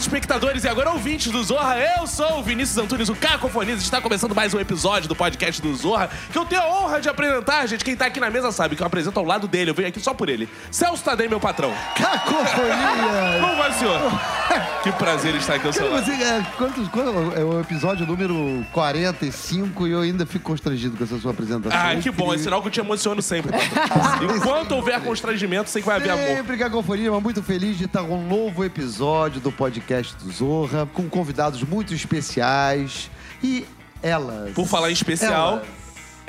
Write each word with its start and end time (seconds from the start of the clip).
espectadores 0.00 0.64
e 0.64 0.68
agora 0.68 0.90
ouvintes 0.90 1.30
do 1.30 1.44
Zorra, 1.44 1.76
eu 1.78 2.06
sou 2.06 2.38
o 2.38 2.42
Vinícius 2.42 2.78
Antunes, 2.78 3.10
o 3.10 3.14
Cacofonias. 3.14 3.82
Está 3.82 4.00
começando 4.00 4.34
mais 4.34 4.54
um 4.54 4.58
episódio 4.58 5.06
do 5.06 5.14
podcast 5.14 5.60
do 5.60 5.74
Zorra, 5.76 6.08
que 6.32 6.38
eu 6.38 6.44
tenho 6.46 6.62
a 6.62 6.68
honra 6.68 7.00
de 7.02 7.08
apresentar, 7.10 7.66
gente. 7.66 7.84
Quem 7.84 7.94
tá 7.94 8.06
aqui 8.06 8.18
na 8.18 8.30
mesa 8.30 8.50
sabe 8.50 8.76
que 8.76 8.82
eu 8.82 8.86
apresento 8.86 9.18
ao 9.18 9.26
lado 9.26 9.46
dele, 9.46 9.70
eu 9.70 9.74
venho 9.74 9.88
aqui 9.88 10.00
só 10.00 10.14
por 10.14 10.30
ele. 10.30 10.48
Celso 10.70 11.04
Tadei, 11.04 11.28
meu 11.28 11.38
patrão. 11.38 11.74
Cacofonia! 11.94 13.40
Como 13.40 13.56
vai, 13.56 13.72
senhor? 13.72 14.00
que 14.82 14.92
prazer 14.92 15.34
estar 15.34 15.56
aqui 15.56 15.66
ao 15.66 15.72
seu 15.72 15.90
lado. 15.90 16.02
Você, 16.02 16.12
é, 16.12 16.46
quantos, 16.56 16.88
quando, 16.88 17.38
é 17.38 17.44
o 17.44 17.60
episódio 17.60 18.06
número 18.06 18.64
45 18.72 19.86
e 19.86 19.90
eu 19.90 20.00
ainda 20.00 20.24
fico 20.24 20.44
constrangido 20.44 20.96
com 20.96 21.04
essa 21.04 21.18
sua 21.18 21.32
apresentação. 21.32 21.78
Ah, 21.78 21.94
que 21.96 22.10
bom, 22.10 22.32
é 22.32 22.38
sinal 22.38 22.62
que 22.62 22.68
eu 22.68 22.72
te 22.72 22.80
emociono 22.80 23.20
sempre. 23.20 23.52
patrão. 23.52 24.32
Enquanto 24.34 24.72
houver 24.72 24.98
constrangimento, 25.02 25.68
sei 25.68 25.82
que 25.82 25.86
vai 25.86 25.96
haver 25.96 26.10
amor. 26.10 26.26
Sempre 26.26 26.56
Cacofonia, 26.56 27.10
mas 27.10 27.22
muito 27.22 27.42
feliz 27.42 27.76
de 27.76 27.84
estar 27.84 28.02
com 28.02 28.16
um 28.16 28.26
novo 28.26 28.64
episódio 28.64 29.40
do 29.40 29.52
podcast 29.52 29.89
do 30.16 30.30
Zorra, 30.30 30.88
com 30.94 31.08
convidados 31.08 31.62
muito 31.62 31.92
especiais 31.92 33.10
e 33.42 33.66
elas. 34.02 34.52
Por 34.54 34.66
falar 34.66 34.90
em 34.90 34.92
especial, 34.92 35.32
ela. 35.32 35.56
Elas. 35.56 35.79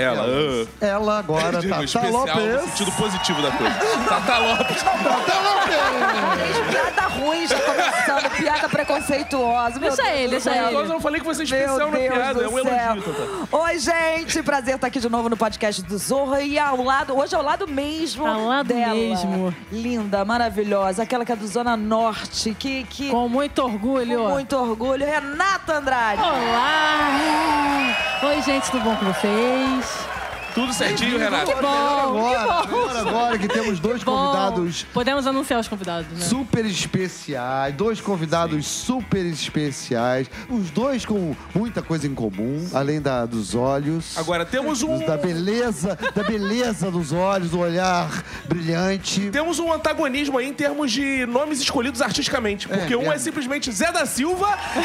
Ah. 0.06 0.68
Ela 0.86 1.20
agora, 1.20 1.58
Eu 1.58 1.62
digo 1.62 1.74
Tata 1.74 1.84
especial 1.86 2.12
no 2.12 2.20
Lopes. 2.54 2.62
sentido 2.72 2.92
positivo 2.94 3.42
da 3.42 3.52
coisa. 3.52 3.74
Tata 4.08 4.38
Lopes. 4.38 4.82
Tata 4.84 5.40
Lopes! 5.40 5.72
Piada 6.72 7.02
ruim 7.08 7.48
já 7.48 7.60
começando, 7.60 8.30
piada 8.38 8.70
preconceituosa. 8.70 9.80
Meu 9.80 9.90
Deixa 9.90 10.04
Deus 10.04 10.16
ele, 10.18 10.28
deixa 10.32 10.56
ele. 10.56 10.76
Eu 10.76 10.86
não 10.88 11.00
falei 11.00 11.20
que 11.20 11.26
você 11.26 11.42
é 11.42 11.46
especial 11.46 11.78
Meu 11.78 11.92
na 11.92 11.98
Deus 11.98 12.14
piada, 12.14 12.34
do 12.34 12.44
é 12.44 12.48
um 12.48 12.52
céu. 12.52 12.66
elogio, 12.68 13.02
Tata. 13.14 13.58
Oi, 13.58 13.80
gente, 13.80 14.44
prazer 14.44 14.76
estar 14.76 14.88
aqui 14.88 15.00
de 15.00 15.10
novo 15.10 15.30
no 15.30 15.38
podcast 15.38 15.82
do 15.84 15.98
Zorra 15.98 16.42
e 16.42 16.58
ao 16.60 16.82
lado, 16.84 17.18
hoje 17.18 17.34
é 17.34 17.38
ao 17.38 17.44
lado 17.44 17.68
mesmo 17.68 18.26
Ao 18.26 18.46
lado 18.48 18.68
dela. 18.68 18.94
mesmo. 18.94 19.54
Linda, 19.72 20.24
maravilhosa, 20.26 21.04
aquela 21.04 21.24
que 21.26 21.32
é 21.32 21.36
do 21.36 21.48
Zona 21.48 21.76
Norte, 21.78 22.54
que, 22.58 22.84
que 22.86 23.10
Com 23.10 23.28
muito 23.30 23.60
orgulho. 23.64 24.24
com 24.24 24.30
muito 24.30 24.56
orgulho, 24.58 25.06
Renata 25.06 25.76
Andrade. 25.78 26.22
Olá! 26.22 28.11
Oi, 28.24 28.40
gente, 28.44 28.70
tudo 28.70 28.84
bom 28.84 28.96
com 28.98 29.06
vocês? 29.06 30.12
Tudo 30.54 30.72
certinho, 30.74 31.18
Renato? 31.18 31.48
Que 31.48 31.60
bom, 31.60 31.68
Agora, 31.68 32.62
que 32.62 32.68
bom. 32.68 32.90
agora, 32.90 33.38
que 33.40 33.48
temos 33.48 33.80
dois 33.80 34.04
Bom, 34.04 34.16
convidados 34.16 34.84
Podemos 34.94 35.26
anunciar 35.26 35.60
os 35.60 35.68
convidados, 35.68 36.06
né? 36.12 36.24
super 36.24 36.64
especiais, 36.66 37.74
dois 37.74 38.00
convidados 38.00 38.68
super 38.68 39.26
especiais, 39.26 40.30
os 40.50 40.70
dois 40.70 41.04
com 41.04 41.36
muita 41.56 41.82
coisa 41.82 42.06
em 42.06 42.14
comum, 42.14 42.70
além 42.76 43.02
da, 43.02 43.26
dos 43.26 43.56
olhos. 43.56 44.16
Agora, 44.16 44.46
temos 44.46 44.84
um... 44.84 45.00
Da 45.04 45.18
beleza, 45.18 45.98
da 46.14 46.22
beleza 46.22 46.92
dos 46.92 47.12
olhos, 47.12 47.50
do 47.50 47.60
olhar 47.60 48.24
brilhante. 48.46 49.32
Temos 49.32 49.58
um 49.58 49.74
antagonismo 49.74 50.38
aí 50.38 50.48
em 50.48 50.54
termos 50.54 50.92
de 50.92 51.26
nomes 51.26 51.60
escolhidos 51.60 52.04
artisticamente. 52.04 52.68
Porque 52.68 52.96
um 52.96 53.12
é 53.12 53.16
é. 53.16 53.18
simplesmente 53.18 53.72
Zé 53.72 53.92
da 53.92 54.06
Silva, 54.06 54.56
que 54.74 54.80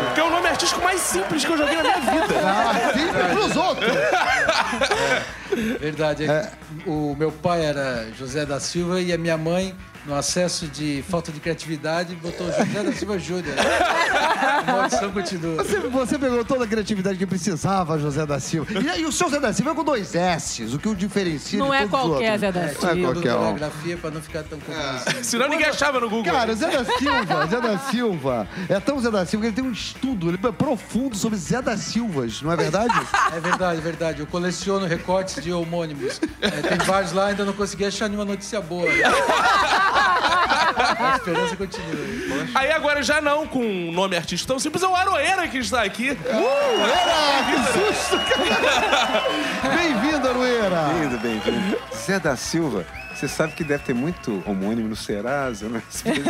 é 0.00 0.03
o 0.26 0.30
nome 0.30 0.48
artístico 0.48 0.82
mais 0.82 1.00
simples 1.00 1.44
que 1.44 1.52
eu 1.52 1.56
vi 1.56 1.62
na 1.76 1.82
minha 1.82 2.00
vida. 2.00 2.34
Ah, 2.44 2.92
sempre 2.92 3.34
pros 3.34 3.56
outros. 3.56 3.92
Verdade. 5.80 6.30
é 6.30 6.50
O 6.86 7.14
meu 7.16 7.30
pai 7.30 7.64
era 7.64 8.06
José 8.18 8.44
da 8.44 8.58
Silva 8.60 9.00
e 9.00 9.12
a 9.12 9.18
minha 9.18 9.36
mãe, 9.36 9.74
no 10.06 10.14
acesso 10.14 10.66
de 10.66 11.02
falta 11.08 11.32
de 11.32 11.40
criatividade, 11.40 12.14
botou 12.16 12.46
José 12.46 12.82
da 12.82 12.92
Silva 12.92 13.18
Júnior. 13.18 13.54
A 13.58 14.62
maldição 14.72 15.10
continua. 15.12 15.62
Você, 15.64 15.78
você 15.80 16.18
pegou 16.18 16.44
toda 16.44 16.64
a 16.64 16.66
criatividade 16.66 17.18
que 17.18 17.26
precisava, 17.26 17.98
José 17.98 18.26
da 18.26 18.38
Silva. 18.38 18.72
E, 18.72 19.00
e 19.00 19.04
o 19.06 19.12
seu 19.12 19.28
Zé 19.30 19.40
da 19.40 19.52
Silva 19.52 19.70
é 19.70 19.74
com 19.74 19.84
dois 19.84 20.14
S's, 20.14 20.74
o 20.74 20.78
que 20.78 20.88
o 20.88 20.94
diferencia 20.94 21.58
Não 21.58 21.70
de 21.70 21.76
é 21.76 21.86
todos 21.86 21.94
os 21.94 22.06
qualquer 22.10 22.32
outros. 22.32 22.40
Zé 22.40 22.52
da 22.52 22.60
Não 22.60 22.66
é 22.66 22.72
Silva. 22.74 23.12
qualquer 23.12 23.34
um. 23.34 23.54
grafia 23.54 23.96
para 23.96 24.10
não 24.10 24.20
ficar 24.22 24.42
tão 24.42 24.58
confuso. 24.58 25.22
Senão 25.24 25.48
ninguém 25.48 25.66
achava 25.66 26.00
no 26.00 26.10
Google. 26.10 26.32
Cara, 26.32 26.52
o 26.52 26.54
Zé 26.54 26.70
da 26.70 26.84
Silva, 26.84 27.46
Zé 27.46 27.60
da 27.60 27.78
Silva, 27.78 28.48
é 28.68 28.80
tão 28.80 29.00
Zé 29.00 29.10
da 29.10 29.24
Silva 29.26 29.42
que 29.44 29.48
ele 29.48 29.56
tem 29.56 29.64
um 29.64 29.72
estudo 29.72 30.28
ele 30.28 30.38
é 30.42 30.52
profundo 30.52 31.16
sobre 31.16 31.38
Zé 31.38 31.62
da 31.62 31.76
Silvas, 31.76 32.42
não 32.42 32.52
é 32.52 32.56
verdade? 32.56 32.94
É 33.34 33.40
verdade, 33.40 33.78
é 33.78 33.82
verdade. 33.82 34.20
Eu 34.20 34.26
coleciono 34.26 34.86
recortes 34.86 35.42
de 35.42 35.52
homônimos. 35.52 36.20
É, 36.40 36.48
tem 36.50 36.78
vários 36.78 37.12
lá, 37.12 37.26
ainda 37.26 37.44
não 37.44 37.52
consegui 37.52 37.84
achar 37.84 38.08
nenhuma 38.08 38.24
notícia 38.24 38.60
boa. 38.60 38.84
A 39.94 41.16
esperança 41.16 41.56
continua. 41.56 42.46
Aí 42.54 42.70
agora 42.72 43.02
já 43.02 43.20
não 43.20 43.46
com 43.46 43.60
um 43.64 43.92
nome 43.92 44.16
artístico 44.16 44.48
tão 44.48 44.58
simples, 44.58 44.82
é 44.82 44.88
o 44.88 44.94
Aroeira 44.94 45.46
que 45.48 45.58
está 45.58 45.82
aqui. 45.82 46.10
Era, 46.10 47.44
que 47.46 47.56
susto, 47.72 48.18
cara! 48.18 49.24
Bem-vindo, 49.76 50.28
Arueira! 50.28 50.82
Bem-vindo, 50.88 51.18
bem-vindo. 51.18 51.78
Zé 51.94 52.18
da 52.18 52.36
Silva, 52.36 52.84
você 53.28 53.28
sabe 53.36 53.54
que 53.54 53.64
deve 53.64 53.82
ter 53.84 53.94
muito 53.94 54.42
homônimo 54.46 54.88
no 54.88 54.96
Serasa, 54.96 55.68
no 55.68 55.78
SPC. 55.78 56.22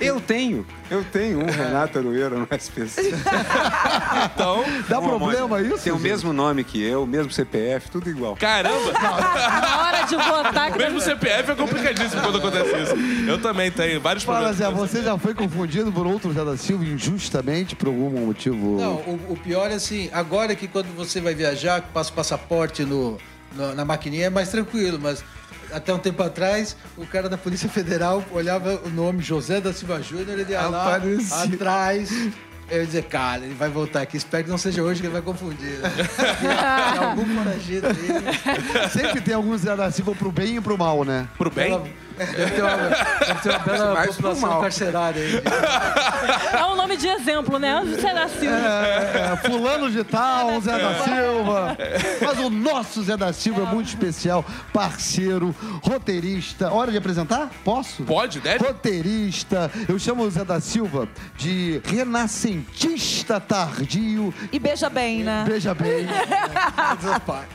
Eu 0.00 0.20
tenho, 0.20 0.64
eu 0.90 1.02
tenho 1.02 1.40
um 1.40 1.46
Renato 1.50 1.98
Aroeira 1.98 2.30
no 2.30 2.46
SPC. 2.56 3.12
Então, 4.32 4.64
Dá 4.88 5.00
Um 5.00 5.08
problema 5.08 5.44
homônimo. 5.46 5.74
isso? 5.74 5.84
Tem 5.84 5.92
o 5.92 5.96
gente? 5.96 6.04
mesmo 6.08 6.32
nome 6.32 6.62
que 6.62 6.80
eu, 6.82 7.02
o 7.02 7.06
mesmo 7.06 7.32
CPF, 7.32 7.90
tudo 7.90 8.08
igual. 8.08 8.36
caramba, 8.36 8.92
Na 8.94 9.82
hora 9.86 10.02
de 10.04 10.14
votar... 10.14 10.72
que 10.72 10.78
mesmo 10.78 11.00
CPF 11.00 11.50
é 11.50 11.54
complicadíssimo 11.54 12.22
quando 12.22 12.38
acontece 12.38 12.76
isso. 12.82 12.94
Eu 13.28 13.40
também 13.40 13.70
tenho 13.72 14.00
vários 14.00 14.22
Fala, 14.24 14.52
problemas. 14.52 14.58
Zé, 14.58 14.70
você 14.98 15.02
já 15.02 15.18
foi 15.18 15.34
confundido 15.34 15.90
por 15.90 16.06
outro 16.06 16.32
Zé 16.32 16.44
da 16.44 16.56
Silva 16.56 16.84
injustamente 16.84 17.74
por 17.74 17.88
algum 17.88 18.10
motivo? 18.26 18.78
Não, 18.80 18.94
o, 18.96 19.20
o 19.30 19.36
pior 19.36 19.70
é 19.70 19.74
assim, 19.74 20.08
agora 20.12 20.54
que 20.54 20.68
quando 20.68 20.94
você 20.94 21.20
vai 21.20 21.34
viajar, 21.34 21.82
passa 21.92 22.10
o 22.10 22.14
passaporte 22.14 22.84
no- 22.84 23.18
na 23.74 23.84
maquininha, 23.84 24.26
é 24.26 24.30
mais 24.30 24.48
tranquilo, 24.50 24.98
mas 25.00 25.22
até 25.72 25.92
um 25.92 25.98
tempo 25.98 26.22
atrás, 26.22 26.76
o 26.96 27.06
cara 27.06 27.28
da 27.28 27.36
Polícia 27.36 27.68
Federal 27.68 28.24
olhava 28.30 28.80
o 28.84 28.88
nome 28.88 29.22
José 29.22 29.60
da 29.60 29.72
Silva 29.72 30.00
Júnior, 30.02 30.38
ele 30.38 30.50
ia 30.52 30.62
lá 30.68 30.96
Aparecia. 30.96 31.36
atrás. 31.54 32.10
Eu 32.70 32.80
ia 32.80 32.86
dizer, 32.86 33.04
cara, 33.04 33.44
ele 33.46 33.54
vai 33.54 33.70
voltar 33.70 34.02
aqui, 34.02 34.18
espero 34.18 34.44
que 34.44 34.50
não 34.50 34.58
seja 34.58 34.82
hoje 34.82 35.00
que 35.00 35.06
ele 35.06 35.12
vai 35.14 35.22
confundir. 35.22 35.78
né? 35.78 35.90
Algum 37.00 37.24
foragido 37.36 37.86
aí. 37.86 38.88
Sempre 38.90 39.20
tem 39.22 39.32
algum 39.34 39.56
Zé 39.56 39.74
da 39.74 39.90
Silva 39.90 40.14
pro 40.14 40.30
bem 40.30 40.56
e 40.56 40.60
pro 40.60 40.76
mal, 40.76 41.02
né? 41.04 41.26
Pro 41.38 41.50
bem? 41.50 41.72
Ela- 41.72 41.86
Deve 42.18 42.50
ter 42.50 42.62
uma, 42.62 42.76
deve 42.76 43.40
ter 43.42 43.48
uma 43.50 43.58
bela 43.58 43.94
Mais 43.94 44.16
população 44.16 44.60
carcerária 44.60 45.22
aí. 45.22 45.42
É 46.58 46.64
um 46.64 46.76
nome 46.76 46.96
de 46.96 47.06
exemplo, 47.06 47.58
né? 47.58 47.82
Zé 48.00 48.12
da 48.14 48.28
Silva. 48.28 48.56
É, 48.56 49.32
é, 49.32 49.36
fulano 49.36 49.90
de 49.90 50.04
tal, 50.04 50.60
Zé 50.60 50.78
da 50.78 50.94
Silva. 51.04 51.76
Mas 52.20 52.38
o 52.38 52.50
nosso 52.50 53.02
Zé 53.02 53.16
da 53.16 53.32
Silva 53.32 53.62
é 53.62 53.64
muito 53.66 53.88
especial, 53.88 54.44
parceiro, 54.72 55.54
roteirista. 55.82 56.72
Hora 56.72 56.90
de 56.90 56.98
apresentar? 56.98 57.50
Posso? 57.64 58.02
Pode, 58.04 58.40
deve? 58.40 58.64
Roteirista. 58.64 59.70
Eu 59.88 59.98
chamo 59.98 60.24
o 60.24 60.30
Zé 60.30 60.44
da 60.44 60.60
Silva 60.60 61.08
de 61.36 61.80
renascentista 61.84 63.40
tardio. 63.40 64.32
E 64.52 64.58
beija 64.58 64.88
bem, 64.90 65.22
né? 65.22 65.44
Veja 65.46 65.74
bem. 65.74 66.06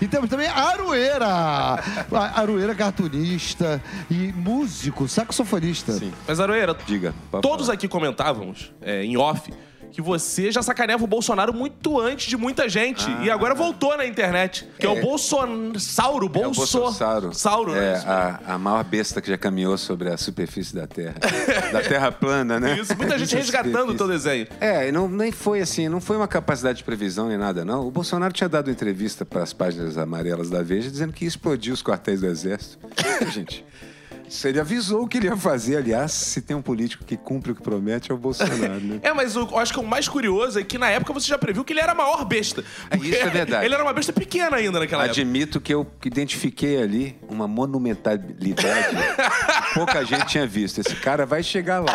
E 0.02 0.08
temos 0.08 0.30
também 0.30 0.48
a 0.48 0.70
Arueira. 0.70 1.26
A 1.28 2.40
Arueira 2.40 2.76
cartunista 2.76 3.82
e 4.10 4.34
músico, 4.54 5.08
saxofonista. 5.08 5.94
Sim. 5.94 6.14
Mas, 6.28 6.40
Aroeira, 6.40 6.76
Diga. 6.86 7.14
todos 7.42 7.66
falar. 7.66 7.74
aqui 7.74 7.88
comentávamos, 7.88 8.72
é, 8.82 9.04
em 9.04 9.18
off, 9.18 9.52
que 9.94 10.02
você 10.02 10.52
já 10.52 10.64
sacaneava 10.64 11.04
o 11.04 11.08
Bolsonaro 11.08 11.54
muito 11.54 12.00
antes 12.02 12.28
de 12.28 12.36
muita 12.36 12.68
gente. 12.68 13.06
E 13.22 13.30
agora 13.30 13.54
voltou 13.54 13.96
na 13.96 14.06
internet. 14.06 14.68
Que 14.80 14.88
é, 14.88 14.90
o 14.90 15.00
Bolsonaro. 15.00 15.74
É 15.76 16.26
o 16.26 16.30
Bolso... 16.30 16.80
Bolsonaro. 16.80 17.34
Sauro, 17.34 17.74
né? 17.74 17.94
É, 17.94 17.98
a, 17.98 18.40
a 18.48 18.58
maior 18.58 18.84
besta 18.84 19.22
que 19.22 19.30
já 19.30 19.38
caminhou 19.38 19.78
sobre 19.78 20.10
a 20.10 20.18
superfície 20.18 20.74
da 20.74 20.88
Terra. 20.88 21.14
da 21.72 21.82
Terra 21.82 22.12
plana, 22.12 22.60
né? 22.60 22.80
Isso, 22.80 22.98
muita 22.98 23.20
gente 23.20 23.36
resgatando 23.38 23.92
o 23.92 23.96
teu 23.96 24.08
desenho. 24.08 24.48
É, 24.60 24.90
e 24.90 24.92
não, 24.92 25.08
nem 25.08 25.32
foi 25.32 25.62
assim, 25.62 25.88
não 25.88 26.02
foi 26.02 26.18
uma 26.18 26.28
capacidade 26.28 26.80
de 26.80 26.84
previsão 26.84 27.28
nem 27.28 27.38
nada, 27.38 27.64
não. 27.64 27.88
O 27.88 27.92
Bolsonaro 27.92 28.34
tinha 28.34 28.50
dado 28.50 28.72
entrevista 28.72 29.24
para 29.24 29.44
as 29.44 29.54
páginas 29.54 29.96
amarelas 29.96 30.50
da 30.50 30.64
Veja 30.64 30.90
dizendo 30.90 31.14
que 31.14 31.26
ia 31.26 31.28
explodir 31.28 31.72
os 31.72 31.84
quartéis 31.84 32.22
do 32.22 32.26
Exército. 32.26 32.80
Gente, 33.32 33.64
se 34.34 34.48
ele 34.48 34.60
avisou 34.60 35.04
o 35.04 35.08
que 35.08 35.20
ele 35.20 35.28
ia 35.28 35.38
fazer, 35.38 35.78
aliás, 35.78 36.12
se 36.12 36.42
tem 36.42 36.58
um 36.58 36.62
político 36.62 37.06
que 37.06 37.16
cumpre 37.16 37.52
o 37.52 37.56
que 37.56 37.62
promete, 37.62 38.12
é 38.12 38.16
o 38.16 38.18
Bolsonaro, 38.18 38.80
né? 38.80 39.00
É, 39.04 39.14
mas 39.14 39.36
eu 39.36 39.58
acho 39.60 39.72
que 39.72 39.80
o 39.80 39.84
mais 39.86 40.08
curioso 40.08 40.60
é 40.60 40.64
que 40.64 40.78
na 40.78 40.90
época 40.90 41.14
você 41.14 41.28
já 41.28 41.38
previu 41.38 41.64
que 41.64 41.72
ele 41.72 41.80
era 41.80 41.92
a 41.92 41.96
maior 41.96 42.26
besta. 42.26 42.64
É, 42.90 42.98
isso 42.98 43.16
é 43.16 43.30
verdade. 43.30 43.66
Ele 43.66 43.76
era 43.76 43.84
uma 43.84 43.94
besta 43.94 44.12
pequena 44.12 44.58
ainda 44.58 44.80
naquela 44.80 45.04
época. 45.04 45.22
Admito 45.22 45.62
que 45.62 45.74
eu 45.74 45.86
identifiquei 46.04 46.82
ali 46.82 47.16
uma 47.30 47.48
monumentalidade 47.48 48.96
que 48.96 49.74
pouca 49.76 50.04
gente 50.04 50.26
tinha 50.26 50.48
visto. 50.48 50.80
Esse 50.82 50.96
cara 50.96 51.26
vai 51.26 51.44
chegar 51.44 51.80
lá. 51.80 51.94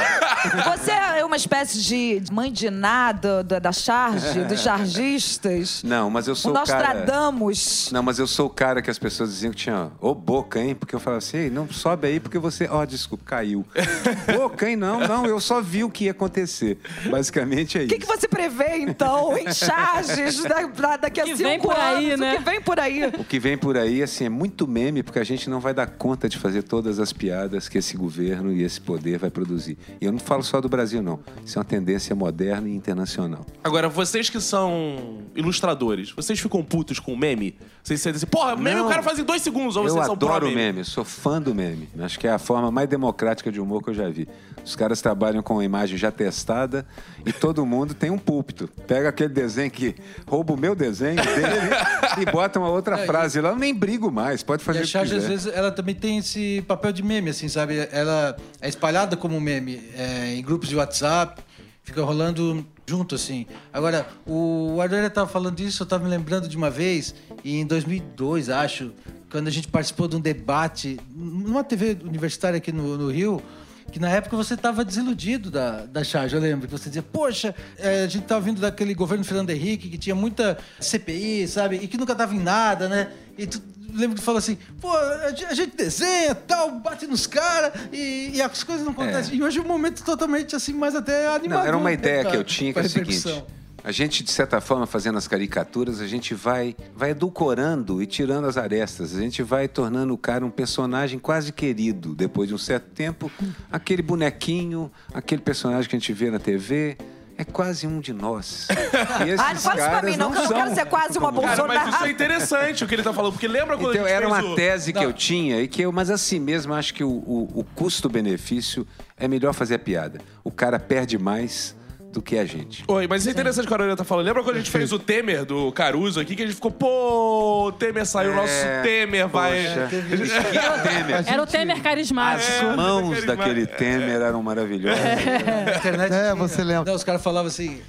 Você, 0.77 0.93
uma 1.29 1.37
espécie 1.37 1.81
de 1.83 2.23
mãe 2.33 2.51
de 2.51 2.71
nada 2.71 3.45
da, 3.45 3.59
da 3.59 3.73
charge, 3.73 4.41
dos 4.49 4.61
chargistas? 4.61 5.83
Não, 5.85 6.11
mas 6.11 6.27
eu 6.27 6.33
O 6.33 6.37
sou 6.37 6.51
o 6.51 6.55
cara... 6.55 6.95
Nostradamus? 6.95 7.91
Não, 7.93 8.03
mas 8.03 8.19
eu 8.19 8.27
sou 8.27 8.47
o 8.47 8.51
cara 8.51 8.83
que 8.83 8.91
as 8.91 8.99
pessoas 8.99 9.31
diziam 9.31 9.53
que 9.53 9.59
tinha 9.59 9.91
ô 10.01 10.15
boca, 10.15 10.61
hein? 10.61 10.75
Porque 10.75 10.95
eu 10.95 11.01
falava 11.01 11.19
assim, 11.19 11.37
"Ei, 11.37 11.51
não 11.51 11.69
sobe 11.69 12.07
aí 12.09 12.19
porque 12.21 12.39
você. 12.39 12.67
Ó, 12.71 12.85
desculpa, 12.85 13.25
caiu. 13.27 13.65
boca, 14.35 14.69
hein? 14.69 14.77
Não, 14.77 15.01
não, 15.01 15.27
eu 15.27 15.39
só 15.41 15.61
vi 15.61 15.85
o 15.85 15.91
que 15.91 16.05
ia 16.05 16.11
acontecer. 16.13 16.79
Basicamente 17.11 17.79
é 17.79 17.83
O 17.83 17.85
isso. 17.85 17.95
que, 17.95 18.01
que 18.01 18.07
você 18.07 18.27
prevê, 18.27 18.79
então, 18.79 19.37
em 19.37 19.53
charges 19.55 20.43
da, 20.43 20.63
da- 20.67 20.97
daqui 20.97 21.21
a 21.21 21.25
que 21.25 21.37
cinco 21.37 21.49
vem 21.49 21.61
por 21.61 21.77
aí, 21.79 22.07
anos? 22.13 22.21
né? 22.21 22.35
O 22.35 22.39
que 22.39 22.45
vem 22.45 22.61
por 22.61 22.81
aí? 22.81 23.07
O 23.19 23.25
que 23.25 23.39
vem 23.39 23.59
por 23.59 23.77
aí, 23.77 24.03
assim, 24.03 24.25
é 24.25 24.29
muito 24.29 24.67
meme, 24.67 25.03
porque 25.03 25.19
a 25.19 25.25
gente 25.25 25.49
não 25.51 25.61
vai 25.61 25.75
dar 25.75 25.87
conta 25.87 26.29
de 26.29 26.39
fazer 26.39 26.63
todas 26.63 26.99
as 26.99 27.13
piadas 27.13 27.69
que 27.69 27.79
esse 27.79 27.97
governo 27.97 28.53
e 28.53 28.63
esse 28.63 28.81
poder 28.81 29.19
vai 29.19 29.31
produzir. 29.31 29.77
E 30.01 30.05
eu 30.05 30.13
não 30.13 30.19
falo 30.19 30.43
só 30.43 30.61
do 30.61 30.69
Brasil, 30.69 31.03
não. 31.03 31.18
Isso 31.45 31.59
é 31.59 31.61
uma 31.61 31.65
tendência 31.65 32.15
moderna 32.15 32.69
e 32.69 32.75
internacional. 32.75 33.45
Agora, 33.63 33.89
vocês 33.89 34.29
que 34.29 34.41
são 34.41 35.23
ilustradores, 35.35 36.11
vocês 36.11 36.39
ficam 36.39 36.63
putos 36.63 36.99
com 36.99 37.17
meme? 37.17 37.57
Vocês 37.89 38.03
sentem 38.03 38.17
assim, 38.19 38.27
porra, 38.27 38.55
meme 38.55 38.77
Não. 38.81 38.87
o 38.87 38.89
cara 38.91 39.03
faz 39.03 39.19
em 39.19 39.25
dois 39.25 39.41
segundos, 39.41 39.75
ou 39.75 39.85
Eu 39.85 39.89
vocês 39.91 40.05
são 40.05 40.15
adoro 40.15 40.41
pró-meme? 40.41 40.55
meme, 40.55 40.85
sou 40.85 41.05
fã 41.05 41.41
do 41.41 41.55
meme. 41.55 41.89
Acho 42.01 42.19
que 42.19 42.27
é 42.27 42.31
a 42.31 42.39
forma 42.39 42.71
mais 42.71 42.87
democrática 42.87 43.51
de 43.51 43.59
humor 43.59 43.83
que 43.83 43.89
eu 43.89 43.95
já 43.95 44.11
vi. 44.11 44.29
Os 44.63 44.77
caras 44.77 45.01
trabalham 45.01 45.43
com 45.43 45.59
a 45.59 45.65
imagem 45.65 45.97
já 45.97 46.11
testada 46.13 46.87
e 47.25 47.33
todo 47.33 47.65
mundo 47.65 47.95
tem 47.95 48.11
um 48.11 48.19
púlpito. 48.19 48.69
Pega 48.87 49.09
aquele 49.09 49.31
desenho 49.31 49.71
que 49.71 49.95
rouba 50.27 50.53
o 50.53 50.57
meu 50.59 50.75
desenho 50.75 51.17
dele 51.17 52.21
e 52.21 52.31
bota 52.31 52.59
uma 52.59 52.69
outra 52.69 52.99
frase 52.99 53.41
lá. 53.41 53.49
Eu 53.51 53.57
nem 53.57 53.73
brigo 53.75 54.11
mais, 54.11 54.43
pode 54.43 54.61
E 54.61 54.65
fazer 54.67 54.81
a 54.81 54.83
o 54.83 54.85
que 54.85 54.91
charge, 54.91 55.15
às 55.17 55.23
quiser. 55.23 55.29
vezes, 55.31 55.53
ela 55.55 55.73
também 55.73 55.95
tem 55.95 56.19
esse 56.19 56.63
papel 56.69 56.93
de 56.93 57.03
meme, 57.03 57.31
assim, 57.31 57.49
sabe? 57.49 57.89
Ela 57.91 58.37
é 58.61 58.69
espalhada 58.69 59.17
como 59.17 59.41
meme 59.41 59.83
é, 59.97 60.35
em 60.35 60.43
grupos 60.43 60.69
de 60.69 60.77
WhatsApp, 60.77 61.41
fica 61.89 62.03
rolando 62.03 62.67
junto, 62.87 63.15
assim. 63.15 63.47
Agora, 63.73 64.07
o 64.27 64.79
Ardoeira 64.81 65.07
estava 65.07 65.27
falando 65.27 65.57
disso, 65.57 65.83
eu 65.83 65.85
estava 65.85 66.05
me 66.05 66.11
lembrando 66.11 66.47
de 66.47 66.57
uma 66.57 66.69
vez, 66.69 67.15
em 67.43 67.67
2002, 67.67 68.51
acho, 68.51 68.93
quando 69.31 69.49
a 69.49 69.51
gente 69.51 69.69
participou 69.69 70.07
de 70.07 70.17
um 70.17 70.21
debate 70.21 71.01
numa 71.15 71.65
TV 71.65 71.97
universitária 72.05 72.59
aqui 72.59 72.73
no, 72.73 72.99
no 72.99 73.11
Rio, 73.11 73.43
que 73.91 73.99
na 73.99 74.11
época 74.11 74.37
você 74.37 74.55
estava 74.55 74.85
desiludido 74.85 75.51
da, 75.51 75.87
da 75.87 76.05
charge, 76.05 76.35
eu 76.35 76.41
lembro, 76.41 76.67
que 76.67 76.73
você 76.73 76.89
dizia, 76.89 77.03
poxa, 77.03 77.55
é, 77.79 78.05
a 78.05 78.07
gente 78.09 78.23
estava 78.23 78.41
vindo 78.41 78.61
daquele 78.61 78.95
governo 78.95 79.25
Fernando 79.25 79.51
Henrique, 79.51 79.89
que 79.89 79.99
tinha 79.99 80.15
muita 80.15 80.59
CPI, 80.81 81.49
sabe, 81.49 81.77
e 81.77 81.89
que 81.89 81.97
nunca 81.97 82.15
dava 82.15 82.35
em 82.35 82.41
nada, 82.41 82.89
né? 82.89 83.09
E 83.37 83.47
tu 83.47 83.63
lembro 83.95 84.17
que 84.17 84.21
tu 84.21 84.25
falou 84.25 84.39
assim, 84.39 84.59
pô, 84.81 84.95
a 84.95 85.33
gente- 85.55 85.77
desenha, 85.77 86.35
tal, 86.35 86.71
bate 86.73 87.07
nos 87.07 87.27
caras 87.27 87.73
e, 87.93 88.33
e 88.35 88.43
as 88.43 88.63
coisas 88.63 88.85
não 88.85 88.93
acontecem. 88.93 89.37
E 89.37 89.43
hoje 89.43 89.59
é 89.59 89.63
um 89.63 89.67
momento 89.67 90.05
totalmente 90.05 90.55
assim, 90.55 90.73
mais 90.73 90.95
até 90.95 91.27
animador. 91.29 91.63
Não, 91.63 91.69
era 91.69 91.77
uma 91.77 91.89
né, 91.89 91.95
ideia 91.95 92.25
que 92.25 92.37
eu 92.37 92.45
tinha, 92.45 92.73
que 92.73 92.79
é 92.79 92.83
o 92.83 92.89
seguinte. 92.89 93.45
A 93.85 93.93
gente, 93.93 94.23
de 94.25 94.31
certa 94.31 94.61
forma, 94.61 94.87
fazendo 94.87 95.17
as 95.17 95.27
caricaturas, 95.29 96.01
a 96.01 96.07
gente 96.07 96.35
vai, 96.35 96.77
vai 96.95 97.11
edulcorando 97.11 98.03
e 98.03 98.07
tirando 98.07 98.47
as 98.47 98.57
arestas. 98.57 99.15
A 99.17 99.21
gente 99.21 99.43
vai 99.43 99.67
tornando 99.69 100.13
o 100.13 100.19
cara 100.19 100.45
um 100.45 100.51
personagem 100.51 101.19
quase 101.19 101.53
querido. 101.53 102.15
Depois 102.15 102.49
de 102.49 102.55
um 102.55 102.59
certo 102.59 102.87
tempo, 102.91 103.31
aquele 103.71 104.03
bonequinho, 104.03 104.91
aquele 105.15 105.41
personagem 105.41 105.89
que 105.89 105.97
a 105.97 105.99
gente 105.99 106.13
vê 106.13 106.31
na 106.31 106.39
TV, 106.39 106.99
é 107.39 107.45
quase 107.45 107.87
um 107.87 108.01
de 108.01 108.13
nós. 108.13 108.67
E 109.25 109.31
esses 109.31 109.41
Ah, 109.41 109.55
não 109.55 109.61
fala 109.61 109.81
isso 109.81 109.89
pra 109.91 110.03
mim, 110.03 110.17
não, 110.17 110.31
que 110.33 110.39
eu 110.39 110.43
não 110.43 110.49
quero 110.53 110.75
ser 110.75 110.87
quase 110.87 111.19
uma. 111.19 111.33
Cara, 111.33 111.43
mas 111.43 111.53
isso 111.53 111.63
é 111.63 111.67
Bolsonaro. 111.79 112.11
interessante 112.11 112.85
o 112.85 112.89
que 112.89 112.95
ele 112.97 113.03
tá 113.03 113.13
falando, 113.13 113.33
porque 113.33 113.49
lembra 113.49 113.77
quando 113.79 113.93
Então, 113.95 114.05
a 114.05 114.09
gente 114.09 114.17
era 114.17 114.27
uma 114.27 114.43
o... 114.45 114.55
tese 114.57 114.93
que 114.93 114.99
Não. 114.99 115.07
eu 115.07 115.13
tinha, 115.13 115.61
e 115.63 115.69
que 115.69 115.81
eu, 115.83 115.93
mas 115.93 116.11
assim 116.11 116.39
mesmo, 116.41 116.75
acho 116.75 116.93
que 116.93 117.03
o, 117.05 117.09
o- 117.09 117.49
o 117.61 117.65
custo-benefício 117.75 118.87
é 119.17 119.27
melhor 119.29 119.53
fazer 119.55 119.77
a 119.77 119.79
piada. 119.79 120.21
O 120.43 120.51
cara 120.51 120.79
perde 120.81 121.17
mais 121.17 121.75
do 122.19 122.23
que 122.23 122.37
a 122.37 122.45
gente. 122.45 122.83
Oi, 122.89 123.07
mas 123.07 123.23
isso 123.23 123.29
é 123.29 123.33
interessante 123.33 123.65
o 123.65 123.69
que 123.69 123.73
a 123.73 123.77
Aurélio 123.77 123.97
tá 123.97 124.05
falando. 124.05 124.27
Lembra 124.27 124.43
quando 124.43 124.57
a 124.57 124.59
gente 124.59 124.71
fez 124.71 124.93
o 124.93 124.99
Temer 124.99 125.45
do 125.45 125.71
Caruso 125.73 126.19
aqui, 126.21 126.35
que 126.35 126.43
a 126.43 126.47
gente 126.47 126.57
ficou, 126.57 126.71
pô, 126.71 127.67
o 127.69 127.73
Temer 127.73 128.05
saiu, 128.07 128.33
o 128.33 128.35
nosso 128.35 128.53
É, 128.53 128.83
Temer 128.83 129.29
vai... 129.29 129.63
Poxa, 129.65 129.87
que 129.89 130.03
Temer. 130.89 131.25
Era 131.33 131.43
o 131.43 131.47
Temer 131.47 131.77
As 131.77 131.83
carismático. 131.83 132.65
mãos 132.77 133.11
carismático. 133.11 133.27
daquele 133.37 133.67
Temer 133.67 134.21
eram 134.21 134.43
maravilhosas. 134.43 134.99
Na 135.05 135.77
internet 135.77 136.13
É, 136.13 136.21
tinha- 136.23 136.35
você 136.35 136.65
lembra. 136.65 136.85
Não, 136.87 136.95
os 136.95 137.05
caras 137.05 137.23
falavam 137.23 137.49
assim, 137.49 137.81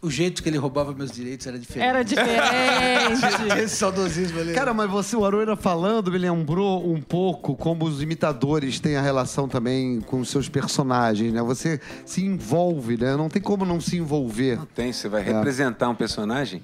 o 0.00 0.10
jeito 0.10 0.42
que 0.42 0.48
ele 0.48 0.58
roubava 0.58 0.92
meus 0.92 1.10
direitos 1.10 1.46
era 1.46 1.58
diferente. 1.58 1.88
Era 1.88 2.02
diferente. 2.04 3.58
Esse 3.64 3.76
saudosismo 3.76 4.40
ali. 4.40 4.52
Cara, 4.52 4.72
mas 4.72 4.88
você, 4.88 5.16
o 5.16 5.24
Aroeira 5.24 5.56
falando, 5.56 6.10
me 6.12 6.18
lembrou 6.18 6.92
um 6.92 7.00
pouco 7.00 7.56
como 7.56 7.84
os 7.84 8.00
imitadores 8.00 8.78
têm 8.78 8.96
a 8.96 9.02
relação 9.02 9.48
também 9.48 10.00
com 10.00 10.20
os 10.20 10.30
seus 10.30 10.48
personagens, 10.48 11.32
né? 11.32 11.42
Você 11.42 11.80
se 12.04 12.24
envolve, 12.24 12.96
né? 12.96 13.16
Não 13.16 13.28
tem 13.28 13.42
como 13.42 13.64
não 13.64 13.80
se 13.80 13.96
envolver. 13.96 14.60
Tem, 14.74 14.92
você 14.92 15.08
vai 15.08 15.22
representar 15.22 15.88
um 15.88 15.94
personagem. 15.94 16.62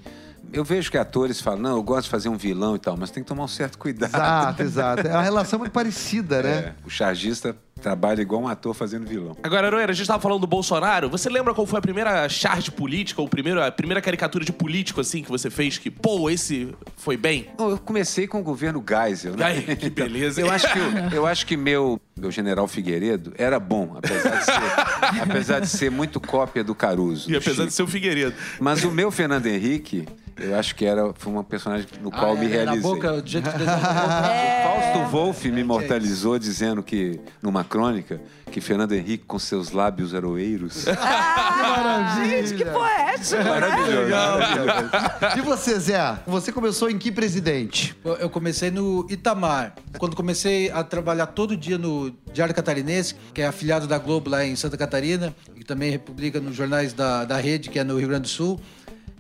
Eu 0.53 0.65
vejo 0.65 0.91
que 0.91 0.99
atores 0.99 1.41
falam, 1.41 1.61
não, 1.61 1.77
eu 1.77 1.83
gosto 1.83 2.05
de 2.05 2.11
fazer 2.11 2.29
um 2.29 2.37
vilão 2.37 2.77
e 2.77 2.79
tal, 2.79 2.97
mas 2.97 3.11
tem 3.11 3.23
que 3.23 3.29
tomar 3.29 3.45
um 3.45 3.49
certo 3.49 3.79
cuidado. 3.79 4.15
Exato, 4.15 4.63
exato. 4.63 5.07
É 5.09 5.13
uma 5.13 5.23
relação 5.23 5.59
muito 5.59 5.73
parecida, 5.73 6.43
né? 6.43 6.51
É, 6.51 6.75
o 6.85 6.91
chargista 6.91 7.57
trabalha 7.81 8.23
igual 8.23 8.41
um 8.41 8.49
ator 8.49 8.73
fazendo 8.73 9.07
vilão. 9.07 9.37
Agora, 9.43 9.67
Aroeira, 9.67 9.93
a 9.93 9.95
gente 9.95 10.07
tava 10.07 10.21
falando 10.21 10.41
do 10.41 10.47
Bolsonaro. 10.47 11.11
Você 11.11 11.29
lembra 11.29 11.53
qual 11.53 11.67
foi 11.67 11.79
a 11.79 11.83
primeira 11.83 12.29
charge 12.29 12.71
política, 12.71 13.21
ou 13.21 13.29
primeiro, 13.29 13.63
a 13.63 13.71
primeira 13.71 14.01
caricatura 14.01 14.45
de 14.45 14.53
político, 14.53 15.01
assim, 15.01 15.23
que 15.23 15.31
você 15.31 15.51
fez? 15.51 15.77
Que, 15.77 15.91
pô, 15.91 16.31
esse 16.31 16.75
foi 16.97 17.17
bem? 17.17 17.49
Não, 17.59 17.71
eu 17.71 17.79
comecei 17.79 18.27
com 18.27 18.41
o 18.41 18.43
governo 18.43 18.83
Geisel, 18.87 19.37
né? 19.37 19.45
Ai, 19.45 19.77
que 19.77 19.91
beleza. 19.91 20.41
Eu 20.41 20.51
acho 20.51 20.67
que, 20.73 20.79
eu 21.15 21.27
acho 21.27 21.47
que 21.47 21.57
meu, 21.57 22.01
meu 22.17 22.31
general 22.31 22.67
Figueiredo 22.67 23.35
era 23.37 23.61
bom, 23.61 23.97
apesar 23.97 24.39
de 24.39 24.45
ser, 24.45 25.21
apesar 25.21 25.61
de 25.61 25.69
ser 25.69 25.91
muito 25.91 26.21
cópia 26.21 26.65
do 26.65 26.75
Caruso. 26.75 27.31
E 27.31 27.37
apesar 27.37 27.55
Chico. 27.55 27.67
de 27.67 27.75
ser 27.75 27.83
o 27.83 27.87
Figueiredo. 27.87 28.35
Mas 28.61 28.83
o 28.85 28.91
meu 28.91 29.11
Fernando 29.11 29.47
Henrique, 29.47 30.07
eu 30.37 30.59
acho 30.59 30.75
que 30.75 30.85
era, 30.85 31.13
foi 31.15 31.33
uma 31.33 31.45
personagem 31.45 31.87
no 32.01 32.11
Ah, 32.13 32.19
qual 32.19 32.35
eu 32.35 32.39
me 32.39 32.47
é, 32.53 32.65
na 32.65 32.73
realizei. 32.73 32.81
boca, 32.83 33.23
que 33.23 33.41
boca. 33.41 33.51
O 33.51 34.63
Fausto 34.65 35.11
Wolff 35.11 35.51
me 35.51 35.61
imortalizou 35.61 36.39
dizendo 36.39 36.83
que, 36.83 37.21
numa 37.43 37.63
crônica, 37.65 38.21
que 38.51 38.61
Fernando 38.61 38.93
Henrique, 38.93 39.25
com 39.27 39.39
seus 39.39 39.71
lábios 39.71 40.15
aroeiros. 40.15 40.87
Ah, 40.89 42.25
gente, 42.27 42.55
que 42.55 42.65
poético, 42.65 43.37
né? 43.37 43.45
Maravilhoso. 43.45 45.39
E 45.39 45.41
você, 45.41 45.79
Zé? 45.79 46.19
Você 46.27 46.53
começou 46.53 46.89
em 46.91 46.99
que 46.99 47.11
presidente? 47.11 47.97
Eu 48.05 48.31
comecei 48.31 48.71
no 48.71 49.07
Itamar. 49.11 49.75
Quando 49.99 50.15
comecei 50.17 50.71
a 50.71 50.83
trabalhar 50.85 51.27
todo 51.27 51.57
dia 51.57 51.79
no 51.79 52.13
Diário 52.33 52.55
Catarinense, 52.55 53.15
que 53.33 53.43
é 53.43 53.47
afiliado 53.47 53.87
da 53.87 53.99
Globo 53.99 54.31
lá 54.31 54.45
em 54.45 54.55
Santa 54.57 54.77
Catarina, 54.77 55.35
e 55.57 55.65
também 55.65 55.99
publica 55.99 56.41
nos 56.41 56.55
jornais 56.55 56.93
da, 56.93 57.25
da 57.25 57.37
rede, 57.39 57.71
que 57.71 57.79
é 57.79 57.85
no 57.85 57.99
Rio 57.99 58.09
Grande 58.09 58.23
do 58.23 58.29
Sul. 58.29 58.61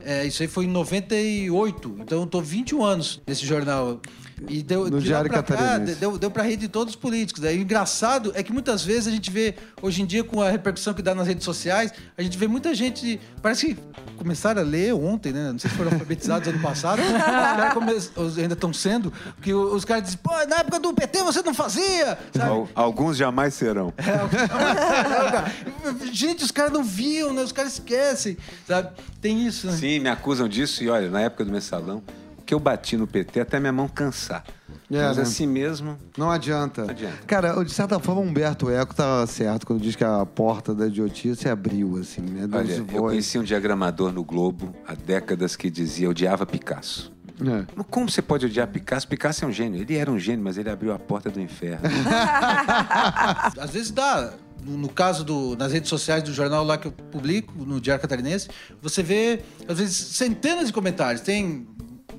É, 0.04 0.26
isso 0.26 0.42
aí 0.42 0.48
foi 0.48 0.66
em 0.66 0.68
98, 0.68 1.96
então 2.00 2.20
eu 2.20 2.26
tô 2.26 2.40
21 2.40 2.84
anos 2.84 3.22
nesse 3.26 3.46
jornal. 3.46 4.00
E 4.48 4.62
deu, 4.62 4.84
No 4.90 5.00
de 5.00 5.06
lá 5.10 5.22
Diário 5.22 5.31
pra 5.31 5.42
cá, 5.42 5.54
Catarinense. 5.56 5.94
deu, 5.96 6.19
deu 6.19 6.31
pra 6.31 6.42
rede 6.42 6.62
de 6.62 6.69
todos 6.69 6.94
os 6.94 7.00
políticos. 7.00 7.44
Aí, 7.44 7.58
o 7.58 7.62
engraçado 7.62 8.32
é 8.34 8.42
que 8.42 8.52
muitas 8.52 8.84
vezes 8.84 9.06
a 9.06 9.10
gente 9.10 9.31
vê, 9.31 9.54
hoje 9.81 10.02
em 10.02 10.06
dia, 10.06 10.25
com 10.25 10.42
a 10.42 10.50
repercussão 10.50 10.92
que 10.92 11.02
dá 11.02 11.14
nas 11.14 11.26
redes 11.26 11.44
sociais, 11.44 11.92
a 12.19 12.22
gente 12.22 12.36
vê 12.36 12.46
muita 12.48 12.75
gente. 12.75 13.20
Parece 13.40 13.75
que 13.75 13.78
começaram 14.16 14.60
a 14.60 14.64
ler 14.64 14.92
ontem, 14.94 15.32
né? 15.32 15.52
Não 15.52 15.58
sei 15.58 15.70
se 15.70 15.76
foram 15.76 15.92
alfabetizados 15.92 16.48
ano 16.48 16.60
passado. 16.60 17.00
Os 18.16 18.38
ainda 18.38 18.54
estão 18.54 18.72
sendo, 18.72 19.12
porque 19.36 19.52
o- 19.52 19.75
os 19.75 19.84
caras 19.84 20.04
dizem, 20.04 20.19
pô, 20.22 20.31
na 20.48 20.56
época 20.56 20.78
do 20.80 20.92
PT 20.94 21.22
você 21.22 21.42
não 21.42 21.54
fazia! 21.54 22.18
Sabe? 22.37 22.50
Al- 22.50 22.68
Alguns 22.75 23.16
jamais 23.16 23.54
serão. 23.54 23.92
gente, 26.12 26.44
os 26.44 26.50
caras 26.50 26.73
não 26.73 26.82
viam, 26.82 27.32
né? 27.32 27.42
Os 27.42 27.52
caras 27.52 27.75
esquecem, 27.75 28.37
sabe? 28.66 28.90
Tem 29.20 29.47
isso, 29.47 29.66
né? 29.66 29.73
Sim, 29.75 30.00
me 30.00 30.09
acusam 30.09 30.49
disso 30.49 30.82
e 30.82 30.88
olha, 30.88 31.11
na 31.11 31.20
época 31.23 31.44
do 31.44 31.52
mensalão, 31.52 32.02
que 32.46 32.52
eu 32.52 32.60
bati 32.60 32.96
no 32.96 33.06
PT 33.06 33.40
até 33.40 33.58
minha 33.58 33.72
mão 33.72 33.88
cansar. 33.88 34.44
É, 34.90 35.02
Mas 35.02 35.16
né? 35.16 35.22
assim 35.22 35.46
mesmo, 35.46 35.96
Não 36.16 36.30
adianta. 36.30 36.82
adianta. 36.90 37.16
Cara, 37.26 37.62
de 37.64 37.72
certa 37.72 37.98
forma, 37.98 38.20
Humberto 38.20 38.70
Eco 38.70 38.94
tá 38.94 39.26
certo 39.26 39.66
quando 39.66 39.80
diz 39.80 39.96
que 39.96 40.04
a 40.04 40.24
porta 40.26 40.74
da 40.74 40.86
idiotia 40.86 41.34
se 41.34 41.48
abriu, 41.48 41.96
assim, 41.96 42.20
né? 42.20 42.46
Olha, 42.52 42.72
eu 42.72 42.84
voz. 42.84 43.00
conheci 43.12 43.38
um 43.38 43.42
diagramador 43.42 44.12
no 44.12 44.22
Globo 44.22 44.74
há 44.86 44.94
décadas 44.94 45.56
que 45.56 45.70
dizia 45.70 46.08
odiava 46.10 46.44
Picasso. 46.44 47.12
É. 47.40 47.64
Mas 47.74 47.86
como 47.90 48.08
você 48.08 48.22
pode 48.22 48.46
odiar 48.46 48.68
Picasso? 48.68 49.08
Picasso 49.08 49.44
é 49.44 49.48
um 49.48 49.52
gênio. 49.52 49.80
Ele 49.80 49.96
era 49.96 50.10
um 50.10 50.18
gênio, 50.18 50.44
mas 50.44 50.56
ele 50.58 50.70
abriu 50.70 50.92
a 50.92 50.98
porta 50.98 51.30
do 51.30 51.40
inferno. 51.40 51.80
Às 53.58 53.70
vezes 53.70 53.90
dá. 53.90 54.32
No, 54.64 54.78
no 54.78 54.88
caso 54.88 55.24
do, 55.24 55.56
nas 55.56 55.72
redes 55.72 55.90
sociais 55.90 56.22
do 56.22 56.32
jornal 56.32 56.64
lá 56.64 56.78
que 56.78 56.86
eu 56.86 56.92
publico, 56.92 57.52
no 57.64 57.80
Diário 57.80 58.00
Catarinense, 58.00 58.48
você 58.80 59.02
vê, 59.02 59.40
às 59.68 59.78
vezes, 59.78 59.94
centenas 59.94 60.68
de 60.68 60.72
comentários. 60.72 61.20
Tem 61.20 61.66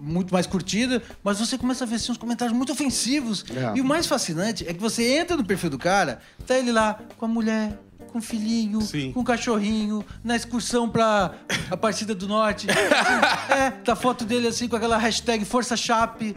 muito 0.06 0.34
mais 0.34 0.46
curtida, 0.46 1.02
mas 1.24 1.40
você 1.40 1.58
começa 1.58 1.84
a 1.84 1.88
ver 1.88 1.96
assim, 1.96 2.12
uns 2.12 2.18
comentários 2.18 2.56
muito 2.56 2.72
ofensivos. 2.72 3.44
É. 3.50 3.78
E 3.78 3.82
o 3.82 3.86
mais 3.86 4.06
fascinante 4.06 4.66
é 4.68 4.74
que 4.74 4.80
você 4.80 5.18
entra 5.18 5.36
no 5.36 5.44
perfil 5.44 5.70
do 5.70 5.78
cara, 5.78 6.20
tá 6.46 6.58
ele 6.58 6.72
lá 6.72 7.00
com 7.18 7.26
a 7.26 7.28
mulher, 7.28 7.78
com 8.16 8.22
filhinho, 8.22 8.80
Sim. 8.80 9.12
com 9.12 9.26
cachorrinho, 9.26 10.06
na 10.24 10.38
excursão 10.38 10.88
pra 10.88 11.34
Aparecida 11.70 12.16
do 12.16 12.30
Norte. 12.30 12.66
Assim, 12.70 13.52
é, 13.54 13.72
tá 13.72 13.94
foto 13.94 14.24
dele 14.24 14.48
assim 14.48 14.70
com 14.70 14.76
aquela 14.78 14.96
hashtag 14.96 15.44
Força 15.44 15.76
Chape. 15.76 16.34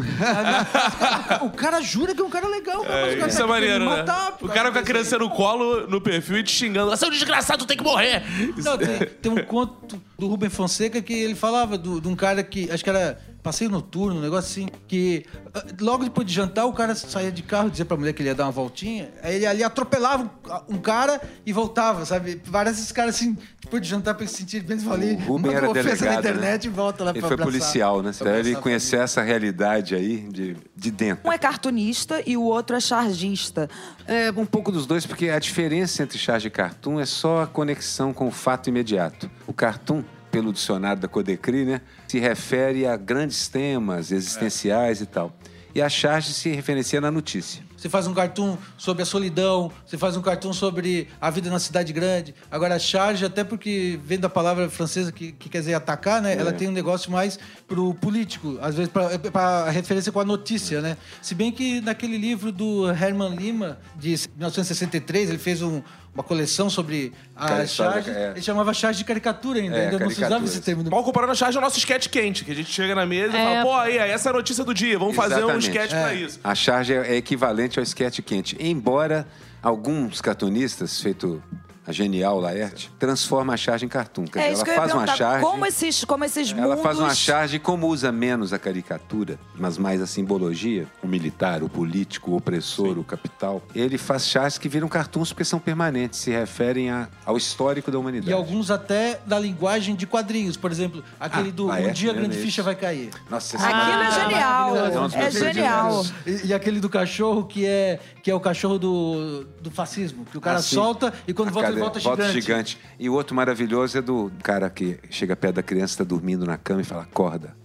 o 1.41 1.51
cara 1.51 1.81
jura 1.81 2.17
que 2.17 2.21
é 2.21 2.25
um 2.25 2.31
cara 2.31 2.49
legal. 2.49 2.83
cara, 2.83 3.17
cara 3.17 3.29
Isso 3.29 3.43
é 3.43 3.47
maneiro, 3.47 3.85
né? 3.85 3.97
matar, 3.99 4.37
O 4.41 4.49
cara 4.49 4.73
com 4.73 4.79
a 4.79 4.83
criança 4.83 5.19
no 5.19 5.31
colo, 5.31 5.87
no 5.87 6.01
perfil, 6.01 6.39
e 6.39 6.43
te 6.43 6.51
xingando. 6.51 6.91
Você 6.91 7.05
é 7.05 7.09
um 7.09 7.13
desgraçado, 7.13 7.65
tu 7.65 7.67
tem 7.69 7.77
que 7.77 7.85
morrer. 7.85 8.25
Não, 8.57 8.77
tem, 8.77 8.99
tem 9.23 9.31
um 9.33 9.45
conto 9.45 10.03
do 10.19 10.27
Rubem 10.27 10.51
Fonseca 10.51 11.01
que 11.01 11.13
ele 11.13 11.37
falava 11.37 11.79
de 11.79 12.09
um 12.09 12.17
cara 12.17 12.43
que, 12.43 12.69
acho 12.73 12.83
que 12.83 12.91
era 12.91 13.21
passeio 13.49 13.71
noturno, 13.71 14.19
um 14.19 14.23
negócio 14.23 14.51
assim, 14.51 14.69
que 14.87 15.25
ah, 15.55 15.65
logo 15.81 16.05
depois 16.05 16.27
de 16.27 16.35
jantar 16.35 16.67
o 16.67 16.73
cara 16.75 16.95
saía 16.95 17.33
de 17.33 17.43
carro, 17.43 17.71
dizia 17.71 17.85
pra 17.87 17.97
mulher 17.97 18.13
que 18.13 18.21
ele 18.21 18.29
ia 18.29 18.35
dar 18.35 18.45
uma 18.45 18.53
voltinha, 18.53 19.11
aí 19.23 19.37
ele 19.37 19.47
ali 19.47 19.65
atropelava 19.65 20.31
um, 20.69 20.75
um 20.75 20.79
cara 20.79 21.19
e 21.47 21.53
voltava, 21.53 22.05
sabe? 22.05 22.41
Vários 22.45 22.77
desses 22.77 22.93
caras 22.93 23.15
assim, 23.15 23.37
depois 23.63 23.81
de 23.83 23.89
jantar 23.89 24.15
pra 24.15 24.27
se 24.27 24.35
sentir 24.35 24.61
bem, 24.63 24.77
eles 24.77 24.87
ali, 24.87 25.15
O 25.15 25.19
Rubem 25.21 25.47
manda 25.47 25.55
era 25.55 25.67
uma 25.67 25.71
ofensa 25.73 25.97
delegado, 25.97 26.13
na 26.13 26.21
internet 26.31 26.67
né? 26.67 26.73
e 26.73 26.77
volta 26.77 27.05
lá 27.05 27.11
Ele 27.11 27.21
pra 27.21 27.29
foi 27.29 27.35
abraçar. 27.35 27.53
policial, 27.53 28.03
né? 28.03 28.13
Você 28.13 28.23
Pra 28.23 28.33
deve 28.33 28.41
abraçar 28.41 28.61
a 28.61 28.63
conhecer 28.63 28.97
essa 28.99 29.23
realidade 29.23 29.95
aí 29.95 30.19
de, 30.31 30.57
de 30.77 30.91
dentro. 30.91 31.27
Um 31.27 31.33
é 31.33 31.39
cartunista 31.39 32.23
e 32.27 32.37
o 32.37 32.43
outro 32.43 32.77
é 32.77 32.81
chargista. 32.81 33.69
É 34.07 34.31
um 34.37 34.45
pouco 34.47 34.71
dos 34.71 34.85
dois, 34.87 35.07
porque 35.07 35.31
a 35.31 35.39
diferença 35.39 36.03
entre 36.03 36.19
charge 36.19 36.49
e 36.49 36.51
cartoon 36.51 37.01
é 37.01 37.07
só 37.07 37.43
a 37.43 37.47
conexão 37.47 38.13
com 38.13 38.29
o 38.29 38.31
fato 38.31 38.69
imediato. 38.69 39.31
O 39.47 39.53
cartoon, 39.55 40.03
pelo 40.31 40.53
dicionário 40.53 41.01
da 41.03 41.09
Codecri, 41.09 41.65
né, 41.65 41.81
se 42.07 42.19
refere 42.19 42.87
a 42.87 42.97
grandes 42.97 43.49
temas 43.49 44.13
existenciais 44.13 45.01
e 45.01 45.07
tal. 45.07 45.33
E 45.75 45.83
a 45.83 45.89
charge 45.89 46.33
se 46.33 46.49
referencia 46.51 47.01
na 47.01 47.11
notícia. 47.11 47.63
Você 47.77 47.89
faz 47.89 48.07
um 48.09 48.15
cartoon 48.15 48.57
sobre 48.77 49.03
a 49.05 49.07
solidão, 49.07 49.71
você 49.87 49.97
faz 49.97 50.17
um 50.17 50.23
cartoon 50.23 50.53
sobre 50.53 51.07
a 51.21 51.31
vida 51.31 51.49
na 51.49 51.61
cidade 51.61 51.93
grande. 51.93 52.35
Agora, 52.51 52.75
a 52.75 52.79
charge, 52.81 53.25
até 53.25 53.45
porque 53.45 54.01
vem 54.03 54.19
da 54.19 54.29
palavra 54.29 54.69
francesa 54.69 55.13
que, 55.13 55.31
que 55.31 55.49
quer 55.49 55.61
dizer 55.61 55.75
atacar, 55.75 56.21
né? 56.21 56.33
Ela 56.37 56.53
tem 56.53 56.67
um 56.67 56.73
negócio 56.73 57.13
mais 57.13 57.39
pro 57.69 57.95
político, 57.95 58.59
às 58.61 58.75
vezes 58.75 58.91
pra, 58.91 59.17
pra 59.31 59.71
referência 59.71 60.11
com 60.11 60.19
a 60.19 60.25
notícia, 60.25 60.81
né? 60.81 60.97
Se 61.23 61.35
bem 61.37 61.53
que 61.53 61.81
naquele 61.81 62.17
livro 62.19 62.51
do 62.51 62.91
Herman 62.91 63.37
Lima, 63.37 63.79
de 63.95 64.09
1963, 64.37 65.29
ele 65.29 65.39
fez 65.39 65.63
um- 65.63 65.81
uma 66.19 66.25
coleção 66.25 66.69
sobre 66.69 67.13
a 67.37 67.65
charge. 67.65 68.11
é. 68.11 68.31
Ele 68.33 68.43
chamava 68.43 68.75
charge 68.75 68.99
de 68.99 69.05
caricatura 69.05 69.61
ainda, 69.61 69.77
É, 69.77 69.85
ainda 69.85 69.99
não 70.01 70.11
se 70.11 70.25
usava 70.25 70.45
esse 70.45 70.61
termo. 70.61 70.83
Mal 70.91 71.05
comparando 71.05 71.31
a 71.33 71.35
charge 71.37 71.57
é 71.57 71.61
o 71.61 71.63
nosso 71.63 71.79
sketch 71.79 72.09
quente, 72.09 72.45
que 72.45 72.51
a 72.51 72.55
gente 72.55 72.71
chega 72.73 72.93
na 72.95 73.07
mesa 73.07 73.37
e 73.37 73.41
É. 73.41 73.45
fala, 73.45 73.63
pô, 73.63 73.75
aí, 73.75 73.99
aí, 74.01 74.11
essa 74.11 74.29
é 74.29 74.31
a 74.31 74.33
notícia 74.33 74.65
do 74.65 74.75
dia, 74.75 74.99
vamos 74.99 75.15
fazer 75.15 75.37
um 75.37 75.51
Exatamente. 75.51 75.69
sketch 75.69 75.91
pra 75.91 76.15
isso. 76.15 76.41
A 76.43 76.55
charge 76.57 76.93
é 76.93 77.13
é 77.13 77.17
equivalente 77.17 77.79
ao 77.79 77.83
sketch 77.85 78.19
quente. 78.23 78.57
Embora 78.59 79.27
alguns 79.63 80.21
cartunistas, 80.21 81.01
feito 81.01 81.41
a 81.89 81.93
genial 81.93 82.39
Laerte, 82.39 82.91
transforma 82.99 83.55
a 83.55 83.57
charge 83.57 83.87
em 83.87 83.89
cartoon. 83.89 84.25
Quer 84.27 84.41
É 84.41 84.51
dizer, 84.51 84.69
ela 84.69 84.77
faz 84.77 84.93
uma 84.95 85.07
charge... 85.17 85.43
Como 85.45 85.65
esses, 85.67 86.05
como 86.05 86.25
esses 86.25 86.53
Ela 86.53 86.61
mundos... 86.69 86.83
faz 86.83 86.99
uma 86.99 87.15
charge 87.15 87.59
como 87.59 87.87
usa 87.87 88.13
menos 88.13 88.53
a 88.53 88.59
caricatura, 88.59 89.39
mas 89.57 89.79
mais 89.79 90.03
a 90.03 90.07
simbologia, 90.07 90.87
o 91.03 91.07
militar, 91.09 91.63
o 91.63 91.69
político, 91.69 92.33
o 92.33 92.37
opressor, 92.37 92.99
o 92.99 93.05
capital. 93.05 93.63
Ele 93.75 93.97
faz 93.97 94.27
charges 94.29 94.59
que 94.59 94.69
viram 94.69 94.87
cartoons 94.87 95.33
porque 95.33 95.45
são 95.45 95.59
permanentes, 95.59 96.19
se 96.21 96.31
referem 96.31 96.91
a- 96.91 97.09
ao 97.25 97.37
histórico 97.39 97.91
da 97.91 97.99
humanidade. 97.99 98.31
E 98.31 98.35
alguns 98.35 98.71
até 98.71 99.21
da 99.25 99.39
linguagem 99.39 99.95
de 99.97 100.07
quadrinhos. 100.07 100.57
Por 100.59 100.71
exemplo, 100.71 101.03
aquele 101.19 101.49
Ah, 101.49 101.53
do 101.53 101.65
Um 101.65 101.69
Laerte 101.69 101.93
Dia 102.01 102.11
a 102.11 102.15
Grande 102.15 102.35
isso. 102.37 102.45
Ficha 102.45 102.63
Vai 102.63 102.75
Cair. 102.75 103.11
Nossa, 103.31 103.57
esse 103.57 103.65
Aquilo 103.65 103.81
é 103.81 103.87
maravilhoso. 103.87 104.21
genial. 104.21 104.77
É 104.77 104.81
um 105.01 105.05
É 105.07 105.19
meus 105.23 105.35
genial. 105.35 106.07
E, 106.27 106.47
e 106.49 106.53
aquele 106.55 106.81
do 106.81 106.91
cachorro 106.91 107.45
que 107.45 107.65
é, 107.65 107.99
que 108.23 108.31
é 108.31 108.35
o 108.35 108.41
cachorro 108.41 108.79
do, 108.79 109.45
do 109.61 109.71
fascismo, 109.71 110.27
que 110.31 110.37
o 110.37 110.41
cara 110.41 110.59
Ah, 110.59 110.63
sim. 110.63 110.75
solta 110.75 111.15
e 111.27 111.33
quando 111.33 111.49
A 111.49 111.53
volta 111.53 111.69
cadeira- 111.87 112.01
volta 112.01 112.33
gigante. 112.33 112.79
E 112.99 113.09
o 113.09 113.15
outro 113.15 113.35
maravilhoso 113.35 113.99
é 113.99 114.03
do 114.03 114.31
cara 114.43 114.69
que 114.71 114.99
chega 115.11 115.35
perto 115.37 115.57
da 115.57 115.63
criança, 115.63 115.95
está 115.95 116.05
dormindo 116.05 116.45
na 116.47 116.57
cama 116.57 116.81
e 116.81 116.85
fala, 116.85 117.03
acorda. 117.03 117.57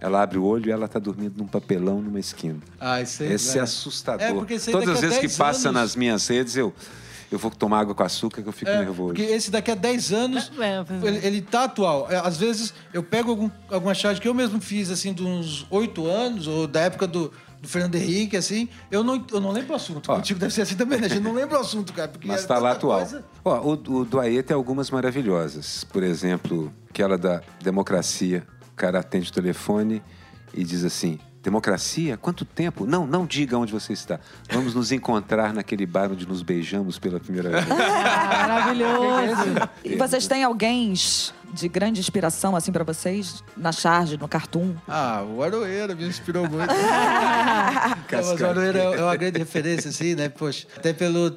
Ela 0.00 0.22
abre 0.22 0.38
o 0.38 0.44
olho 0.44 0.68
e 0.68 0.70
ela 0.70 0.84
está 0.86 0.98
dormindo 0.98 1.38
num 1.38 1.46
papelão 1.46 2.00
numa 2.02 2.20
esquina. 2.20 2.58
Ah, 2.78 3.00
isso 3.00 3.22
aí, 3.22 3.32
Esse 3.32 3.50
é 3.50 3.52
velho. 3.54 3.64
assustador. 3.64 4.46
É, 4.48 4.58
Todas 4.70 4.88
as 4.90 5.00
vezes 5.00 5.16
que 5.16 5.26
10 5.26 5.36
passa 5.38 5.68
anos- 5.70 5.80
nas 5.80 5.96
minhas 5.96 6.28
redes, 6.28 6.54
eu, 6.54 6.72
eu 7.32 7.38
vou 7.38 7.50
tomar 7.50 7.80
água 7.80 7.94
com 7.94 8.02
açúcar 8.02 8.42
que 8.42 8.48
eu 8.48 8.52
fico 8.52 8.70
É, 8.70 8.78
nervoso. 8.84 9.14
porque 9.14 9.22
esse 9.22 9.50
daqui 9.50 9.70
a 9.70 9.74
10 9.74 10.12
anos, 10.12 10.52
É, 10.58 10.84
é. 11.04 11.08
ele, 11.08 11.26
ele 11.26 11.40
tá 11.42 11.64
atual. 11.64 12.06
É, 12.10 12.16
Às 12.18 12.36
vezes 12.36 12.74
eu 12.92 13.02
pego 13.02 13.30
algum, 13.30 13.50
alguma 13.70 13.94
charge 13.94 14.20
que 14.20 14.28
eu 14.28 14.34
mesmo 14.34 14.60
fiz, 14.60 14.90
assim, 14.90 15.14
de 15.14 15.24
uns 15.24 15.66
8 15.70 16.06
anos, 16.06 16.46
ou 16.46 16.66
da 16.66 16.80
época 16.82 17.06
do, 17.06 17.32
do 17.66 17.68
Fernando 17.68 17.96
Henrique, 17.96 18.36
assim, 18.36 18.68
eu 18.90 19.02
não, 19.02 19.24
eu 19.30 19.40
não 19.40 19.50
lembro 19.50 19.72
o 19.72 19.76
assunto. 19.76 20.10
Ó. 20.10 20.16
Contigo 20.16 20.38
deve 20.38 20.54
ser 20.54 20.62
assim 20.62 20.76
também, 20.76 21.00
né? 21.00 21.06
A 21.06 21.08
gente 21.10 21.22
não 21.22 21.34
lembra 21.34 21.58
o 21.58 21.60
assunto, 21.60 21.92
cara. 21.92 22.08
Porque 22.08 22.26
Mas 22.26 22.38
é 22.38 22.40
está 22.40 22.58
lá 22.58 22.72
atual. 22.72 23.00
coisa. 23.00 23.24
Ó, 23.44 23.60
o, 23.60 23.72
o 23.72 24.04
do 24.04 24.20
Aê 24.20 24.42
tem 24.42 24.54
algumas 24.54 24.90
maravilhosas. 24.90 25.84
Por 25.84 26.02
exemplo, 26.02 26.72
aquela 26.88 27.18
da 27.18 27.42
democracia. 27.60 28.46
O 28.72 28.76
cara 28.76 29.00
atende 29.00 29.30
o 29.30 29.32
telefone 29.32 30.02
e 30.54 30.62
diz 30.62 30.84
assim: 30.84 31.18
Democracia? 31.46 32.16
Quanto 32.16 32.44
tempo? 32.44 32.84
Não, 32.84 33.06
não 33.06 33.24
diga 33.24 33.56
onde 33.56 33.72
você 33.72 33.92
está. 33.92 34.18
Vamos 34.50 34.74
nos 34.74 34.90
encontrar 34.90 35.54
naquele 35.54 35.86
bar 35.86 36.10
onde 36.10 36.26
nos 36.26 36.42
beijamos 36.42 36.98
pela 36.98 37.20
primeira 37.20 37.50
vez. 37.50 37.66
Ah, 37.70 38.48
maravilhoso. 38.48 39.70
E 39.84 39.94
vocês 39.94 40.26
têm 40.26 40.42
alguém 40.42 40.92
de 41.52 41.68
grande 41.68 42.00
inspiração, 42.00 42.56
assim, 42.56 42.72
pra 42.72 42.82
vocês? 42.82 43.44
Na 43.56 43.70
charge, 43.70 44.16
no 44.16 44.26
cartoon? 44.26 44.74
Ah, 44.88 45.22
o 45.22 45.40
Aroeira 45.40 45.94
me 45.94 46.08
inspirou 46.08 46.50
muito. 46.50 46.66
Mas 48.10 48.40
o 48.40 48.44
Aroeira 48.44 48.80
é 48.80 49.02
uma 49.04 49.14
grande 49.14 49.38
referência, 49.38 49.90
assim, 49.90 50.16
né? 50.16 50.28
Poxa, 50.28 50.66
até 50.76 50.92
pelo, 50.92 51.30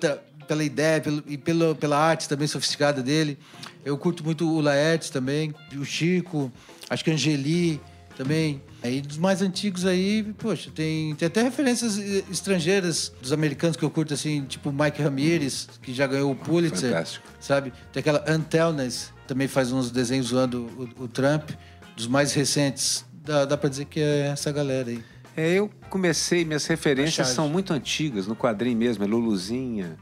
pela 0.48 0.64
ideia 0.64 1.00
pelo, 1.00 1.24
e 1.28 1.38
pelo, 1.38 1.76
pela 1.76 2.00
arte 2.00 2.28
também 2.28 2.48
sofisticada 2.48 3.04
dele. 3.04 3.38
Eu 3.86 3.96
curto 3.96 4.24
muito 4.24 4.52
o 4.52 4.60
Laertes 4.60 5.12
também, 5.12 5.54
o 5.78 5.86
Chico, 5.86 6.52
acho 6.90 7.04
que 7.04 7.12
a 7.12 7.14
Angeli 7.14 7.80
também. 8.18 8.60
Aí 8.82 9.02
dos 9.02 9.18
mais 9.18 9.42
antigos 9.42 9.86
aí, 9.86 10.24
poxa, 10.38 10.72
tem, 10.74 11.14
tem 11.16 11.28
até 11.28 11.42
referências 11.44 12.00
eh, 12.00 12.24
estrangeiras 12.32 13.12
dos 13.22 13.34
americanos 13.34 13.76
que 13.76 13.84
eu 13.84 13.90
curto, 13.90 14.14
assim, 14.14 14.44
tipo 14.46 14.72
Mike 14.72 15.02
Ramirez, 15.02 15.68
que 15.82 15.94
já 15.94 16.08
ganhou 16.08 16.32
o 16.32 16.36
Pulitzer. 16.36 16.92
Fantástico. 16.92 17.28
Sabe? 17.42 17.74
Tem 17.92 18.00
aquela 18.00 18.24
Antelnes, 18.26 19.12
também 19.28 19.48
faz 19.50 19.72
uns 19.74 19.92
desenhos 19.92 20.28
zoando 20.28 20.70
o, 20.98 21.04
o 21.04 21.08
Trump. 21.10 21.50
Dos 21.98 22.08
mais 22.08 22.32
recentes, 22.32 23.04
dá, 23.26 23.44
dá 23.44 23.58
pra 23.58 23.70
dizer 23.70 23.84
que 23.84 24.00
é 24.00 24.28
essa 24.28 24.50
galera 24.54 24.90
aí. 24.90 25.04
É, 25.36 25.56
eu 25.56 25.70
comecei, 25.90 26.46
minhas 26.46 26.66
referências 26.66 27.28
são 27.28 27.50
muito 27.50 27.74
antigas, 27.74 28.26
no 28.28 28.36
quadrinho 28.38 28.78
mesmo, 28.78 29.04
é 29.04 29.08
Luluzinha. 29.08 29.98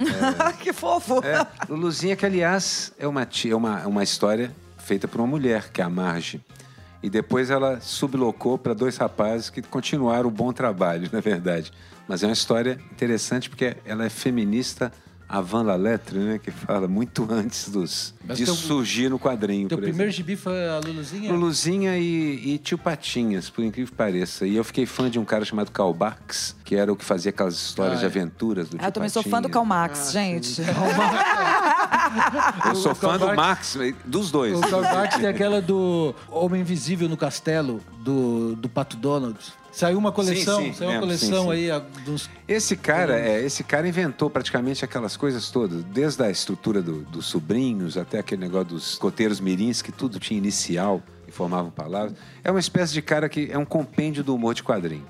que 0.60 0.72
fofo! 0.72 1.20
É, 1.22 1.46
Luluzinha, 1.68 2.16
que 2.16 2.24
aliás 2.24 2.92
é 2.98 3.06
uma, 3.06 3.26
tia- 3.26 3.52
é 3.52 3.56
uma, 3.56 3.86
uma 3.86 4.02
história 4.02 4.50
feita 4.78 5.06
por 5.06 5.20
uma 5.20 5.26
mulher, 5.26 5.70
que 5.70 5.82
é 5.82 5.84
a 5.84 5.90
Marge. 5.90 6.40
E 7.02 7.10
depois 7.10 7.50
ela 7.50 7.80
sublocou 7.80 8.56
para 8.56 8.74
dois 8.74 8.96
rapazes 8.96 9.50
que 9.50 9.60
continuaram 9.62 10.28
o 10.28 10.30
bom 10.30 10.52
trabalho, 10.52 11.08
na 11.12 11.20
verdade. 11.20 11.72
Mas 12.06 12.22
é 12.22 12.26
uma 12.26 12.32
história 12.32 12.78
interessante 12.92 13.48
porque 13.50 13.76
ela 13.84 14.04
é 14.04 14.08
feminista 14.10 14.92
avant 15.28 15.64
la 15.64 15.76
lettre, 15.76 16.18
né? 16.18 16.38
Que 16.38 16.50
fala 16.50 16.86
muito 16.86 17.26
antes 17.32 17.70
dos, 17.70 18.12
Mas 18.22 18.36
de 18.36 18.44
teu- 18.44 18.54
surgir 18.54 19.08
no 19.08 19.18
quadrinho, 19.18 19.66
Teu 19.66 19.78
por 19.78 19.84
primeiro 19.84 20.10
exemplo. 20.10 20.28
gibi 20.28 20.36
foi 20.36 20.68
a 20.68 20.78
Luluzinha? 20.78 21.32
Luluzinha 21.32 21.96
e, 21.98 22.52
e 22.54 22.58
Tio 22.58 22.76
Patinhas, 22.76 23.48
por 23.48 23.64
incrível 23.64 23.90
que 23.90 23.96
pareça. 23.96 24.46
E 24.46 24.54
eu 24.54 24.62
fiquei 24.62 24.84
fã 24.84 25.08
de 25.10 25.18
um 25.18 25.24
cara 25.24 25.42
chamado 25.44 25.70
Karl 25.70 25.94
Barks, 25.94 26.54
que 26.64 26.76
era 26.76 26.92
o 26.92 26.96
que 26.96 27.04
fazia 27.04 27.30
aquelas 27.30 27.54
histórias 27.54 27.96
Ah, 27.96 28.00
de 28.00 28.04
é. 28.04 28.08
aventuras 28.08 28.68
do 28.68 28.76
Ah, 28.76 28.80
Tio 28.80 28.88
eu 28.88 28.92
também 28.92 29.08
sou 29.08 29.22
fã 29.22 29.40
do. 29.40 29.48
Karl 29.48 29.64
Marx, 29.64 30.12
gente. 30.12 30.60
Eu 32.66 32.74
sou 32.74 32.94
fã 32.94 33.18
do 33.18 33.34
Max, 33.34 33.76
dos 34.04 34.30
dois. 34.30 34.56
O 34.58 34.60
Karl 34.60 34.82
Barks 34.82 35.18
tem 35.18 35.26
aquela 35.28 35.60
do 35.62 36.14
Homem 36.30 36.60
Invisível 36.60 37.08
no 37.08 37.16
Castelo, 37.16 37.80
do, 38.00 38.54
do 38.56 38.68
Pato 38.68 38.96
Donald. 38.96 39.38
Saiu 39.70 39.96
uma 39.96 40.12
coleção, 40.12 40.58
Sim, 40.60 40.66
sim, 40.66 40.72
saiu 40.74 40.90
uma 40.90 40.94
sim, 40.96 41.00
coleção 41.00 41.44
sim. 41.44 41.50
aí 41.52 41.70
a- 41.70 41.78
dos... 42.04 42.28
Esse 42.46 42.76
cara, 42.76 43.18
é, 43.18 43.42
esse 43.42 43.64
cara 43.64 43.88
inventou 43.88 44.28
praticamente 44.28 44.84
aquelas 44.84 45.16
coisas 45.16 45.50
todas, 45.50 45.82
desde 45.84 46.22
a 46.22 46.30
estrutura 46.30 46.82
do- 46.82 47.00
dos 47.04 47.24
sobrinhos 47.24 47.96
até 47.96 48.18
aquele 48.18 48.42
negócio 48.42 48.66
dos 48.68 48.96
coteiros 48.96 49.40
mirins, 49.40 49.80
que 49.80 49.90
tudo 49.90 50.18
tinha 50.20 50.36
inicial 50.36 51.02
e 51.26 51.32
formavam 51.32 51.70
palavras. 51.70 52.12
É 52.44 52.50
uma 52.50 52.60
espécie 52.60 52.92
de 52.92 53.00
cara 53.00 53.30
que 53.30 53.48
é 53.50 53.56
um 53.56 53.64
compêndio 53.64 54.22
do 54.22 54.34
humor 54.34 54.52
de 54.52 54.62
quadrinho. 54.62 55.06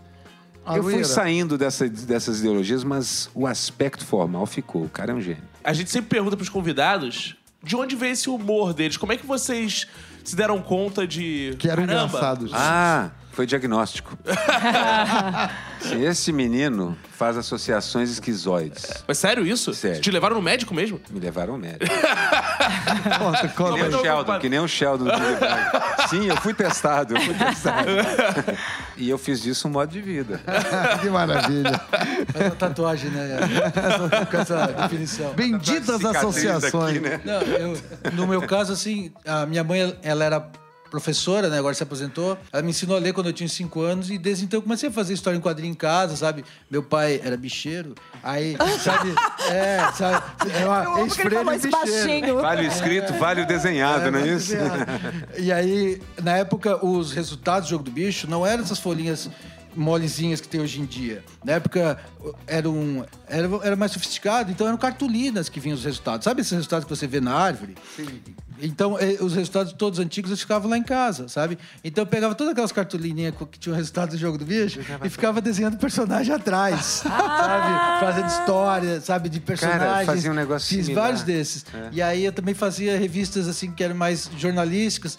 Eu 0.77 0.85
fui 0.85 1.03
saindo 1.03 1.59
dessa- 1.59 1.89
dessas 1.89 2.39
ideologias, 2.39 2.85
mas 2.85 3.29
o 3.35 3.49
aspecto 3.49 4.07
formal 4.07 4.47
ficou. 4.47 4.85
O 4.85 4.89
cara 4.89 5.11
é 5.11 5.15
um 5.17 5.21
gênio. 5.21 5.43
A 5.65 5.73
gente 5.73 5.91
sempre 5.91 6.11
pergunta 6.11 6.37
pros 6.37 6.49
convidados 6.49 7.37
de 7.63 7.77
onde 7.77 7.95
vem 7.95 8.13
esse 8.13 8.29
humor 8.29 8.75
deles. 8.75 8.97
Como 8.97 9.13
é 9.13 9.17
que 9.17 9.27
vocês 9.27 9.87
se 10.25 10.35
deram 10.35 10.61
conta 10.61 11.07
de. 11.07 11.55
Que 11.59 11.69
eram 11.69 11.87
Caramba, 11.87 12.05
engraçados. 12.07 12.51
Ah, 12.55 13.11
foi 13.33 13.47
diagnóstico. 13.47 14.17
Sim, 15.81 16.05
Esse 16.05 16.33
menino 16.33 16.97
faz 17.17 17.37
associações 17.37 18.11
esquizoides. 18.11 19.03
Mas 19.07 19.19
sério 19.19 19.45
isso? 19.47 19.75
Sério. 19.75 20.01
Te 20.01 20.11
levaram 20.11 20.37
no 20.37 20.43
médico 20.43 20.73
mesmo? 20.75 21.01
Me 21.11 21.19
levaram 21.19 21.55
ao 21.55 21.59
médico. 21.59 21.85
Conta, 23.19 23.49
Que 23.49 23.79
nem 23.79 23.89
o 23.89 24.01
Sheldon, 24.03 24.39
que 24.39 24.49
nem 24.49 24.59
o 24.61 24.69
Sheldon 24.69 25.05
do 25.05 25.11
Big 25.13 25.41
Bang. 25.41 26.09
Sim, 26.09 26.27
eu 26.27 26.37
fui 26.37 26.55
testado, 26.55 27.17
eu 27.17 27.21
fui 27.21 27.35
testado. 27.35 27.89
E 28.95 29.09
eu 29.09 29.19
fiz 29.19 29.41
disso 29.43 29.67
um 29.67 29.71
modo 29.71 29.91
de 29.91 30.01
vida. 30.01 30.41
que 31.01 31.09
maravilha. 31.09 31.81
Faz 32.33 32.47
uma 32.47 32.55
tatuagem, 32.55 33.11
né? 33.11 33.39
Com 34.31 34.37
essa 34.37 34.67
definição. 34.67 35.33
Benditas 35.33 35.97
Cicatriz 35.97 36.17
associações. 36.17 36.97
aqui, 36.99 37.01
né? 37.01 37.21
Não, 37.25 37.41
eu- 37.43 37.79
no 38.13 38.27
meu 38.27 38.43
caso, 38.43 38.73
assim, 38.73 39.13
a 39.27 39.47
minha 39.47 39.65
mãe, 39.65 39.99
ela 40.03 40.25
era 40.25 40.41
professora, 40.93 41.49
né? 41.49 41.59
Agora 41.59 41.73
se 41.75 41.83
aposentou. 41.83 42.37
Ela 42.53 42.63
me 42.63 42.69
ensinou 42.69 42.95
a 42.95 43.01
ler 43.01 43.15
quando 43.15 43.29
eu 43.29 43.33
tinha 43.33 43.49
cinco 43.49 43.81
anos 43.81 44.11
e 44.11 44.19
desde 44.19 44.45
então 44.45 44.59
eu 44.59 44.63
comecei 44.63 44.91
a 44.91 44.93
fazer 44.93 45.15
história 45.15 45.39
em 45.39 45.41
quadrinho 45.41 45.73
em 45.73 45.75
casa, 45.75 46.15
sabe? 46.17 46.45
Meu 46.71 46.83
pai 46.83 47.19
era 47.25 47.35
bicheiro, 47.35 47.95
aí, 48.23 48.55
sabe? 48.79 49.15
É, 49.51 49.91
sabe? 49.95 50.23
É 50.55 50.67
uma 50.67 50.85
Eu 50.85 50.95
amo 50.97 51.11
que 51.11 51.23
ele 51.23 51.35
ex-freira 51.35 51.37
falou 51.37 51.55
e 51.55 51.57
isso 51.57 51.67
bicheiro. 51.69 52.05
baixinho. 52.05 52.41
Vale 52.43 52.63
o 52.63 52.69
escrito, 52.69 53.13
vale 53.15 53.41
o 53.41 53.47
desenhado, 53.47 54.11
não 54.11 54.19
é 54.19 54.29
isso? 54.29 54.53
desenhar. 54.55 54.87
E 55.39 55.51
aí, 55.51 56.03
na 56.23 56.37
época, 56.37 56.85
os 56.85 57.11
resultados 57.13 57.69
do 57.69 57.71
jogo 57.71 57.85
do 57.85 57.91
bicho 57.91 58.29
não 58.29 58.47
eram 58.47 58.63
essas 58.63 58.79
folhinhas 58.79 59.31
molezinhas 59.75 60.41
que 60.41 60.49
tem 60.49 60.61
hoje 60.61 60.81
em 60.81 60.85
dia. 60.85 61.25
Na 61.45 61.53
época 61.53 61.99
era, 62.47 62.69
um, 62.69 63.05
era, 63.29 63.49
era 63.63 63.77
mais 63.77 63.93
sofisticado, 63.93 64.51
então 64.51 64.67
eram 64.67 64.79
cartolinas 64.79 65.49
que 65.49 65.61
vinham 65.61 65.75
os 65.75 65.85
resultados. 65.85 66.25
Sabe 66.25 66.41
esses 66.41 66.53
resultados 66.53 66.85
que 66.85 66.91
você 66.91 67.07
vê 67.07 67.21
na 67.21 67.35
árvore? 67.35 67.75
Sim. 67.97 68.21
Então, 68.61 68.97
eh, 68.99 69.17
os 69.21 69.35
resultados 69.35 69.73
todos 69.73 69.99
antigos 69.99 70.31
eu 70.31 70.37
ficava 70.37 70.69
lá 70.69 70.79
em 70.79 70.83
casa, 70.85 71.27
sabe? 71.27 71.59
Então 71.83 72.03
eu 72.03 72.07
pegava 72.07 72.33
todas 72.35 72.53
aquelas 72.53 72.71
cartolininhas 72.71 73.35
que 73.51 73.59
tinham 73.59 73.75
resultado 73.75 74.11
do 74.11 74.19
jogo 74.19 74.39
do 74.39 74.45
bicho 74.45 74.79
e 75.05 75.09
ficava 75.09 75.41
desenhando 75.41 75.77
personagem 75.79 76.33
atrás, 76.33 77.03
sabe? 77.03 78.05
Fazendo 78.05 78.29
história, 78.29 79.01
sabe? 79.01 79.29
De 79.29 79.41
personagens. 79.41 80.07
fazia 80.07 80.31
um 80.31 80.35
negócio 80.35 80.69
Fiz 80.69 80.87
similar. 80.87 81.07
vários 81.07 81.23
desses. 81.23 81.65
E 81.91 82.01
aí 82.01 82.25
eu 82.25 82.33
também 82.33 82.55
fazia 82.55 82.97
revistas 82.97 83.49
assim 83.49 83.73
que 83.73 83.83
eram 83.83 83.97
mais 83.97 84.31
jornalísticas, 84.39 85.19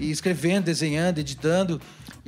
e 0.00 0.10
escrevendo, 0.10 0.64
desenhando, 0.64 1.18
editando. 1.18 1.80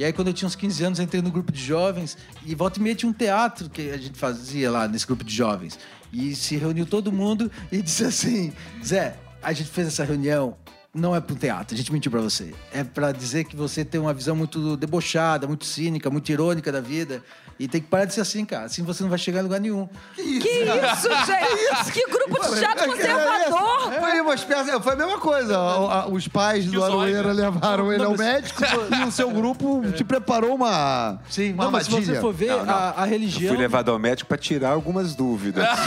E 0.02 0.04
aí, 0.04 0.12
quando 0.12 0.26
eu 0.26 0.35
tinha 0.35 0.49
uns 0.49 0.56
15 0.56 0.82
anos, 0.82 0.99
entrei 0.99 1.23
no 1.23 1.30
grupo 1.30 1.52
de 1.52 1.62
jovens 1.62 2.18
e 2.44 2.56
volta 2.56 2.80
e 2.80 2.82
meia 2.82 2.92
tinha 2.92 3.09
um 3.09 3.12
teatro 3.12 3.71
que 3.71 3.88
a 3.88 3.97
gente 3.97 4.18
fazia 4.18 4.68
lá 4.68 4.88
nesse 4.88 5.06
grupo 5.06 5.23
de 5.23 5.32
jovens. 5.32 5.78
E 6.12 6.35
se 6.35 6.56
reuniu 6.56 6.85
todo 6.85 7.12
mundo 7.12 7.49
e 7.71 7.80
disse 7.80 8.04
assim: 8.04 8.52
Zé, 8.85 9.16
a 9.40 9.52
gente 9.52 9.71
fez 9.71 9.87
essa 9.87 10.02
reunião. 10.02 10.56
Não 10.94 11.16
é 11.16 11.20
para 11.22 11.32
um 11.34 11.38
teatro, 11.38 11.75
a 11.75 11.78
gente 11.78 11.90
mentiu 11.90 12.11
para 12.11 12.20
você. 12.20 12.52
É 12.70 12.84
para 12.84 13.12
dizer 13.12 13.44
que 13.44 13.56
você 13.56 13.82
tem 13.82 13.99
uma 13.99 14.12
visão 14.12 14.37
muito 14.37 14.76
debochada, 14.76 15.46
muito 15.46 15.64
cínica, 15.64 16.11
muito 16.11 16.30
irônica 16.30 16.70
da 16.70 16.82
vida. 16.82 17.22
E 17.58 17.68
tem 17.68 17.80
que 17.80 17.87
parar 17.87 18.06
de 18.06 18.12
ser 18.14 18.20
assim, 18.22 18.44
cara. 18.44 18.64
Assim 18.64 18.82
você 18.82 19.02
não 19.02 19.08
vai 19.11 19.18
chegar 19.18 19.40
em 19.40 19.42
lugar 19.44 19.61
nenhum. 19.61 19.88
Que 20.16 20.22
isso, 20.22 21.08
gente? 21.26 21.92
Que 21.92 22.06
grupo 22.11 22.42
de 22.54 22.58
teatro 22.58 22.90
conservador! 22.90 23.92
Foi 24.00 24.20
uma 24.20 24.34
espécie, 24.34 24.80
foi 24.80 24.92
a 24.92 24.96
mesma 24.96 25.18
coisa. 25.18 25.58
O- 25.58 25.88
a- 25.90 26.06
Os 26.08 26.26
pais 26.28 26.66
do 26.66 26.82
Aroeira 26.82 27.32
né? 27.32 27.44
levaram 27.44 27.92
ele 27.92 28.02
ao 28.04 28.16
médico 28.16 28.62
e 29.00 29.04
o 29.04 29.12
seu 29.12 29.30
grupo 29.30 29.82
te 29.92 30.02
preparou 30.02 30.54
uma, 30.56 31.20
Sim, 31.30 31.52
uma 31.52 31.64
não, 31.64 31.70
mas 31.70 31.87
se 31.87 31.90
você 31.92 32.20
for 32.20 32.32
ver, 32.34 32.49
Não, 32.49 32.66
não. 32.66 32.75
A, 32.75 33.02
a 33.02 33.06
Eu 33.06 33.11
religião. 33.11 33.49
fui 33.54 33.56
levado 33.62 33.90
ao 33.90 33.99
médico 33.99 34.28
para 34.28 34.38
tirar 34.38 34.70
algumas 34.70 35.14
dúvidas. 35.14 35.64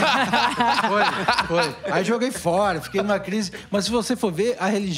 Foi, 0.87 1.47
foi. 1.47 1.75
Aí 1.91 2.03
joguei 2.05 2.31
fora, 2.31 2.79
fiquei 2.79 3.01
numa 3.01 3.19
crise. 3.19 3.51
Mas 3.69 3.85
se 3.85 3.91
você 3.91 4.15
for 4.15 4.31
ver, 4.31 4.55
a 4.59 4.67
religião 4.67 4.94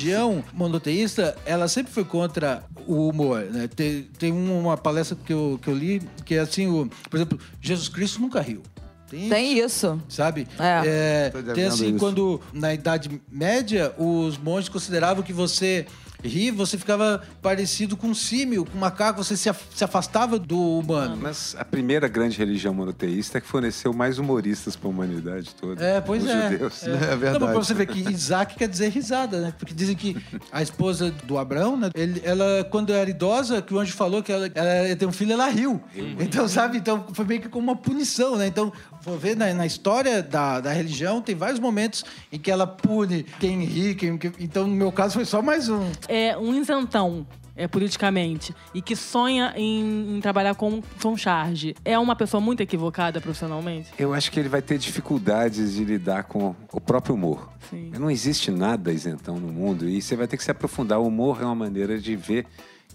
monoteísta, 0.54 1.36
ela 1.46 1.68
sempre 1.68 1.92
foi 1.92 2.04
contra 2.04 2.64
o 2.86 3.10
humor. 3.10 3.42
Né? 3.46 3.68
Tem, 3.68 4.04
tem 4.18 4.32
uma 4.32 4.78
palestra 4.78 5.18
que 5.26 5.34
eu, 5.34 5.60
que 5.62 5.68
eu 5.68 5.76
li 5.76 6.02
que 6.26 6.36
é 6.36 6.40
assim: 6.40 6.68
o, 6.68 6.90
por 7.10 7.18
exemplo, 7.18 7.40
Jesus 7.62 7.90
Cristo 7.90 8.20
nunca 8.22 8.42
riu. 8.42 8.62
Tem, 9.10 9.30
Tem 9.30 9.60
isso. 9.60 10.02
Sabe? 10.10 10.48
É. 10.60 11.32
É, 11.34 11.54
tem 11.54 11.66
assim, 11.66 11.90
isso. 11.90 11.98
quando 11.98 12.42
na 12.52 12.74
Idade 12.74 13.22
Média, 13.32 13.94
os 13.98 14.38
monges 14.38 14.68
consideravam 14.68 15.24
que 15.24 15.32
você 15.32 15.86
rir, 16.24 16.52
você 16.52 16.78
ficava 16.78 17.22
parecido 17.42 17.96
com 17.96 18.08
um 18.08 18.16
símio, 18.16 18.66
com 18.66 18.78
um 18.78 18.82
macaco, 18.82 19.24
você 19.24 19.36
se, 19.38 19.50
af- 19.50 19.66
se 19.76 19.84
afastava 19.84 20.38
do 20.40 20.60
humano. 20.80 21.18
Mas 21.18 21.56
a 21.58 21.64
primeira 21.66 22.08
grande 22.08 22.38
religião 22.38 22.74
monoteísta 22.74 23.38
é 23.38 23.42
que 23.42 23.48
forneceu 23.48 23.94
mais 23.94 24.18
humoristas 24.20 24.76
para 24.76 24.88
a 24.88 24.92
humanidade 24.92 25.54
toda. 25.56 25.84
É, 25.84 26.02
pois 26.02 26.24
os 26.24 26.30
é. 26.30 26.52
judeus. 26.52 26.84
É, 26.84 26.90
É 27.08 27.16
verdade. 27.16 27.34
Não, 27.40 27.40
mas 27.48 27.50
pra 27.52 27.64
você 27.64 27.74
ver 27.74 27.86
que 27.88 28.00
Isaac 28.10 28.56
quer 28.56 28.68
dizer 28.68 28.90
risada, 28.90 29.40
né? 29.40 29.54
Porque 29.58 29.74
dizem 29.74 29.96
que 29.96 30.18
a 30.52 30.62
esposa 30.62 31.12
do 31.24 31.38
Abraão, 31.38 31.78
né? 31.78 31.90
ele- 31.96 32.22
ela, 32.24 32.64
quando 32.70 32.92
era 32.94 33.10
idosa, 33.10 33.62
que 33.62 33.74
o 33.74 33.80
anjo 33.80 33.94
falou 33.94 34.22
que 34.24 34.32
ela, 34.32 34.50
ela 34.54 34.88
ia 34.88 34.96
ter 34.96 35.06
um 35.06 35.12
filho, 35.12 35.34
ela 35.34 35.48
riu. 35.50 35.82
Então, 36.20 36.48
sabe? 36.48 36.78
Então, 36.78 37.06
foi 37.14 37.26
meio 37.26 37.42
que 37.42 37.50
como 37.50 37.64
uma 37.72 37.76
punição, 37.76 38.36
né? 38.36 38.48
Então, 38.48 38.72
for 39.02 39.18
ver 39.18 39.36
na, 39.36 39.54
na 39.54 39.66
história 39.66 40.22
da, 40.24 40.60
da 40.60 40.72
religião, 40.72 41.22
tem 41.22 41.36
vários 41.36 41.60
momentos 41.60 42.04
em 42.32 42.38
que 42.40 42.50
ela 42.52 42.66
pune 42.68 43.24
quem 43.40 43.64
ri, 43.64 43.96
quem... 43.96 44.18
quem- 44.18 44.34
Então, 44.40 44.68
no 44.68 44.74
meu 44.76 44.92
caso, 44.92 45.14
foi 45.16 45.26
só 45.26 45.42
mais 45.42 45.70
um. 45.70 45.90
É 46.08 46.38
um 46.38 46.54
isentão. 46.54 47.26
É, 47.60 47.68
politicamente, 47.68 48.54
e 48.72 48.84
que 48.84 48.96
sonha 48.96 49.52
em, 49.56 50.16
em 50.16 50.22
trabalhar 50.22 50.54
com 50.54 50.80
Tom 51.02 51.18
Charge, 51.18 51.76
é 51.84 51.98
uma 51.98 52.16
pessoa 52.16 52.40
muito 52.40 52.62
equivocada 52.62 53.20
profissionalmente? 53.20 53.90
Eu 53.98 54.14
acho 54.14 54.32
que 54.32 54.40
ele 54.40 54.48
vai 54.48 54.62
ter 54.62 54.78
dificuldades 54.78 55.74
de 55.74 55.84
lidar 55.84 56.26
com 56.26 56.56
o 56.72 56.80
próprio 56.80 57.16
humor. 57.16 57.50
Sim. 57.68 57.90
Não 57.98 58.12
existe 58.12 58.52
nada 58.52 58.94
isentão 58.94 59.40
no 59.40 59.52
mundo 59.52 59.90
e 59.90 60.00
você 60.00 60.16
vai 60.16 60.28
ter 60.28 60.38
que 60.38 60.44
se 60.44 60.52
aprofundar. 60.52 61.00
O 61.00 61.08
humor 61.08 61.42
é 61.42 61.46
uma 61.46 61.56
maneira 61.56 61.98
de 61.98 62.16
ver 62.16 62.46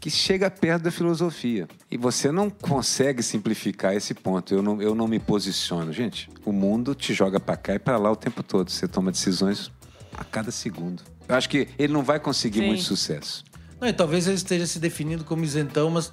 que 0.02 0.10
chega 0.10 0.50
perto 0.50 0.82
da 0.82 0.90
filosofia. 0.90 1.68
E 1.88 1.96
você 1.96 2.32
não 2.32 2.50
consegue 2.50 3.22
simplificar 3.22 3.94
esse 3.94 4.14
ponto. 4.14 4.52
Eu 4.52 4.60
não, 4.60 4.82
eu 4.82 4.94
não 4.96 5.06
me 5.06 5.20
posiciono. 5.20 5.92
Gente, 5.92 6.28
o 6.44 6.52
mundo 6.52 6.92
te 6.92 7.14
joga 7.14 7.38
pra 7.38 7.56
cá 7.56 7.74
e 7.74 7.78
pra 7.78 7.96
lá 7.98 8.10
o 8.10 8.16
tempo 8.16 8.42
todo. 8.42 8.68
Você 8.68 8.88
toma 8.88 9.12
decisões 9.12 9.70
a 10.16 10.24
cada 10.24 10.50
segundo. 10.50 11.02
Eu 11.32 11.38
acho 11.38 11.48
que 11.48 11.66
ele 11.78 11.92
não 11.92 12.02
vai 12.02 12.20
conseguir 12.20 12.58
Sim. 12.58 12.66
muito 12.66 12.82
sucesso. 12.82 13.42
Não, 13.80 13.88
e 13.88 13.92
talvez 13.92 14.26
ele 14.26 14.36
esteja 14.36 14.66
se 14.66 14.78
definindo 14.78 15.24
como 15.24 15.42
isentão, 15.42 15.88
mas 15.90 16.12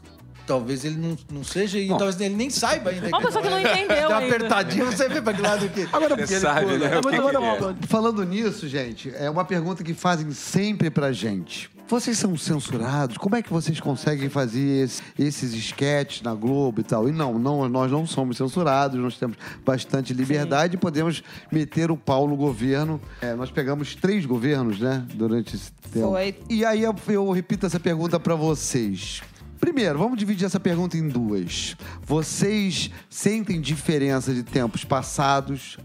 talvez 0.50 0.84
ele 0.84 0.98
não, 0.98 1.16
não 1.32 1.44
seja 1.44 1.78
e 1.78 1.88
Bom. 1.88 1.98
talvez 1.98 2.20
ele 2.20 2.36
nem 2.36 2.50
saiba 2.50 2.90
ainda. 2.90 3.08
Uma 3.10 3.22
pessoa 3.22 3.44
que 3.44 3.50
não 3.52 3.60
entendeu 3.62 4.10
Dá 4.10 4.18
uma 4.18 4.26
apertadinha, 4.26 4.86
você 4.86 5.08
vê 5.08 5.22
pra 5.22 5.32
que 5.32 5.42
lado 5.44 5.70
que... 5.70 5.88
Agora, 5.94 6.16
Você 6.26 6.40
sabe, 6.40 6.66
né? 6.80 6.90
Que 6.90 7.08
que 7.08 7.16
ele 7.16 7.38
é. 7.38 7.88
falando 7.88 8.24
nisso, 8.26 8.68
gente, 8.68 9.14
é 9.16 9.30
uma 9.30 9.46
pergunta 9.46 9.84
que 9.84 9.94
fazem 9.94 10.32
sempre 10.32 10.90
pra 10.90 11.12
gente. 11.12 11.70
Vocês 11.88 12.18
são 12.18 12.36
censurados? 12.36 13.18
Como 13.18 13.36
é 13.36 13.42
que 13.44 13.52
vocês 13.52 13.80
conseguem 13.80 14.28
fazer 14.30 14.86
esse- 14.86 15.02
esses 15.18 15.54
esquetes 15.54 16.22
na 16.24 16.34
Globo 16.34 16.82
e 16.82 16.84
tal? 16.84 17.08
E 17.08 17.12
não, 17.12 17.38
não, 17.38 17.68
nós 17.70 17.92
não 17.92 18.06
somos 18.08 18.38
censurados, 18.38 19.00
nós 19.00 19.18
temos 19.18 19.38
bastante 19.64 20.14
liberdade 20.14 20.76
e 20.76 20.78
podemos 20.80 21.24
meter 21.52 21.90
o 21.92 21.98
pau 21.98 22.28
no 22.28 22.36
governo. 22.36 23.00
É, 23.22 23.34
nós 23.36 23.50
pegamos 23.52 23.94
três 23.96 24.26
governos, 24.26 24.80
né, 24.80 25.04
durante 25.14 25.56
esse 25.56 25.72
tempo. 25.92 26.10
Foi. 26.10 26.36
E 26.50 26.66
aí 26.66 26.84
eu, 26.84 26.96
eu 27.08 27.30
repito 27.32 27.66
essa 27.68 27.80
pergunta 27.80 28.20
pra 28.20 28.34
vocês. 28.36 29.22
Primeiro, 29.60 30.00
vamos 30.00 30.18
dividir 30.18 30.46
essa 30.46 30.60
pergunta 30.60 30.98
em 30.98 31.08
duas. 31.08 31.76
Vocês 32.02 32.90
sentem 33.10 33.60
diferença 33.60 34.34
de 34.34 34.44
tempos 34.44 34.84
passados 34.84 35.78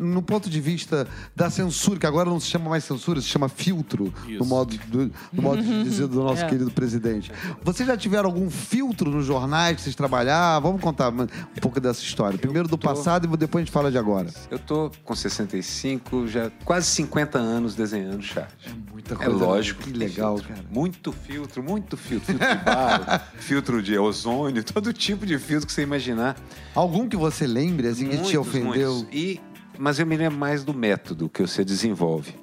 no 0.00 0.22
ponto 0.22 0.48
de 0.50 0.60
vista 0.60 1.06
da 1.34 1.50
censura, 1.50 1.98
que 1.98 2.06
agora 2.06 2.28
não 2.28 2.40
se 2.40 2.46
chama 2.46 2.70
mais 2.70 2.84
censura, 2.84 3.20
se 3.20 3.26
chama 3.28 3.48
filtro, 3.48 4.12
no 4.28 4.44
modo, 4.44 4.76
do- 4.86 5.10
no 5.32 5.42
modo 5.42 5.62
de 5.62 5.82
dizer 5.84 6.06
do 6.08 6.22
nosso 6.22 6.42
É. 6.44 6.48
querido 6.48 6.70
presidente. 6.70 7.30
Vocês 7.62 7.86
já 7.86 7.96
tiveram 7.96 8.26
algum 8.26 8.48
filtro 8.50 9.10
nos 9.10 9.26
jornais 9.26 9.76
que 9.76 9.82
vocês 9.82 9.94
trabalharam? 9.94 10.62
Vamos 10.62 10.80
contar 10.80 11.10
um 11.10 11.26
pouco 11.60 11.80
dessa 11.80 12.02
história. 12.02 12.38
Primeiro 12.38 12.68
do 12.68 12.78
passado 12.78 13.28
e 13.32 13.36
depois 13.36 13.62
a 13.62 13.64
gente 13.64 13.72
fala 13.72 13.90
de 13.90 13.98
agora. 13.98 14.28
Eu 14.50 14.58
tô 14.58 14.90
com 15.04 15.14
65, 15.14 16.26
já 16.28 16.50
quase 16.64 16.86
50 16.88 17.38
anos 17.38 17.74
desenhando 17.74 18.22
charge. 18.22 18.48
Muita 18.92 19.14
É 19.22 19.28
lógico. 19.28 19.82
Que 19.82 19.90
legal, 19.92 20.36
filtro. 20.38 20.54
cara. 20.54 20.66
Muito 20.70 21.12
filtro, 21.12 21.62
muito 21.62 21.96
filtro. 21.96 22.26
Filtro 22.36 22.46
de 22.58 22.64
barro, 22.64 23.20
filtro 23.38 23.82
de 23.82 23.98
ozônio, 23.98 24.62
todo 24.64 24.92
tipo 24.92 25.24
de 25.24 25.38
filtro 25.38 25.66
que 25.66 25.72
você 25.72 25.82
imaginar. 25.82 26.36
Algum 26.74 27.08
que 27.08 27.16
você 27.16 27.46
lembre, 27.46 27.88
assim, 27.88 28.04
que 28.08 28.16
te 28.16 28.22
Muitos, 28.22 28.34
ofendeu? 28.34 28.94
muitos. 28.94 29.06
E, 29.14 29.40
mas 29.78 29.98
eu 29.98 30.06
me 30.06 30.16
lembro 30.16 30.38
mais 30.38 30.64
do 30.64 30.74
método 30.74 31.28
que 31.28 31.40
você 31.40 31.64
desenvolve. 31.64 32.34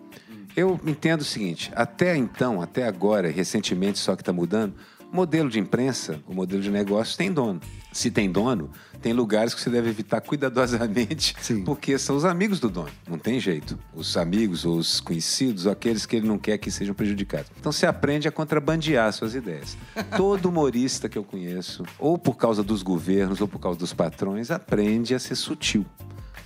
Eu 0.55 0.79
entendo 0.85 1.21
o 1.21 1.25
seguinte: 1.25 1.71
até 1.75 2.15
então, 2.15 2.61
até 2.61 2.87
agora, 2.87 3.29
recentemente 3.29 3.99
só 3.99 4.15
que 4.15 4.21
está 4.21 4.31
mudando, 4.31 4.73
modelo 5.11 5.49
de 5.49 5.59
imprensa, 5.59 6.19
o 6.27 6.33
modelo 6.33 6.61
de 6.61 6.71
negócio 6.71 7.17
tem 7.17 7.31
dono. 7.31 7.59
Se 7.91 8.11
tem 8.11 8.29
dono, 8.29 8.69
tem 9.01 9.13
lugares 9.13 9.53
que 9.53 9.61
você 9.61 9.69
deve 9.69 9.89
evitar 9.89 10.19
cuidadosamente, 10.19 11.33
Sim. 11.39 11.63
porque 11.63 11.97
são 11.97 12.17
os 12.17 12.25
amigos 12.25 12.59
do 12.59 12.69
dono. 12.69 12.89
Não 13.07 13.17
tem 13.17 13.39
jeito. 13.39 13.79
Os 13.93 14.17
amigos, 14.17 14.65
os 14.65 14.99
conhecidos, 14.99 15.65
ou 15.65 15.71
aqueles 15.71 16.05
que 16.05 16.17
ele 16.17 16.27
não 16.27 16.37
quer 16.37 16.57
que 16.57 16.69
sejam 16.69 16.93
prejudicados. 16.93 17.49
Então 17.57 17.71
você 17.71 17.85
aprende 17.85 18.27
a 18.27 18.31
contrabandear 18.31 19.13
suas 19.13 19.33
ideias. 19.33 19.77
Todo 20.17 20.47
humorista 20.47 21.07
que 21.07 21.17
eu 21.17 21.23
conheço, 21.23 21.85
ou 21.97 22.17
por 22.17 22.35
causa 22.35 22.61
dos 22.61 22.83
governos, 22.83 23.39
ou 23.39 23.47
por 23.47 23.59
causa 23.59 23.79
dos 23.79 23.93
patrões, 23.93 24.51
aprende 24.51 25.15
a 25.15 25.19
ser 25.19 25.35
sutil. 25.35 25.85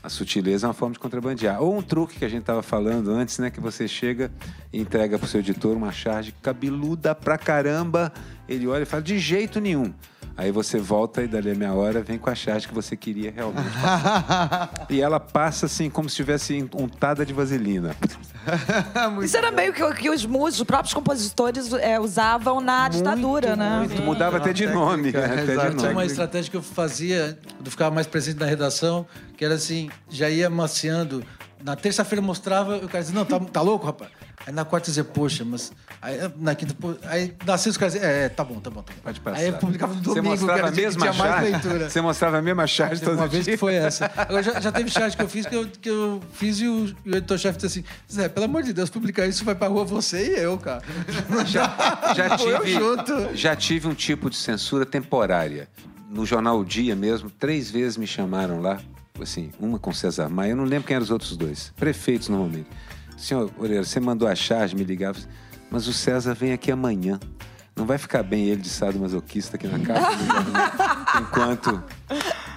A 0.02 0.08
sutileza 0.08 0.66
é 0.66 0.68
uma 0.68 0.74
forma 0.74 0.94
de 0.94 1.00
contrabandear. 1.00 1.62
Ou 1.62 1.78
um 1.78 1.82
truque 1.82 2.20
que 2.20 2.26
a 2.26 2.30
gente 2.30 2.42
estava 2.42 2.64
falando 2.64 3.12
antes, 3.12 3.38
né? 3.38 3.50
Que 3.50 3.60
você 3.60 3.88
chega 3.88 4.32
e 4.72 4.80
entrega 4.80 5.20
pro 5.20 5.28
seu 5.28 5.42
editor 5.42 5.76
uma 5.76 5.92
charge 5.92 6.34
cabeluda 6.42 7.14
pra 7.14 7.38
caramba. 7.38 8.12
Ele 8.48 8.66
olha 8.66 8.84
e 8.84 8.86
fala, 8.86 9.04
de 9.04 9.20
jeito 9.20 9.60
nenhum. 9.60 9.94
Aí 10.40 10.52
você 10.54 10.78
volta 10.78 11.22
e 11.22 11.28
dali 11.28 11.52
a 11.52 11.54
meia 11.54 11.74
hora 11.74 12.02
vem 12.02 12.18
com 12.18 12.30
a 12.30 12.34
charge 12.34 12.66
que 12.66 12.74
você 12.74 12.96
queria 12.96 13.30
realmente. 13.30 13.68
e 14.90 15.02
ela 15.02 15.20
passa 15.20 15.66
assim, 15.66 15.90
como 15.90 16.08
se 16.08 16.14
estivesse 16.14 16.66
untada 16.74 17.26
de 17.26 17.34
vaselina. 17.34 17.94
Isso 19.22 19.36
era 19.36 19.52
meio 19.52 19.74
que, 19.74 19.94
que 19.96 20.10
os 20.10 20.26
músicos, 20.26 20.62
os 20.62 20.64
próprios 20.66 20.94
compositores 20.94 21.74
é, 21.74 22.00
usavam 22.00 22.62
na 22.62 22.88
ditadura, 22.88 23.58
né? 23.58 23.80
Muito, 23.80 24.02
mudava 24.02 24.38
até 24.38 24.54
de 24.54 24.66
nome. 24.66 25.12
né? 25.12 25.26
Até 25.26 25.58
de. 25.58 25.76
Tinha 25.76 25.90
uma 25.90 25.94
nome. 25.96 26.06
estratégia 26.06 26.50
que 26.50 26.56
eu 26.56 26.64
fazia, 26.64 27.38
quando 27.58 27.70
ficava 27.70 27.94
mais 27.94 28.08
presente 28.08 28.40
na 28.40 28.46
redação, 28.46 29.06
que 29.36 29.44
era 29.44 29.56
assim, 29.56 29.90
já 30.10 30.30
ia 30.30 30.50
maciando. 30.50 31.22
Na 31.62 31.76
terça-feira 31.76 32.22
mostrava, 32.22 32.78
o 32.78 32.88
cara 32.88 33.04
dizia, 33.04 33.14
não, 33.14 33.26
tá, 33.26 33.38
tá 33.42 33.62
louco, 33.62 33.86
rapaz? 33.86 34.10
Aí 34.48 34.54
na 34.54 34.64
quarta 34.66 34.86
dizia, 34.88 35.04
poxa, 35.04 35.44
mas. 35.46 35.72
Aí 36.02 36.18
na 36.38 36.56
quinta, 36.56 36.74
pô, 36.74 36.96
aí 37.04 37.36
na 37.46 37.58
sexta 37.58 37.78
o 37.78 37.80
cara 37.80 37.92
dizia, 37.92 38.08
é, 38.08 38.26
é, 38.26 38.30
tá 38.30 38.44
bom, 38.44 38.60
tá 38.60 38.70
bom, 38.70 38.82
tá 38.82 38.94
bom. 38.94 39.00
Pode 39.04 39.20
passar. 39.20 39.38
Aí 39.38 39.48
eu 39.48 39.54
publicava 39.54 39.94
no 39.94 40.00
Você 40.00 40.06
domingo, 40.06 40.24
que 40.24 40.30
mostrava 40.30 40.60
era 40.60 40.68
a 40.68 40.72
mesma 40.72 41.02
tinha 41.02 41.14
mais 41.14 41.32
charge. 41.32 41.52
leitura. 41.52 41.90
Você 41.90 42.02
mostrava 42.02 42.38
a 42.38 42.42
mesma 42.42 42.68
charge 42.68 43.02
todo 43.02 43.16
uma 43.18 43.28
vez 43.28 43.44
dia. 43.44 43.54
que 43.54 43.58
foi 43.58 43.76
essa. 43.76 44.10
Agora, 44.16 44.42
já, 44.42 44.60
já 44.60 44.72
teve 44.72 44.90
charge 44.90 45.16
que 45.18 45.24
eu 45.24 45.30
fiz 45.30 45.46
que 45.46 45.56
eu, 45.56 45.68
que 45.68 45.90
eu 45.90 46.22
fiz 46.34 46.60
e 46.60 46.68
o, 46.68 46.86
o 47.06 47.10
editor-chefe 47.10 47.60
disse 47.60 47.80
assim: 47.80 47.88
Zé, 48.12 48.30
pelo 48.30 48.46
amor 48.46 48.64
de 48.64 48.72
Deus, 48.74 48.90
publicar 48.90 49.28
isso 49.28 49.44
vai 49.44 49.56
pra 49.56 49.68
rua 49.68 49.84
você 49.84 50.36
e 50.36 50.40
eu, 50.40 50.58
cara. 50.58 50.82
Já, 51.46 52.14
já 52.16 52.30
tive, 52.38 53.36
já 53.36 53.56
tive 53.56 53.88
um 53.88 53.94
tipo 53.94 54.30
de 54.30 54.38
censura 54.38 54.86
temporária. 54.86 55.68
No 56.10 56.26
jornal 56.26 56.60
O 56.60 56.66
Dia 56.66 56.96
mesmo, 56.96 57.30
três 57.30 57.70
vezes 57.70 57.96
me 57.96 58.08
chamaram 58.08 58.62
lá, 58.62 58.80
assim, 59.22 59.52
uma 59.60 59.78
com 59.78 59.94
César 59.94 60.28
Maia, 60.28 60.52
eu 60.52 60.56
não 60.56 60.64
lembro 60.64 60.88
quem 60.88 60.96
eram 60.96 61.04
os 61.04 61.12
outros 61.12 61.38
dois, 61.38 61.72
prefeitos 61.78 62.30
normalmente. 62.30 62.68
Senhor 63.20 63.52
Moreira, 63.58 63.84
você 63.84 64.00
mandou 64.00 64.28
a 64.28 64.36
charge, 64.36 64.76
me 64.76 64.84
ligava, 64.84 65.18
mas 65.70 65.88
o 65.88 65.94
César 65.94 66.34
vem 66.34 66.54
aqui 66.54 66.72
amanhã. 66.72 67.20
Não 67.76 67.86
vai 67.86 67.98
ficar 67.98 68.24
bem 68.24 68.46
ele 68.46 68.62
de 68.62 68.70
sadomasoquista 68.70 69.56
aqui 69.56 69.66
na 69.68 69.80
casa 69.80 70.08
enquanto 71.22 71.82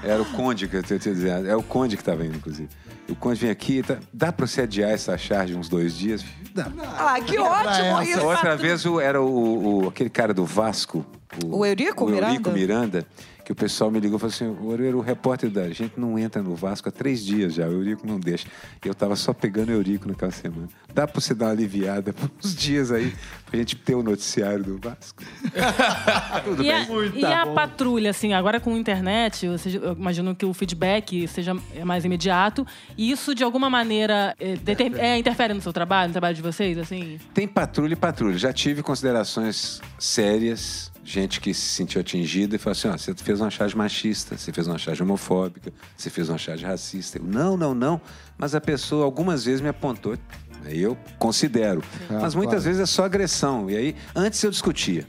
era 0.03 0.21
o 0.21 0.25
Conde 0.33 0.67
que 0.67 0.77
eu 0.77 0.83
tinha 0.83 0.99
dizendo, 0.99 1.49
é 1.49 1.55
o 1.55 1.63
Conde 1.63 1.97
que 1.97 2.03
estava 2.03 2.25
indo, 2.25 2.37
inclusive. 2.37 2.69
O 3.09 3.15
Conde 3.15 3.41
vem 3.41 3.51
aqui, 3.51 3.83
tá, 3.83 3.99
dá 4.13 4.33
para 4.33 4.47
você 4.47 4.63
adiar 4.63 4.91
essa 4.91 5.17
charge 5.17 5.55
uns 5.55 5.69
dois 5.69 5.97
dias? 5.97 6.25
Dá. 6.55 6.67
Ah, 6.99 7.21
que 7.21 7.39
ótimo 7.39 8.01
essa. 8.01 8.05
isso! 8.05 8.21
Outra 8.27 8.57
vez 8.57 8.85
o- 8.85 8.99
era 9.01 9.21
o, 9.23 9.85
o- 9.85 9.89
aquele 9.89 10.11
cara 10.11 10.35
do 10.35 10.45
Vasco. 10.45 11.05
O 11.47 11.65
Eurico 11.65 12.05
o 12.05 12.11
Eurico 12.11 12.51
Miranda? 12.51 13.07
Que 13.45 13.51
o 13.51 13.55
pessoal 13.57 13.91
me 13.91 13.99
ligou 13.99 14.19
e 14.19 14.21
falou 14.21 14.33
assim: 14.33 14.47
o 14.47 14.71
Eurico, 14.71 14.99
o 14.99 15.01
repórter 15.01 15.51
da 15.51 15.69
gente 15.71 15.95
não 15.99 16.17
entra 16.19 16.41
no 16.43 16.55
Vasco 16.55 16.89
há 16.89 16.93
três 16.93 17.25
dias 17.25 17.55
já, 17.55 17.67
o 17.67 17.73
Eurico 17.73 18.07
não 18.07 18.21
deixa. 18.21 18.47
E 18.85 18.87
eu 18.89 18.95
tava 18.95 19.17
só 19.17 19.33
pegando 19.33 19.71
o 19.71 19.73
Eurico 19.73 20.07
naquela 20.07 20.31
semana. 20.31 20.69
Dá 20.95 21.07
pra 21.09 21.21
você 21.21 21.35
dar 21.35 21.47
uma 21.47 21.51
aliviada 21.53 22.13
por 22.13 22.31
uns 22.45 22.55
dias 22.55 22.93
aí, 22.93 23.13
pra 23.47 23.59
gente 23.59 23.75
ter 23.75 23.97
o 23.97 24.03
noticiário 24.03 24.63
do 24.63 24.79
Vasco? 24.79 25.23
Tudo 26.45 26.63
E 26.63 26.71
a, 26.71 26.85
bem. 26.85 27.13
e 27.17 27.25
a 27.25 27.47
patrulha, 27.47 28.11
assim, 28.11 28.33
agora 28.33 28.61
com 28.61 28.75
a 28.75 28.79
internet, 28.79 29.47
seja, 29.59 29.79
eu 29.79 29.93
imagino 29.95 30.35
que 30.37 30.47
o 30.47 30.55
feedback 30.55 31.27
seja 31.27 31.53
mais 31.85 32.05
imediato. 32.05 32.65
E 32.97 33.11
isso, 33.11 33.35
de 33.35 33.43
alguma 33.43 33.69
maneira, 33.69 34.37
é, 34.39 34.55
deter- 34.57 34.95
é, 34.97 35.19
interfere 35.19 35.53
no 35.53 35.61
seu 35.61 35.73
trabalho, 35.73 36.09
no 36.09 36.13
trabalho 36.13 36.37
de 36.37 36.43
vocês, 36.43 36.79
assim? 36.79 37.19
Tem 37.35 37.49
patrulha 37.49 37.95
e 37.95 37.97
patrulha. 37.97 38.39
Já 38.39 38.53
tive 38.53 38.83
considerações 38.85 39.81
sérias, 39.99 40.92
gente 41.05 41.41
que 41.41 41.53
se 41.53 41.61
sentiu 41.61 42.01
atingida 42.01 42.57
e 42.57 42.59
falou 42.59 42.73
assim: 42.73 42.89
ó, 42.89 42.97
você 42.97 43.15
fez 43.15 43.41
uma 43.41 43.51
charge 43.51 43.77
machista, 43.77 44.37
você 44.37 44.53
fez 44.53 44.67
uma 44.67 44.79
charge 44.79 45.03
homofóbica, 45.03 45.73
você 45.97 46.11
fez 46.11 46.29
uma 46.29 46.39
charge 46.39 46.65
racista. 46.65 47.19
Eu, 47.19 47.25
não, 47.25 47.57
não, 47.57 47.75
não. 47.75 48.01
Mas 48.39 48.55
a 48.55 48.61
pessoa 48.61 49.05
algumas 49.05 49.45
vezes 49.45 49.61
me 49.61 49.69
apontou. 49.69 50.17
Aí 50.65 50.81
eu 50.81 50.97
considero. 51.19 51.83
Mas 52.09 52.35
muitas 52.35 52.63
claro. 52.63 52.65
vezes 52.65 52.81
é 52.81 52.87
só 52.87 53.05
agressão. 53.05 53.69
E 53.69 53.77
aí, 53.77 53.97
antes 54.15 54.43
eu 54.43 54.51
discutia. 54.51 55.07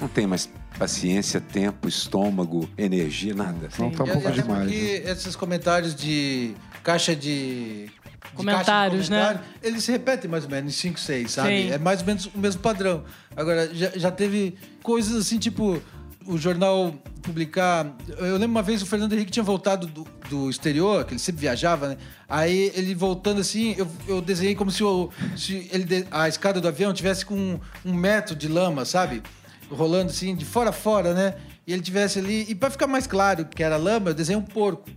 Não 0.00 0.08
tem 0.08 0.26
mais 0.26 0.48
paciência, 0.78 1.40
tempo, 1.40 1.88
estômago, 1.88 2.68
energia, 2.76 3.34
nada. 3.34 3.68
Não, 3.78 3.90
tá 3.90 4.04
um 4.04 4.06
pouco 4.06 4.12
e 4.22 4.26
até 4.26 4.42
demais. 4.42 4.70
porque 4.70 5.02
né? 5.04 5.10
esses 5.12 5.36
comentários 5.36 5.94
de 5.94 6.54
caixa 6.82 7.14
de. 7.14 7.90
De 8.30 8.36
Comentários, 8.36 9.08
né? 9.08 9.22
comentário, 9.22 9.50
Eles 9.62 9.84
se 9.84 9.92
repetem 9.92 10.30
mais 10.30 10.44
ou 10.44 10.50
menos 10.50 10.72
em 10.72 10.76
5, 10.76 10.98
6, 10.98 11.30
sabe? 11.30 11.48
Sim. 11.48 11.70
É 11.70 11.78
mais 11.78 12.00
ou 12.00 12.06
menos 12.06 12.26
o 12.26 12.38
mesmo 12.38 12.60
padrão. 12.60 13.04
Agora, 13.36 13.72
já, 13.74 13.90
já 13.94 14.10
teve 14.10 14.56
coisas 14.82 15.16
assim, 15.16 15.38
tipo, 15.38 15.80
o 16.26 16.38
jornal 16.38 16.94
publicar. 17.22 17.94
Eu 18.18 18.34
lembro 18.34 18.50
uma 18.50 18.62
vez 18.62 18.82
o 18.82 18.86
Fernando 18.86 19.12
Henrique 19.12 19.30
tinha 19.30 19.42
voltado 19.42 19.86
do, 19.86 20.06
do 20.28 20.50
exterior, 20.50 21.04
que 21.04 21.12
ele 21.12 21.20
sempre 21.20 21.40
viajava, 21.40 21.88
né? 21.88 21.96
Aí 22.28 22.72
ele 22.74 22.94
voltando 22.94 23.40
assim, 23.40 23.74
eu, 23.76 23.86
eu 24.06 24.20
desenhei 24.20 24.54
como 24.54 24.70
se, 24.70 24.82
o, 24.82 25.10
se 25.36 25.68
ele 25.72 26.06
a 26.10 26.28
escada 26.28 26.60
do 26.60 26.68
avião 26.68 26.92
tivesse 26.92 27.24
com 27.24 27.34
um, 27.34 27.60
um 27.84 27.94
metro 27.94 28.34
de 28.34 28.48
lama, 28.48 28.84
sabe? 28.84 29.22
Rolando 29.70 30.10
assim, 30.10 30.34
de 30.34 30.44
fora 30.44 30.70
a 30.70 30.72
fora, 30.72 31.14
né? 31.14 31.34
E 31.66 31.72
ele 31.72 31.82
tivesse 31.82 32.18
ali. 32.18 32.46
E 32.48 32.54
para 32.54 32.70
ficar 32.70 32.86
mais 32.86 33.06
claro 33.06 33.44
que 33.46 33.62
era 33.62 33.76
lama, 33.76 34.10
eu 34.10 34.14
desenhei 34.14 34.40
um 34.40 34.44
porco, 34.44 34.88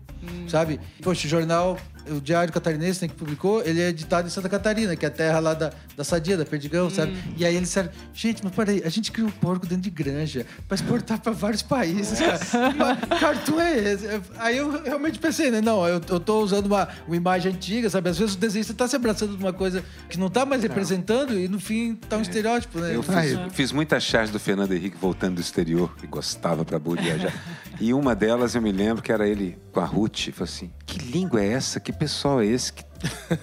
sabe? 0.48 0.80
Poxa, 1.02 1.28
o 1.28 1.30
jornal. 1.30 1.78
O 2.12 2.22
Diário 2.22 2.54
Catarinense, 2.54 3.02
né, 3.02 3.08
que 3.08 3.15
publicou, 3.15 3.62
ele 3.63 3.82
é 3.82 3.89
editado 3.89 4.28
em 4.28 4.32
Santa 4.32 4.50
Catarina, 4.50 4.96
que 4.96 5.06
é 5.06 5.08
a 5.08 5.12
terra 5.12 5.39
lá 5.39 5.54
da, 5.54 5.72
da 5.96 6.04
Sadia, 6.04 6.38
da 6.38 6.46
Perdigão, 6.46 6.89
sabe? 6.89 7.15
E 7.36 7.46
aí 7.46 7.56
eles 7.56 7.70
disseram, 7.70 7.89
gente, 8.13 8.43
mas 8.43 8.54
peraí, 8.54 8.82
a 8.86 8.89
gente 8.89 9.12
criou 9.12 9.28
um 9.30 9.32
porco 9.32 9.65
dentro 9.65 9.84
de 9.84 9.89
granja 9.89 10.46
pra 10.67 10.76
exportar 10.76 11.20
pra 11.20 11.32
vários 11.32 11.62
países, 11.62 12.20
cara. 12.20 12.96
Cartoon 13.20 13.60
é 13.60 13.78
esse? 13.78 14.08
Aí 14.38 14.58
eu 14.58 14.84
realmente 14.84 15.20
pensei, 15.20 15.52
né? 15.52 15.62
Não, 15.62 15.88
eu, 15.88 16.02
eu 16.10 16.20
tô 16.20 16.41
usando 16.41 16.67
uma, 16.67 16.88
uma 17.08 17.15
imagem 17.15 17.52
antiga, 17.52 17.89
sabe? 17.89 18.10
Às 18.10 18.17
vezes 18.17 18.36
o 18.36 18.38
desenhista 18.38 18.74
tá 18.74 18.88
se 18.88 18.96
abraçando 18.96 19.36
de 19.36 19.43
uma 19.43 19.54
coisa 19.54 19.84
que 20.10 20.17
não 20.17 20.30
tá 20.30 20.46
mais 20.46 20.63
representando 20.63 21.38
e 21.38 21.48
no 21.48 21.60
fim 21.60 21.96
tá 21.96 22.17
um 22.17 22.22
estereótipo, 22.22 22.80
né? 22.80 22.96
Eu 22.96 23.04
fiz, 23.04 23.38
fiz 23.54 23.72
muita 23.72 24.00
charge 24.00 24.32
do 24.32 24.39
Fernando 24.39 24.72
Henrique 24.74 24.98
voltando 24.98 25.36
do 25.36 25.41
exterior, 25.41 25.96
que 25.98 26.08
gostava 26.08 26.63
pra 26.63 26.80
burro 26.80 27.02
viajar. 27.02 27.34
e 27.80 27.94
uma 27.94 28.16
delas 28.16 28.56
eu 28.56 28.62
me 28.62 28.72
lembro 28.72 29.04
que 29.04 29.12
era 29.12 29.28
ele 29.28 29.58
com 29.72 29.80
a 29.80 29.86
Ruth, 29.86 30.30
falou 30.32 30.46
assim: 30.46 30.72
que 30.86 30.98
língua 31.00 31.42
é 31.42 31.54
essa? 31.54 31.80
Que 31.80 31.92
pessoal 31.94 32.42
é 32.42 32.46
esse? 32.46 32.74
Que- 32.74 32.84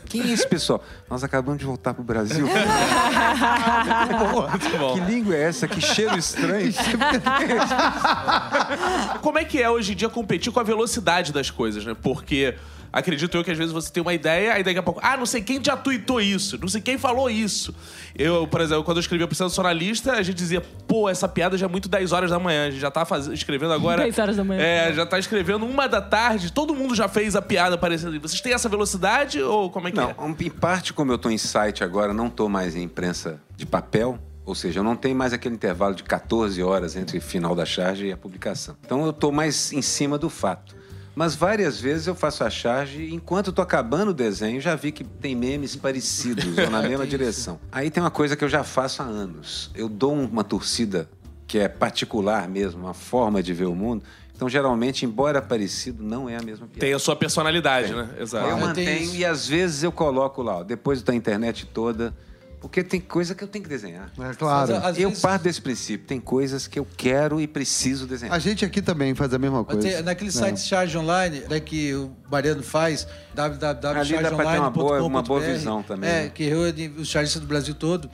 Quem 0.06 0.22
é 0.22 0.32
esse 0.32 0.48
pessoal? 0.48 0.82
Nós 1.08 1.24
acabamos 1.24 1.58
de 1.58 1.64
voltar 1.64 1.94
pro 1.94 2.02
Brasil. 2.02 2.46
Bom. 4.78 4.94
que 4.94 5.00
língua 5.00 5.34
é 5.34 5.42
essa? 5.42 5.68
Que 5.68 5.80
cheiro 5.80 6.16
estranho. 6.16 6.72
Como 9.20 9.38
é 9.38 9.44
que 9.44 9.62
é 9.62 9.70
hoje 9.70 9.92
em 9.92 9.96
dia 9.96 10.08
competir 10.08 10.52
com 10.52 10.60
a 10.60 10.64
velocidade 10.64 11.32
das 11.32 11.50
coisas, 11.50 11.84
né? 11.84 11.94
Porque 12.00 12.54
acredito 12.94 13.36
eu 13.36 13.42
que 13.42 13.50
às 13.50 13.58
vezes 13.58 13.72
você 13.72 13.90
tem 13.90 14.00
uma 14.00 14.14
ideia, 14.14 14.54
aí 14.54 14.62
daqui 14.62 14.78
a 14.78 14.82
pouco, 14.82 15.00
ah, 15.02 15.16
não 15.16 15.26
sei 15.26 15.42
quem 15.42 15.62
já 15.62 15.76
tweetou 15.76 16.20
isso, 16.20 16.56
não 16.60 16.68
sei 16.68 16.80
quem 16.80 16.96
falou 16.96 17.28
isso. 17.28 17.74
Eu, 18.16 18.46
por 18.46 18.60
exemplo, 18.60 18.84
quando 18.84 18.98
eu 18.98 19.00
escrevia 19.00 19.26
pro 19.26 19.34
Sensacionalista, 19.34 20.12
a 20.12 20.22
gente 20.22 20.36
dizia, 20.36 20.62
pô, 20.86 21.08
essa 21.08 21.26
piada 21.26 21.58
já 21.58 21.66
é 21.66 21.68
muito 21.68 21.88
10 21.88 22.12
horas 22.12 22.30
da 22.30 22.38
manhã, 22.38 22.68
a 22.68 22.70
gente 22.70 22.80
já 22.80 22.92
tá 22.92 23.04
faz... 23.04 23.26
escrevendo 23.26 23.72
agora. 23.72 24.04
10 24.04 24.18
horas 24.20 24.36
da 24.36 24.44
manhã. 24.44 24.62
É, 24.62 24.92
já 24.92 25.04
tá 25.04 25.18
escrevendo 25.18 25.66
uma 25.66 25.88
da 25.88 26.00
tarde, 26.00 26.52
todo 26.52 26.72
mundo 26.72 26.94
já 26.94 27.08
fez 27.08 27.34
a 27.34 27.42
piada 27.42 27.76
parecendo. 27.76 28.18
Vocês 28.20 28.40
têm 28.40 28.52
essa 28.52 28.68
velocidade 28.68 29.42
ou 29.44 29.70
como 29.70 29.88
é 29.88 29.90
que 29.90 29.96
Não, 29.96 30.10
é? 30.10 30.16
um- 30.18 30.34
em 30.38 30.50
parte, 30.50 30.92
como 30.92 31.12
eu 31.12 31.16
estou 31.16 31.30
em 31.30 31.38
site 31.38 31.82
agora, 31.84 32.12
não 32.12 32.26
estou 32.28 32.48
mais 32.48 32.74
em 32.76 32.82
imprensa 32.82 33.40
de 33.56 33.64
papel, 33.66 34.18
ou 34.44 34.54
seja, 34.54 34.80
eu 34.80 34.84
não 34.84 34.96
tenho 34.96 35.16
mais 35.16 35.32
aquele 35.32 35.54
intervalo 35.54 35.94
de 35.94 36.02
14 36.02 36.62
horas 36.62 36.96
entre 36.96 37.18
o 37.18 37.20
final 37.20 37.54
da 37.54 37.64
charge 37.64 38.06
e 38.06 38.12
a 38.12 38.16
publicação. 38.16 38.76
Então 38.84 39.02
eu 39.04 39.10
estou 39.10 39.32
mais 39.32 39.72
em 39.72 39.80
cima 39.82 40.18
do 40.18 40.28
fato. 40.28 40.74
Mas 41.16 41.36
várias 41.36 41.80
vezes 41.80 42.08
eu 42.08 42.14
faço 42.14 42.42
a 42.42 42.50
charge 42.50 43.02
e 43.02 43.14
enquanto 43.14 43.50
estou 43.50 43.62
acabando 43.62 44.08
o 44.08 44.14
desenho, 44.14 44.60
já 44.60 44.74
vi 44.74 44.90
que 44.90 45.04
tem 45.04 45.34
memes 45.36 45.76
parecidos 45.76 46.58
ou 46.58 46.68
na 46.70 46.82
mesma 46.82 47.06
direção. 47.06 47.60
Aí 47.70 47.88
tem 47.88 48.02
uma 48.02 48.10
coisa 48.10 48.34
que 48.34 48.42
eu 48.44 48.48
já 48.48 48.64
faço 48.64 49.00
há 49.00 49.04
anos. 49.04 49.70
Eu 49.76 49.88
dou 49.88 50.12
uma 50.12 50.42
torcida 50.42 51.08
que 51.46 51.58
é 51.58 51.68
particular 51.68 52.48
mesmo, 52.48 52.80
uma 52.82 52.94
forma 52.94 53.40
de 53.42 53.54
ver 53.54 53.66
o 53.66 53.74
mundo. 53.76 54.02
Então, 54.34 54.48
geralmente, 54.48 55.04
embora 55.06 55.40
parecido, 55.40 56.02
não 56.02 56.28
é 56.28 56.36
a 56.36 56.42
mesma 56.42 56.66
piada. 56.66 56.80
Tem 56.80 56.92
a 56.92 56.98
sua 56.98 57.14
personalidade, 57.14 57.88
Tem. 57.88 57.96
né? 57.96 58.08
Exato. 58.18 58.48
Eu 58.48 58.56
mantenho 58.58 59.14
e 59.14 59.24
às 59.24 59.46
vezes 59.46 59.82
eu 59.84 59.92
coloco 59.92 60.42
lá, 60.42 60.58
ó, 60.58 60.62
depois 60.64 61.02
da 61.02 61.14
internet 61.14 61.66
toda, 61.66 62.12
porque 62.60 62.82
tem 62.82 63.00
coisa 63.00 63.32
que 63.32 63.44
eu 63.44 63.48
tenho 63.48 63.62
que 63.62 63.68
desenhar. 63.68 64.10
É 64.18 64.34
claro. 64.34 64.72
Mas, 64.82 64.98
eu 64.98 65.10
vezes- 65.10 65.22
parto 65.22 65.42
desse 65.44 65.60
princípio, 65.60 66.04
tem 66.06 66.18
coisas 66.18 66.66
que 66.66 66.78
eu 66.78 66.86
quero 66.96 67.40
e 67.40 67.46
preciso 67.46 68.06
desenhar. 68.08 68.34
A 68.34 68.38
gente 68.40 68.64
aqui 68.64 68.82
também 68.82 69.14
faz 69.14 69.32
a 69.32 69.38
mesma 69.38 69.64
coisa. 69.64 69.80
tem- 69.88 70.02
naquele 70.02 70.30
É. 70.30 70.32
site 70.32 70.60
Charge 70.62 70.98
Online, 70.98 71.40
né, 71.48 71.60
que 71.60 71.94
o 71.94 72.10
Mariano 72.28 72.62
faz, 72.64 73.06
Ali 73.06 73.36
dá 73.36 73.50
pra 74.30 74.52
ter 74.52 74.58
uma 74.58 74.70
boa- 74.70 75.02
uma 75.02 75.22
boa 75.22 75.40
visão 75.40 75.80
também, 75.82 76.10
É, 76.10 76.22
né? 76.24 76.28
que 76.34 76.44
reúne 76.44 76.88
os 76.98 77.06
chargistas 77.06 77.40
do 77.40 77.46
Brasil 77.46 77.74
todo. 77.74 78.10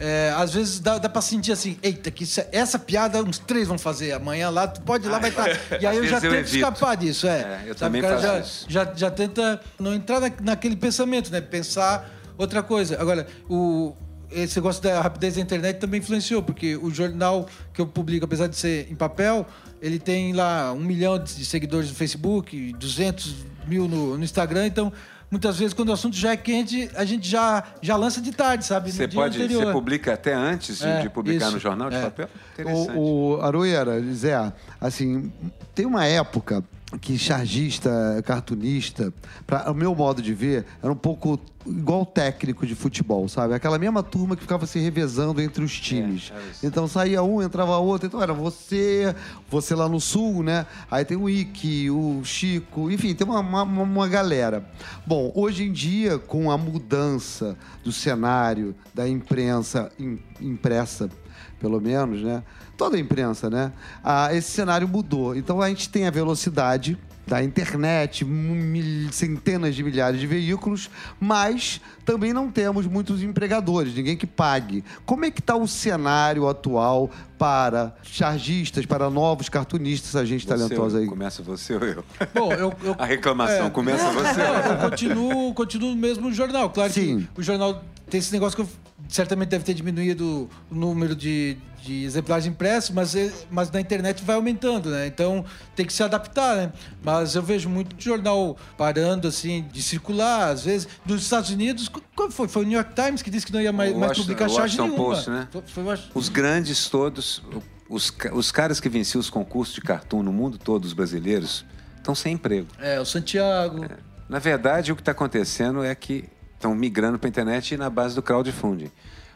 É, 0.00 0.32
às 0.36 0.54
vezes 0.54 0.78
dá, 0.78 0.96
dá 0.98 1.08
pra 1.08 1.20
sentir 1.20 1.50
assim, 1.50 1.76
eita, 1.82 2.08
que 2.10 2.22
isso- 2.22 2.40
essa 2.52 2.78
piada 2.78 3.20
uns 3.22 3.38
três 3.38 3.66
vão 3.66 3.76
fazer. 3.76 4.12
Amanhã 4.12 4.48
lá, 4.48 4.68
tu 4.68 4.80
pode 4.82 5.06
ir 5.06 5.10
lá, 5.10 5.18
vai 5.18 5.30
estar. 5.30 5.48
E 5.80 5.86
aí 5.86 5.96
eu 5.96 6.06
já 6.06 6.18
eu 6.18 6.30
tento 6.30 6.46
escapar 6.46 6.96
disso, 6.96 7.26
é. 7.26 7.30
É, 7.40 7.62
eu 7.66 7.76
Sabe, 7.76 7.78
também 7.78 8.02
cara 8.02 8.18
já, 8.20 8.38
isso. 8.38 8.66
Já, 8.68 8.92
já 8.94 9.10
tenta 9.10 9.60
não 9.78 9.92
entrar 9.92 10.20
na, 10.20 10.30
naquele 10.40 10.76
pensamento, 10.76 11.32
né? 11.32 11.40
Pensar 11.40 12.08
outra 12.36 12.62
coisa. 12.62 13.00
Agora, 13.00 13.26
o, 13.50 13.92
esse 14.30 14.56
negócio 14.56 14.80
da 14.80 15.00
rapidez 15.00 15.34
da 15.34 15.40
internet 15.40 15.78
também 15.78 15.98
influenciou, 15.98 16.42
porque 16.44 16.76
o 16.76 16.90
jornal 16.92 17.48
que 17.74 17.80
eu 17.80 17.86
publico, 17.86 18.24
apesar 18.24 18.46
de 18.46 18.54
ser 18.56 18.86
em 18.90 18.94
papel, 18.94 19.44
ele 19.82 19.98
tem 19.98 20.32
lá 20.32 20.72
um 20.72 20.80
milhão 20.84 21.18
de 21.18 21.44
seguidores 21.44 21.88
no 21.88 21.96
Facebook, 21.96 22.72
200 22.74 23.34
mil 23.66 23.88
no, 23.88 24.16
no 24.16 24.22
Instagram, 24.24 24.66
então 24.66 24.92
muitas 25.30 25.58
vezes, 25.58 25.74
quando 25.74 25.90
o 25.90 25.92
assunto 25.92 26.16
já 26.16 26.32
é 26.32 26.36
quente, 26.36 26.90
a 26.94 27.04
gente 27.04 27.28
já, 27.28 27.62
já 27.82 27.96
lança 27.96 28.20
de 28.20 28.32
tarde, 28.32 28.64
sabe? 28.64 28.88
No 28.88 28.94
Você 28.94 29.06
dia 29.06 29.20
pode, 29.20 29.36
anterior. 29.42 29.64
você 29.66 29.72
publica 29.72 30.14
até 30.14 30.32
antes 30.34 30.78
de, 30.78 30.86
É, 30.86 31.00
de 31.02 31.10
publicar 31.10 31.44
isso. 31.46 31.54
no 31.54 31.60
jornal 31.60 31.90
de 31.90 31.96
É. 31.96 32.02
papel? 32.02 32.28
Interessante. 32.54 32.90
O, 32.96 33.36
o 33.36 33.40
Aroeira, 33.42 34.00
Zé, 34.12 34.52
assim, 34.80 35.32
tem 35.74 35.84
uma 35.86 36.04
época 36.06 36.62
que 37.02 37.18
chargista, 37.18 37.90
cartunista, 38.24 39.12
para 39.46 39.70
o 39.70 39.74
meu 39.74 39.94
modo 39.94 40.22
de 40.22 40.32
ver, 40.32 40.64
era 40.82 40.90
um 40.90 40.96
pouco 40.96 41.38
igual 41.66 42.06
técnico 42.06 42.66
de 42.66 42.74
futebol, 42.74 43.28
sabe? 43.28 43.52
Aquela 43.52 43.78
mesma 43.78 44.02
turma 44.02 44.34
que 44.34 44.40
ficava 44.40 44.64
se 44.66 44.78
revezando 44.78 45.38
entre 45.42 45.62
os 45.62 45.78
times. 45.78 46.30
era 46.34 46.42
isso. 46.50 46.64
então 46.64 46.88
saía 46.88 47.22
um, 47.22 47.42
entrava 47.42 47.76
outro. 47.76 48.06
Então 48.06 48.22
era 48.22 48.32
você, 48.32 49.14
você 49.50 49.74
lá 49.74 49.86
no 49.86 50.00
sul, 50.00 50.42
né? 50.42 50.64
Aí 50.90 51.04
tem 51.04 51.16
o 51.18 51.28
Ike, 51.28 51.90
o 51.90 52.22
Chico, 52.24 52.90
enfim, 52.90 53.14
tem 53.14 53.26
uma, 53.26 53.40
uma, 53.40 53.62
uma 53.64 54.08
galera. 54.08 54.64
Bom, 55.06 55.30
hoje 55.34 55.64
em 55.64 55.72
dia, 55.72 56.18
com 56.18 56.50
a 56.50 56.56
mudança 56.56 57.54
do 57.84 57.92
cenário 57.92 58.74
da 58.94 59.06
imprensa 59.06 59.92
im- 59.98 60.18
impressa, 60.40 61.10
pelo 61.60 61.80
menos, 61.80 62.22
né? 62.22 62.42
Toda 62.76 62.96
a 62.96 63.00
imprensa, 63.00 63.50
né? 63.50 63.72
Ah, 64.02 64.34
esse 64.34 64.50
cenário 64.50 64.86
mudou. 64.86 65.36
Então 65.36 65.60
a 65.60 65.68
gente 65.68 65.88
tem 65.88 66.06
a 66.06 66.10
velocidade 66.10 66.98
da 67.28 67.42
internet, 67.44 68.24
mil- 68.24 69.12
centenas 69.12 69.74
de 69.74 69.84
milhares 69.84 70.18
de 70.18 70.26
veículos, 70.26 70.88
mas 71.20 71.80
também 72.04 72.32
não 72.32 72.50
temos 72.50 72.86
muitos 72.86 73.22
empregadores, 73.22 73.94
ninguém 73.94 74.16
que 74.16 74.26
pague. 74.26 74.82
Como 75.04 75.24
é 75.26 75.30
que 75.30 75.40
está 75.40 75.54
o 75.54 75.68
cenário 75.68 76.48
atual 76.48 77.10
para 77.38 77.94
chargistas, 78.02 78.86
para 78.86 79.10
novos 79.10 79.48
cartunistas, 79.48 80.16
a 80.16 80.24
gente 80.24 80.46
talentosa 80.46 80.98
aí? 80.98 81.06
Começa 81.06 81.42
você 81.42 81.74
ou 81.74 81.84
eu? 81.84 82.04
Bom, 82.34 82.52
eu, 82.52 82.72
eu, 82.82 82.96
A 82.98 83.04
reclamação 83.04 83.66
É. 83.66 83.70
começa 83.70 84.10
você 84.10 84.40
eu? 84.40 84.72
eu 84.72 84.90
continuo, 84.90 85.54
continuo 85.54 85.90
no 85.90 85.96
mesmo 85.96 86.32
jornal. 86.32 86.70
Claro 86.70 86.92
Sim. 86.92 87.28
que 87.34 87.40
o 87.40 87.42
jornal 87.44 87.84
tem 88.08 88.18
esse 88.18 88.32
negócio 88.32 88.56
que 88.56 88.62
eu- 88.62 88.68
certamente 89.08 89.48
deve 89.50 89.64
ter 89.64 89.74
diminuído 89.74 90.48
o 90.70 90.74
número 90.74 91.14
de, 91.14 91.56
de 91.88 92.04
exemplares 92.04 92.44
impressos, 92.44 92.90
mas, 92.90 93.14
é- 93.14 93.32
mas 93.50 93.70
na 93.70 93.80
internet 93.80 94.22
vai 94.22 94.36
aumentando, 94.36 94.90
né? 94.90 95.06
Então 95.06 95.42
tem 95.74 95.86
que 95.86 95.92
se 95.92 96.02
adaptar, 96.02 96.54
né? 96.54 96.72
Mas 97.02 97.34
eu 97.34 97.42
vejo 97.42 97.66
muito 97.70 97.96
jornal 97.98 98.58
parando, 98.76 99.26
assim, 99.26 99.66
de 99.72 99.82
circular, 99.82 100.50
às 100.50 100.64
vezes. 100.64 100.86
Dos 101.06 101.22
Estados 101.22 101.48
Unidos, 101.48 101.90
qual 102.14 102.30
foi? 102.30 102.46
Foi 102.46 102.62
o 102.64 102.66
New 102.66 102.76
York 102.76 102.92
Times 102.94 103.22
que 103.22 103.30
disse 103.30 103.46
que 103.46 103.52
não 103.52 103.60
ia 103.60 103.72
mais, 103.72 103.96
mais 103.96 104.18
publicar 104.18 104.50
charge 104.50 104.78
Washington 104.78 104.82
nenhuma. 104.82 105.14
Post, 105.14 105.30
né? 105.30 105.48
Foi, 105.50 105.62
foi 105.66 105.98
Os 106.14 106.28
grandes 106.28 106.90
todos, 106.90 107.42
os, 107.88 108.12
os 108.34 108.52
caras 108.52 108.80
que 108.80 108.88
venciam 108.90 109.18
os 109.18 109.30
concursos 109.30 109.74
de 109.74 109.80
cartoon 109.80 110.22
no 110.22 110.32
mundo 110.32 110.58
todo, 110.58 110.84
os 110.84 110.92
brasileiros, 110.92 111.64
estão 111.96 112.14
sem 112.14 112.34
emprego. 112.34 112.68
É, 112.78 113.00
o 113.00 113.06
Santiago. 113.06 113.86
Na 114.28 114.38
verdade, 114.38 114.92
o 114.92 114.94
que 114.94 115.00
está 115.00 115.12
acontecendo 115.12 115.82
é 115.82 115.94
que 115.94 116.28
estão 116.54 116.74
migrando 116.74 117.18
para 117.18 117.28
a 117.28 117.30
internet 117.30 117.78
na 117.78 117.88
base 117.88 118.14
do 118.14 118.20
crowdfunding. 118.22 118.90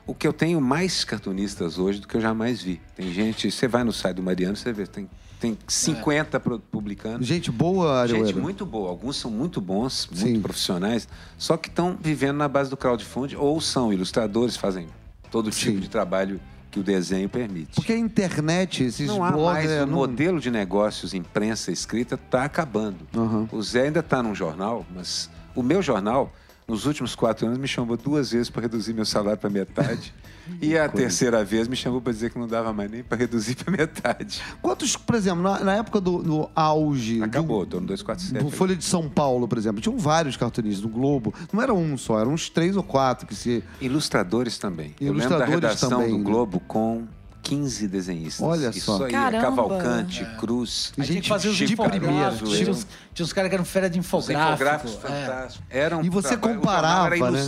O 0.06 0.14
que 0.14 0.26
eu 0.26 0.32
tenho 0.32 0.60
mais 0.60 1.04
cartunistas 1.04 1.78
hoje 1.78 2.00
do 2.00 2.08
que 2.08 2.16
eu 2.16 2.20
jamais 2.20 2.62
vi. 2.62 2.80
Tem 2.96 3.12
gente, 3.12 3.50
você 3.50 3.68
vai 3.68 3.84
no 3.84 3.92
site 3.92 4.16
do 4.16 4.22
Mariano, 4.22 4.56
você 4.56 4.72
vê, 4.72 4.84
tem, 4.86 5.08
tem 5.38 5.56
50 5.68 6.40
pro- 6.40 6.58
publicando. 6.58 7.24
Gente 7.24 7.50
boa, 7.52 8.00
Aroeira. 8.02 8.26
Gente 8.26 8.38
muito 8.38 8.66
boa. 8.66 8.88
Alguns 8.90 9.16
são 9.16 9.30
muito 9.30 9.60
bons, 9.60 10.08
muito 10.10 10.26
Sim. 10.36 10.40
profissionais, 10.42 11.08
só 11.38 11.56
que 11.56 11.68
estão 11.68 11.96
vivendo 12.00 12.36
na 12.36 12.48
base 12.48 12.68
do 12.68 12.76
crowdfunding 12.76 13.36
ou 13.36 13.60
são 13.60 13.92
ilustradores, 13.92 14.56
fazem 14.56 14.88
todo 15.30 15.50
tipo 15.50 15.72
Sim. 15.76 15.80
de 15.80 15.88
trabalho 15.88 16.40
que 16.70 16.80
o 16.80 16.82
desenho 16.82 17.28
permite. 17.28 17.74
Porque 17.74 17.92
a 17.92 17.98
internet, 17.98 18.82
esses 18.82 19.06
Não 19.06 19.22
há 19.22 19.30
blogs... 19.30 19.52
mais 19.54 19.70
é, 19.70 19.82
o 19.84 19.86
não- 19.86 19.94
modelo 19.98 20.40
de 20.40 20.50
negócios 20.50 21.14
imprensa 21.14 21.70
escrita 21.70 22.16
está 22.16 22.44
acabando. 22.44 23.06
Aham. 23.14 23.48
O 23.52 23.62
Zé 23.62 23.82
ainda 23.82 24.00
está 24.00 24.22
num 24.22 24.34
jornal, 24.34 24.84
mas 24.92 25.30
o 25.54 25.62
meu 25.62 25.80
jornal, 25.82 26.32
nos 26.66 26.86
últimos 26.86 27.14
quatro 27.14 27.46
anos, 27.46 27.58
me 27.58 27.68
chamou 27.68 27.96
duas 27.96 28.32
vezes 28.32 28.48
para 28.48 28.62
reduzir 28.62 28.92
meu 28.94 29.04
salário 29.04 29.38
para 29.38 29.50
metade. 29.50 30.14
e 30.60 30.76
a 30.76 30.88
terceira 30.88 31.44
vez 31.44 31.68
me 31.68 31.76
chamou 31.76 32.00
para 32.00 32.12
dizer 32.12 32.30
que 32.30 32.38
não 32.38 32.46
dava 32.46 32.72
mais 32.72 32.90
nem 32.90 33.02
para 33.02 33.18
reduzir 33.18 33.56
para 33.56 33.70
metade. 33.70 34.40
Quantos, 34.60 34.96
por 34.96 35.14
exemplo, 35.14 35.42
na, 35.42 35.60
na 35.60 35.76
época 35.76 36.00
do 36.00 36.22
no 36.22 36.50
auge... 36.54 37.22
Acabou, 37.22 37.64
estou 37.64 37.80
no 37.80 37.86
247. 37.86 38.44
Do 38.44 38.50
Folha 38.50 38.76
de 38.76 38.84
São 38.84 39.08
Paulo, 39.08 39.46
por 39.46 39.58
exemplo, 39.58 39.80
tinham 39.80 39.98
vários 39.98 40.36
cartunistas 40.36 40.80
do 40.82 40.88
Globo. 40.88 41.34
Não 41.52 41.60
era 41.60 41.74
um 41.74 41.96
só, 41.98 42.20
eram 42.20 42.32
uns 42.32 42.48
três 42.48 42.76
ou 42.76 42.82
quatro 42.82 43.26
que 43.26 43.34
se. 43.34 43.62
Ilustradores 43.80 44.58
também. 44.58 44.94
eu 45.00 45.12
lembro 45.12 45.20
Ilustradores 45.22 45.60
da 45.60 45.68
redação 45.68 45.90
também, 45.90 46.16
do? 46.16 46.24
Globo 46.24 46.60
com 46.60 47.06
15 47.42 47.88
desenhistas. 47.88 48.46
Olha 48.46 48.68
Isso 48.70 48.96
só. 48.96 49.04
aí, 49.04 49.10
Caramba. 49.12 49.42
Cavalcante, 49.44 50.24
Cruz. 50.38 50.92
A 50.96 51.02
gente 51.02 51.14
Gente 51.14 51.28
fazia 51.28 51.50
os 51.50 51.56
de 51.56 51.76
primeira. 51.76 52.30
Tinha 52.36 52.70
uns, 52.70 52.86
tinha 53.12 53.24
uns 53.24 53.32
caras 53.32 53.48
que 53.48 53.54
eram 53.54 53.64
fera 53.64 53.90
de 53.90 53.98
Os 53.98 54.06
infográfico. 54.06 54.52
infográficos 54.54 54.92
é. 54.92 55.08
fantásticos. 55.26 55.66
Eram 55.68 56.02
E 56.02 56.08
você 56.08 56.28
trabalho- 56.28 56.54
o 56.54 56.58
comparava, 56.60 57.08
jornal 57.10 57.28
Era 57.28 57.30
né? 57.32 57.38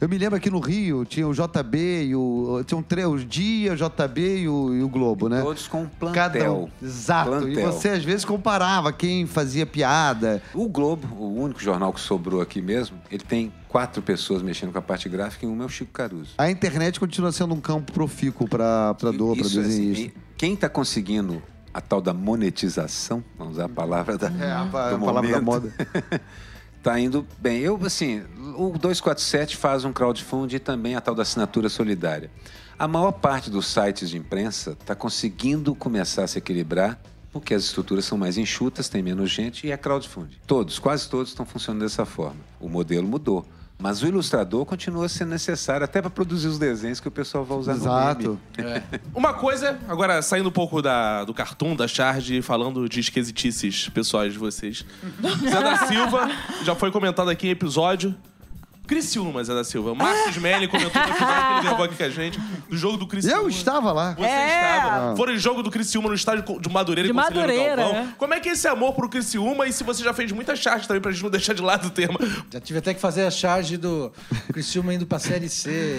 Eu 0.00 0.08
me 0.08 0.16
lembro 0.16 0.36
aqui 0.36 0.48
no 0.48 0.60
Rio, 0.60 1.04
tinha 1.04 1.26
o 1.26 1.32
JB 1.34 2.04
e 2.04 2.14
o. 2.14 2.62
Tinham 2.64 2.80
três, 2.82 3.04
o 3.08 3.16
Dia, 3.18 3.72
o 3.72 3.76
JB 3.76 4.42
e 4.42 4.48
o, 4.48 4.74
e 4.74 4.82
o 4.82 4.88
Globo, 4.88 5.28
né? 5.28 5.42
Todos 5.42 5.66
com 5.66 5.82
um 5.82 5.88
plantel. 5.88 6.14
Cada 6.14 6.52
um. 6.52 6.68
Exato. 6.80 7.30
E 7.48 7.52
Plantel. 7.54 7.72
você 7.72 7.88
às 7.88 8.04
vezes 8.04 8.24
comparava 8.24 8.92
quem 8.92 9.26
fazia 9.26 9.66
piada. 9.66 10.40
O 10.54 10.68
Globo, 10.68 11.08
o 11.16 11.34
único 11.42 11.60
jornal 11.60 11.92
que 11.92 12.00
sobrou 12.00 12.40
aqui 12.40 12.62
mesmo, 12.62 12.96
ele 13.10 13.24
tem 13.24 13.52
quatro 13.66 14.00
pessoas 14.00 14.40
mexendo 14.40 14.70
com 14.70 14.78
a 14.78 14.82
parte 14.82 15.08
gráfica 15.08 15.44
e 15.44 15.48
uma 15.48 15.64
é 15.64 15.66
o 15.66 15.68
Chico 15.68 15.90
Caruso. 15.90 16.30
A 16.38 16.48
internet 16.48 17.00
continua 17.00 17.32
sendo 17.32 17.52
um 17.52 17.60
campo 17.60 17.92
profícuo 17.92 18.48
para 18.48 18.92
dor, 19.16 19.36
para 19.36 19.46
Isso, 19.46 19.58
assim, 19.58 19.68
desenhista. 19.68 20.04
e 20.06 20.12
quem 20.36 20.54
está 20.54 20.68
conseguindo 20.68 21.42
a 21.74 21.80
tal 21.80 22.00
da 22.00 22.14
monetização, 22.14 23.22
vamos 23.36 23.54
usar 23.54 23.64
a 23.64 23.68
palavra 23.68 24.16
da, 24.16 24.28
É, 24.28 24.52
a, 24.52 24.62
do 24.62 24.66
a 24.68 24.70
palavra 24.98 25.30
da 25.30 25.40
momento, 25.40 25.42
moda. 25.44 25.72
tá 26.88 26.98
indo 26.98 27.26
bem. 27.38 27.58
Eu, 27.60 27.78
assim, 27.84 28.22
o 28.56 28.70
247 28.70 29.58
faz 29.58 29.84
um 29.84 29.92
crowdfunding 29.92 30.56
e 30.56 30.58
também 30.58 30.94
a 30.94 31.02
tal 31.02 31.14
da 31.14 31.20
assinatura 31.20 31.68
solidária. 31.68 32.30
A 32.78 32.88
maior 32.88 33.12
parte 33.12 33.50
dos 33.50 33.66
sites 33.66 34.08
de 34.08 34.16
imprensa 34.16 34.70
está 34.70 34.94
conseguindo 34.94 35.74
começar 35.74 36.24
a 36.24 36.26
se 36.26 36.38
equilibrar 36.38 36.98
porque 37.30 37.52
as 37.52 37.64
estruturas 37.64 38.06
são 38.06 38.16
mais 38.16 38.38
enxutas, 38.38 38.88
tem 38.88 39.02
menos 39.02 39.30
gente 39.30 39.66
e 39.66 39.70
é 39.70 39.76
crowdfunding. 39.76 40.38
Todos, 40.46 40.78
quase 40.78 41.06
todos 41.10 41.28
estão 41.28 41.44
funcionando 41.44 41.82
dessa 41.82 42.06
forma. 42.06 42.40
O 42.58 42.70
modelo 42.70 43.06
mudou. 43.06 43.44
Mas 43.80 44.02
o 44.02 44.06
ilustrador 44.06 44.64
continua 44.66 45.08
sendo 45.08 45.30
necessário 45.30 45.84
até 45.84 46.02
para 46.02 46.10
produzir 46.10 46.48
os 46.48 46.58
desenhos 46.58 46.98
que 46.98 47.06
o 47.06 47.10
pessoal 47.12 47.44
vai 47.44 47.58
usar 47.58 47.74
no 47.74 47.82
Exato. 47.82 48.40
meme. 48.56 48.82
Uma 49.14 49.32
coisa, 49.32 49.78
agora 49.88 50.20
saindo 50.20 50.48
um 50.48 50.52
pouco 50.52 50.82
da, 50.82 51.24
do 51.24 51.32
cartoon, 51.32 51.76
da 51.76 51.86
charge, 51.86 52.42
falando 52.42 52.88
de 52.88 52.98
esquisitices 52.98 53.88
pessoais 53.88 54.32
de 54.32 54.38
vocês. 54.38 54.84
Zé 55.48 55.62
da 55.62 55.86
Silva, 55.86 56.28
já 56.64 56.74
foi 56.74 56.90
comentado 56.90 57.30
aqui 57.30 57.46
em 57.46 57.50
episódio. 57.50 58.14
Criciúma, 58.88 59.44
Zé 59.44 59.54
da 59.54 59.62
Silva. 59.62 59.94
Marcos 59.94 60.36
Melli 60.38 60.66
comentou 60.66 61.00
no 61.00 61.06
que 61.14 61.22
ele 61.22 61.60
gravou 61.62 61.84
aqui 61.84 61.94
com 61.94 62.02
a 62.02 62.08
gente, 62.08 62.40
do 62.68 62.76
jogo 62.76 62.96
do 62.96 63.06
Criciúma. 63.06 63.36
Eu 63.36 63.48
estava 63.48 63.92
lá. 63.92 64.14
Você 64.14 64.24
estava. 64.26 65.16
Foram 65.16 65.34
em 65.34 65.38
jogo 65.38 65.62
do 65.62 65.70
Criciúma 65.70 66.08
no 66.08 66.14
estádio 66.14 66.44
de 66.60 66.68
Madureira 66.68 67.06
De 67.06 67.12
e 67.12 67.14
Madureira, 67.16 67.76
Galvão. 67.82 67.96
é. 68.00 68.08
Como 68.16 68.34
é 68.34 68.40
que 68.40 68.48
é 68.48 68.52
esse 68.52 68.66
amor 68.66 68.94
pro 68.94 69.08
Criciúma 69.08 69.66
e 69.66 69.72
se 69.72 69.84
você 69.84 70.02
já 70.02 70.12
fez 70.14 70.32
muita 70.32 70.56
charge 70.56 70.88
também 70.88 71.00
pra 71.02 71.12
gente 71.12 71.22
não 71.22 71.30
deixar 71.30 71.52
de 71.52 71.62
lado 71.62 71.88
o 71.88 71.90
tema? 71.90 72.18
Já 72.50 72.60
tive 72.60 72.78
até 72.78 72.94
que 72.94 73.00
fazer 73.00 73.26
a 73.26 73.30
charge 73.30 73.76
do 73.76 74.10
Criciúma 74.52 74.94
indo 74.94 75.06
pra 75.06 75.18
Série 75.18 75.48
C. 75.48 75.98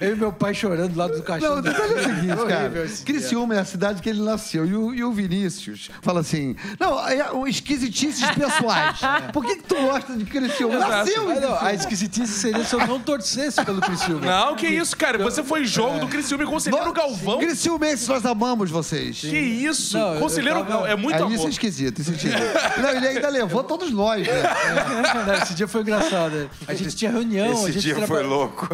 Eu, 0.00 0.12
e 0.12 0.16
meu 0.16 0.32
pai 0.32 0.54
chorando 0.54 0.96
lá 0.96 1.06
do 1.06 1.22
caixão. 1.22 1.50
Não, 1.50 1.58
o 1.58 1.62
detalhe 1.62 1.92
é 1.92 1.96
o 1.96 2.02
seguinte, 2.02 2.32
Horrível 2.32 2.46
cara. 2.46 2.88
Criciúma 3.04 3.54
é 3.54 3.58
a 3.60 3.64
cidade 3.64 4.00
que 4.02 4.08
ele 4.08 4.22
nasceu. 4.22 4.64
E 4.66 4.74
o, 4.74 4.94
e 4.94 5.04
o 5.04 5.12
Vinícius 5.12 5.90
fala 6.02 6.20
assim: 6.20 6.56
Não, 6.80 7.06
é 7.08 7.30
um 7.32 7.46
esquisitices 7.46 8.28
pessoais. 8.30 8.98
Por 9.32 9.44
que, 9.44 9.56
que 9.56 9.62
tu 9.64 9.74
gosta 9.76 10.14
de 10.16 10.24
Criciúma? 10.24 10.74
Exato. 10.76 10.90
Nasceu 10.90 11.28
Ah, 11.28 11.34
em 11.34 11.40
não, 11.40 11.58
esquisitice 11.74 12.32
seria 12.32 12.64
se 12.64 12.74
eu 12.74 12.86
não 12.86 12.98
torcesse 13.00 13.64
pelo 13.64 13.80
Criciúma. 13.80 14.20
Não, 14.26 14.56
que 14.56 14.66
isso, 14.66 14.96
cara. 14.96 15.18
Você 15.18 15.42
foi 15.42 15.64
jogo 15.64 15.98
do 15.98 16.08
Criciúma 16.08 16.44
e 16.44 16.46
Conselheiro 16.46 16.92
Galvão. 16.92 17.38
Criciúmenses, 17.38 18.06
nós 18.08 18.24
amamos 18.24 18.70
vocês. 18.70 19.20
Que 19.20 19.38
isso? 19.38 19.96
Não, 19.98 20.14
eu- 20.14 20.20
Conselheiro 20.20 20.64
tava- 20.64 20.88
é 20.88 20.96
muito 20.96 21.16
Aí 21.16 21.22
amor. 21.22 21.34
isso 21.34 21.46
é 21.46 21.50
esquisito, 21.50 22.00
isso 22.00 22.10
é 22.10 22.14
esquisito. 22.14 22.40
Não, 22.80 22.90
ele 22.90 23.08
ainda 23.08 23.28
levou 23.28 23.62
todos 23.64 23.90
nós, 23.90 24.26
né? 24.26 24.32
Não, 25.26 25.34
esse 25.34 25.54
dia 25.54 25.68
foi 25.68 25.80
engraçado. 25.82 26.32
né? 26.34 26.48
A 26.68 26.74
gente 26.74 26.94
tinha 26.96 27.10
reunião. 27.10 27.46
a 27.48 27.50
Esse 27.52 27.72
gente 27.72 27.82
dia 27.82 27.94
traba- 27.94 28.14
foi 28.14 28.22
louco. 28.22 28.68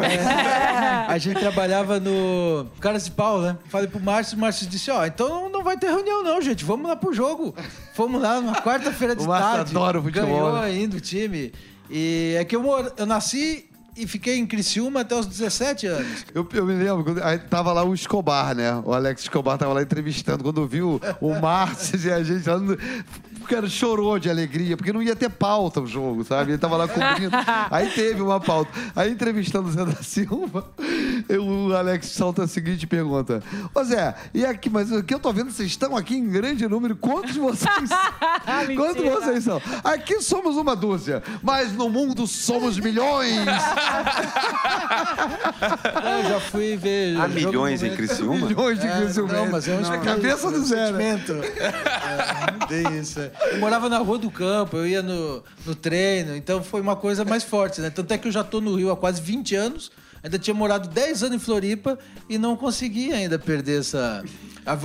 A 1.07 1.17
gente 1.17 1.39
trabalhava 1.39 1.99
no 1.99 2.67
Caras 2.79 3.05
de 3.05 3.11
Pau, 3.11 3.41
né? 3.41 3.57
Falei 3.69 3.87
pro 3.87 3.99
Márcio, 3.99 4.37
o 4.37 4.41
Márcio 4.41 4.67
disse, 4.67 4.89
ó, 4.91 5.05
então 5.05 5.27
não, 5.29 5.49
não 5.49 5.63
vai 5.63 5.77
ter 5.77 5.87
reunião 5.87 6.23
não, 6.23 6.41
gente, 6.41 6.63
vamos 6.63 6.87
lá 6.87 6.95
pro 6.95 7.13
jogo. 7.13 7.53
Fomos 7.93 8.21
lá 8.21 8.39
numa 8.41 8.55
quarta-feira 8.61 9.15
de 9.15 9.23
O 9.23 9.27
Márcio 9.27 9.51
tarde. 9.51 9.71
adora 9.71 9.99
o 9.99 10.03
futebol, 10.03 10.27
Ganhou 10.27 10.53
né? 10.53 10.65
ainda 10.67 10.97
o 10.97 11.01
time. 11.01 11.51
E 11.91 12.35
é 12.39 12.45
que 12.45 12.55
eu, 12.55 12.63
moro- 12.63 12.91
eu 12.97 13.05
nasci 13.05 13.65
e 13.97 14.07
fiquei 14.07 14.37
em 14.37 14.45
Criciúma 14.47 15.01
até 15.01 15.13
os 15.15 15.25
17 15.25 15.85
anos. 15.87 16.25
Eu, 16.33 16.47
eu 16.53 16.65
me 16.65 16.73
lembro, 16.73 17.03
quando, 17.03 17.21
aí 17.21 17.37
tava 17.37 17.73
lá 17.73 17.83
o 17.83 17.93
Escobar, 17.93 18.55
né? 18.55 18.81
O 18.85 18.93
Alex 18.93 19.23
Escobar 19.23 19.57
tava 19.57 19.73
lá 19.73 19.81
entrevistando. 19.81 20.43
Quando 20.43 20.65
viu 20.65 20.99
o 21.19 21.33
Márcio 21.39 21.99
e 21.99 22.11
a 22.11 22.23
gente 22.23 22.47
lá, 22.49 22.55
o 23.43 23.47
cara 23.47 23.67
chorou 23.67 24.17
de 24.19 24.29
alegria, 24.29 24.75
porque 24.77 24.93
não 24.93 25.01
ia 25.01 25.15
ter 25.15 25.29
pauta 25.29 25.81
o 25.81 25.87
jogo, 25.87 26.23
sabe? 26.23 26.51
Ele 26.51 26.57
tava 26.57 26.77
lá 26.77 26.87
cobrindo. 26.87 27.35
Aí 27.69 27.89
teve 27.89 28.21
uma 28.21 28.39
pauta. 28.39 28.71
Aí 28.95 29.11
entrevistando 29.11 29.67
o 29.67 29.71
Zé 29.71 29.85
da 29.85 30.01
Silva, 30.03 30.67
o 31.39 31.73
Alex 31.73 32.07
solta 32.07 32.43
a 32.43 32.47
seguinte 32.47 32.85
pergunta. 32.87 33.41
Ô 33.73 33.83
Zé, 33.83 34.15
e 34.33 34.45
aqui, 34.45 34.69
mas 34.69 34.91
aqui 34.91 35.13
eu 35.13 35.19
tô 35.19 35.31
vendo, 35.33 35.51
vocês 35.51 35.69
estão 35.69 35.95
aqui 35.95 36.15
em 36.15 36.29
grande 36.29 36.67
número. 36.67 36.95
Quantos 36.95 37.35
vocês 37.35 37.89
Quantos 38.75 39.03
vocês 39.03 39.43
são? 39.43 39.61
Aqui 39.83 40.21
somos 40.21 40.55
uma 40.57 40.75
dúzia, 40.75 41.21
mas 41.41 41.73
no 41.73 41.89
mundo 41.89 42.27
somos 42.27 42.77
milhões. 42.79 43.37
Eu 46.03 46.29
já 46.29 46.39
fui 46.39 46.77
ver. 46.77 47.17
Há 47.19 47.27
milhões 47.27 47.83
em. 47.83 47.95
Criciúma? 47.95 48.47
milhões 48.47 48.79
de 48.79 48.87
É, 48.87 48.97
Criciúmenses. 49.01 49.37
não, 49.45 49.51
mas 49.51 49.67
é 49.67 49.75
um 49.75 49.81
Na 49.81 49.97
cabeça 49.97 50.49
do 50.51 50.63
Zé, 50.65 50.91
né? 50.91 51.17
sentimento. 51.17 51.33
É, 51.57 52.51
não 52.59 52.67
tem 52.67 52.99
isso. 52.99 53.19
Eu 53.51 53.59
morava 53.59 53.87
na 53.89 53.97
rua 53.99 54.17
do 54.17 54.29
campo, 54.31 54.77
eu 54.77 54.87
ia 54.87 55.01
no, 55.01 55.43
no 55.65 55.75
treino, 55.75 56.35
então 56.35 56.63
foi 56.63 56.81
uma 56.81 56.95
coisa 56.95 57.23
mais 57.25 57.43
forte, 57.43 57.81
né? 57.81 57.89
Tanto 57.89 58.13
é 58.13 58.17
que 58.17 58.27
eu 58.27 58.31
já 58.31 58.43
tô 58.43 58.59
no 58.61 58.75
Rio 58.75 58.91
há 58.91 58.97
quase 58.97 59.21
20 59.21 59.55
anos, 59.55 59.91
ainda 60.23 60.37
tinha 60.39 60.53
morado 60.53 60.87
10 60.89 61.23
anos 61.23 61.35
em 61.35 61.39
Floripa 61.39 61.97
e 62.29 62.37
não 62.37 62.55
consegui 62.55 63.11
ainda 63.13 63.37
perder 63.39 63.79
essa. 63.81 64.23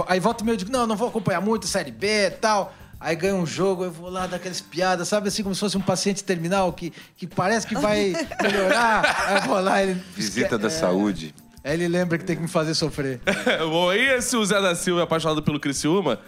Aí 0.08 0.18
volta 0.20 0.44
meia 0.44 0.54
eu 0.54 0.58
digo, 0.58 0.72
não, 0.72 0.86
não 0.86 0.96
vou 0.96 1.08
acompanhar 1.08 1.40
muito 1.40 1.66
Série 1.66 1.90
B 1.92 2.26
e 2.26 2.30
tal. 2.30 2.74
Aí 2.98 3.14
ganha 3.14 3.34
um 3.34 3.44
jogo, 3.44 3.84
eu 3.84 3.90
vou 3.90 4.08
lá 4.08 4.26
dar 4.26 4.36
aquelas 4.36 4.60
piadas, 4.60 5.06
sabe 5.06 5.28
assim, 5.28 5.42
como 5.42 5.54
se 5.54 5.60
fosse 5.60 5.76
um 5.76 5.82
paciente 5.82 6.24
terminal 6.24 6.72
que, 6.72 6.90
que 7.14 7.26
parece 7.26 7.66
que 7.66 7.74
vai 7.74 8.14
melhorar. 8.42 9.24
Aí 9.28 9.36
eu 9.36 9.42
vou 9.42 9.60
lá 9.60 9.82
ele. 9.82 10.02
Visita 10.14 10.56
da 10.56 10.68
É. 10.68 10.70
saúde. 10.70 11.34
Aí 11.62 11.74
ele 11.74 11.88
lembra 11.88 12.16
que 12.16 12.24
tem 12.24 12.36
que 12.36 12.42
me 12.42 12.48
fazer 12.48 12.74
sofrer. 12.74 13.20
Bom, 13.68 13.92
e 13.92 13.98
esse 14.14 14.34
o 14.36 14.44
Zé 14.46 14.60
da 14.62 14.74
Silva 14.74 15.00
é 15.00 15.04
apaixonado 15.04 15.42
pelo 15.42 15.60
Criciúma? 15.60 16.20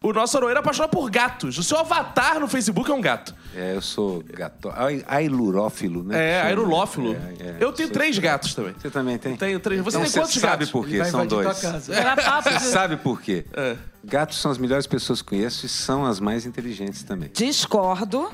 O 0.00 0.12
nosso 0.12 0.36
Aroeira 0.36 0.60
é 0.60 0.62
apaixonado 0.62 0.90
por 0.90 1.10
gatos. 1.10 1.58
O 1.58 1.62
seu 1.62 1.76
avatar 1.76 2.38
no 2.38 2.46
Facebook 2.46 2.88
é 2.88 2.94
um 2.94 3.00
gato. 3.00 3.34
É, 3.54 3.74
eu 3.74 3.82
sou 3.82 4.22
gato. 4.22 4.70
ai- 4.72 5.04
Ailurófilo, 5.08 6.04
né? 6.04 6.16
É, 6.16 6.36
Chama. 6.36 6.48
aerolófilo. 6.48 7.12
É, 7.14 7.16
é, 7.16 7.56
eu 7.58 7.72
tenho 7.72 7.88
sou- 7.88 7.94
três 7.94 8.16
gatos 8.18 8.54
também. 8.54 8.74
Você 8.78 8.90
também 8.90 9.18
tem? 9.18 9.36
Tenho 9.36 9.58
três. 9.58 9.80
Você 9.82 9.96
Então 9.96 10.08
tem 10.08 10.20
quantos 10.22 10.34
sabe 10.40 10.50
gatos? 10.64 10.70
por 10.70 10.86
quê? 10.86 10.98
vai 10.98 11.10
São 11.10 11.24
invadir 11.24 11.44
dois. 11.44 11.60
tua 11.60 11.72
casa. 11.72 11.94
Era 11.94 12.16
papo 12.16 12.48
Você 12.50 12.58
de... 12.58 12.64
sabe 12.64 12.96
por 12.98 13.20
quê? 13.20 13.44
É. 13.52 13.76
Gatos 14.04 14.40
são 14.40 14.50
as 14.50 14.58
melhores 14.58 14.86
pessoas 14.86 15.20
que 15.20 15.28
conheço 15.28 15.66
e 15.66 15.68
são 15.68 16.04
as 16.06 16.18
mais 16.20 16.46
inteligentes 16.46 17.02
também. 17.02 17.28
Discordo 17.34 18.30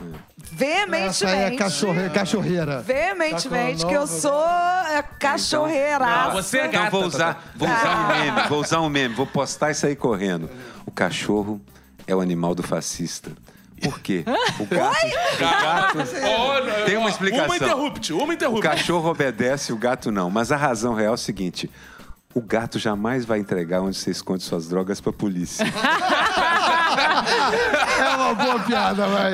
veementemente. 0.53 1.25
Essa 1.25 1.29
aí 1.29 1.55
é 1.55 1.57
cachorre- 1.57 2.11
cachorreira. 2.11 2.81
Veementemente 2.83 3.83
Tá 3.83 3.89
que 3.89 3.95
eu 3.95 4.01
nova- 4.01 4.13
sou 4.21 4.45
é, 4.47 5.03
cachorreiraça. 5.19 6.29
Não, 6.29 6.33
você 6.43 6.59
é 6.59 6.67
Então 6.67 6.81
gata. 6.81 6.91
vou 6.91 7.05
usar, 7.07 7.53
vou 7.57 7.69
usar 7.69 7.97
um 7.97 8.07
meme, 8.09 8.49
vou 8.49 8.61
usar 8.61 8.81
um 8.83 8.89
meme, 8.89 9.15
vou 9.15 9.27
postar 9.27 9.71
e 9.71 9.75
sair 9.75 9.97
correndo. 9.97 10.49
O 10.87 10.91
cachorro 10.91 11.61
é 12.07 12.15
o 12.15 12.21
animal 12.21 12.55
do 12.55 12.63
fascista. 12.63 13.33
Por 13.83 13.99
quê? 14.01 14.25
O 14.61 14.67
gato, 14.67 15.99
o 15.99 16.85
Tem 16.87 16.97
uma 16.97 17.11
explicação. 17.11 17.47
Uma 17.47 17.57
interrupt, 17.57 18.13
uma 18.13 18.25
O 18.27 18.33
interrupt. 18.33 18.63
cachorro 18.63 19.11
obedece, 19.11 19.73
o 19.73 19.77
gato 19.77 20.11
não. 20.13 20.31
Mas 20.31 20.53
a 20.53 20.57
razão 20.57 20.95
real 20.95 21.13
é 21.13 21.15
o 21.15 21.19
seguinte: 21.19 21.69
o 22.35 22.41
gato 22.41 22.79
jamais 22.79 23.25
vai 23.25 23.39
entregar 23.39 23.81
onde 23.81 23.97
você 23.97 24.11
esconde 24.11 24.43
suas 24.43 24.69
drogas 24.69 25.01
pra 25.01 25.13
polícia. 25.13 25.65
É 27.99 28.17
uma 28.17 28.35
boa 28.35 28.61
piada, 28.61 29.07
vai. 29.07 29.33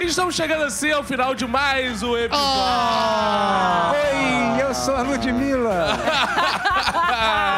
Estamos 0.00 0.34
chegando 0.34 0.64
assim 0.64 0.90
ao 0.90 1.04
final 1.04 1.34
de 1.34 1.46
mais 1.46 2.02
um 2.02 2.16
episódio. 2.16 2.48
Oi, 3.92 4.62
eu 4.62 4.74
sou 4.74 4.96
a 4.96 5.02
Ludmilla. 5.02 5.98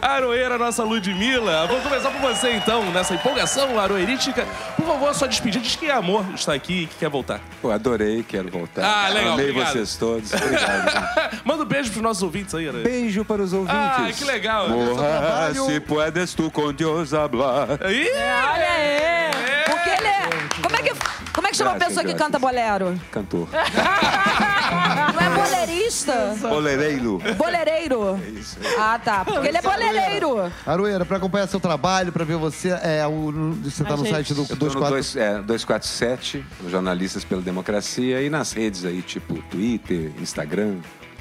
Aroeira, 0.00 0.56
nossa 0.58 0.82
Ludmilla. 0.82 1.66
Vou 1.66 1.80
começar 1.80 2.10
por 2.10 2.20
você 2.20 2.52
então, 2.54 2.84
nessa 2.90 3.14
empolgação 3.14 3.78
aroeirística. 3.78 4.46
Por 4.76 4.86
favor, 4.86 5.14
sua 5.14 5.28
despedida. 5.28 5.62
Diz 5.62 5.76
que 5.76 5.86
é 5.86 5.92
amor 5.92 6.24
está 6.34 6.54
aqui 6.54 6.82
e 6.82 6.86
que 6.86 6.96
quer 6.96 7.08
voltar. 7.10 7.40
Pô, 7.60 7.70
adorei, 7.70 8.22
quero 8.22 8.50
voltar. 8.50 8.82
Ah, 8.84 9.08
legal, 9.08 9.34
Amei 9.34 9.50
obrigado. 9.50 9.72
vocês 9.72 9.96
todos. 9.96 10.32
Obrigado. 10.32 11.40
Manda 11.44 11.62
um 11.62 11.66
beijo 11.66 11.90
pros 11.90 12.02
nossos 12.02 12.22
ouvintes 12.22 12.54
aí, 12.54 12.68
Aroeira. 12.68 12.88
Beijo 12.88 13.24
para 13.24 13.42
os 13.42 13.52
ouvintes. 13.52 13.76
Ah, 13.76 14.08
que 14.16 14.24
legal. 14.24 14.68
Morra, 14.68 15.52
se 15.54 15.80
puedes 15.80 16.34
tu 16.34 16.50
com 16.50 16.72
Deus 16.72 17.12
hablar. 17.14 17.68
Aí, 17.84 18.08
Olha 18.10 18.70
aí! 18.70 19.64
Porque 19.66 19.90
ele 19.90 20.06
é. 20.08 20.28
Como 20.62 20.76
é 20.76 20.82
que, 20.82 20.92
como 21.32 21.46
é 21.46 21.50
que 21.50 21.56
chama 21.56 21.70
a 21.70 21.74
Graças, 21.74 21.88
pessoa 21.94 22.04
que 22.04 22.12
graças. 22.12 22.26
canta 22.26 22.38
bolero? 22.38 23.00
Cantor. 23.10 23.48
É 25.52 25.66
boleirista? 25.66 26.34
Bolereiro. 26.40 27.18
Boleireiro? 27.36 28.20
Isso. 28.38 28.56
Ah, 28.78 28.98
tá. 29.02 29.24
Porque 29.24 29.48
ele 29.48 29.58
é 29.58 29.62
boleireiro. 29.62 30.52
Aroeira, 30.66 31.04
pra 31.04 31.16
acompanhar 31.16 31.46
seu 31.48 31.60
trabalho, 31.60 32.12
pra 32.12 32.24
ver 32.24 32.36
você, 32.36 32.70
é, 32.70 33.06
o, 33.06 33.52
você 33.62 33.82
tá 33.84 33.94
A 33.94 33.96
no 33.96 34.04
gente. 34.04 34.14
site 34.14 34.34
do 34.34 34.42
Eu 34.42 34.46
tô 34.56 34.66
no 34.66 34.70
24... 34.70 34.88
dois- 34.90 35.16
é, 35.16 35.34
247, 35.42 36.44
Jornalistas 36.68 37.24
pela 37.24 37.40
Democracia, 37.42 38.22
e 38.22 38.30
nas 38.30 38.52
redes 38.52 38.84
aí, 38.84 39.02
tipo 39.02 39.34
Twitter, 39.50 40.12
Instagram, 40.20 40.76